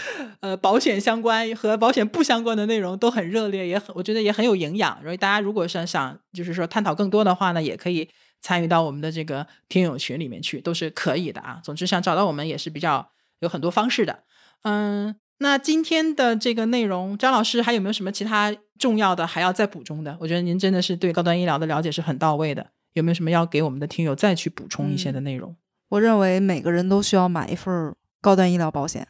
[0.40, 4.98] 呃保险相关和保险不相关的内容都很热烈，也很我觉得也很有营养。
[5.02, 8.08] 所以大家如果是想就是说探讨更多的话呢，也可以。
[8.40, 11.60] 参与到我们的这个听友群里面去都是可以的啊。
[11.64, 13.10] 总之，想找到我们也是比较
[13.40, 14.22] 有很多方式的。
[14.62, 20.16] 嗯，那今天的这个内容，张老师还有没有什么其他重要的还要再补充的？
[20.20, 22.66] 我觉得您真的是对高端医疗的了解是很到位的。
[22.94, 25.54] 有没有什么要给我们的听友再去补充一些的内容？
[25.90, 29.06] 我认为每个人都需要买一份高端医疗保险。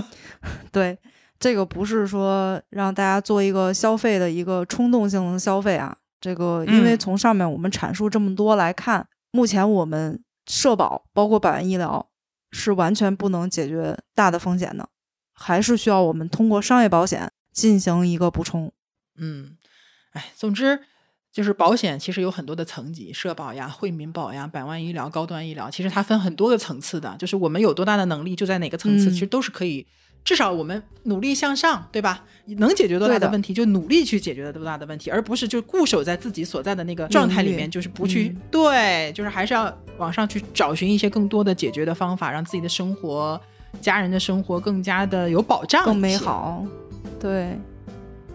[0.72, 0.98] 对，
[1.38, 5.94] 这个不是说让大家做一个消费的一个冲动性的消费啊。
[6.20, 12.08] 这个，因为从上面我们阐述这么多来看，目前我们社保包括百万医疗
[12.50, 14.88] 是完全不能解决大的风险的，
[15.38, 18.72] 还是需要我们通过商业保险进行一个补充。
[19.16, 19.56] 嗯，
[20.12, 20.80] 哎，总之
[21.32, 29.86] 就是保险其实有很多的层级，社保呀、惠民保呀、百万医疗、高端医疗，其实它分很多个层次的，就是我们有多大的能力，就在哪个层次，其实都是可以。
[30.24, 32.24] 至少我们努力向上，对吧？
[32.58, 43.40] 能解决多大的问题，就努力去解决多大的问题，而不是就固守在自己所在的那个状态里面，就是不去对，就是还是要往上去找寻一些更多的解决的方法，让自己的生活、
[43.80, 46.64] 家人的生活更加的有保障、更美好。
[47.20, 47.56] 对。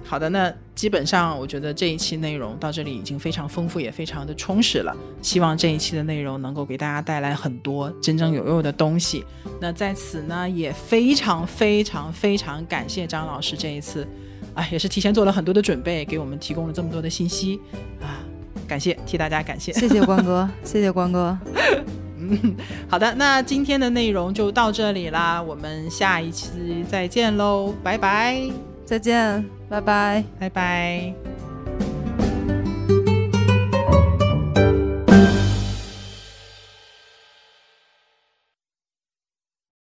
[0.05, 4.95] 好的，那基本上我觉得这一期内容到这里已经非常丰富，也非常的充实了。
[5.21, 9.23] 希望这一期的内容能够给大家带来很多真正有用的东西。
[9.61, 14.05] 那在此呢，也非常非常非常感谢张老师这一次，
[14.53, 17.59] 啊，也是提前做了很多的准备，给我们提供了这么多的信息
[18.01, 18.19] 啊，
[18.67, 19.71] 感谢，替大家感谢。
[19.71, 21.35] 谢谢关哥，谢谢关哥。
[22.41, 22.55] 嗯，
[22.89, 28.49] 好的，那今天的内容就到这里啦，我们下一期再见喽，拜拜。
[28.85, 31.32] 再见，拜拜，拜拜。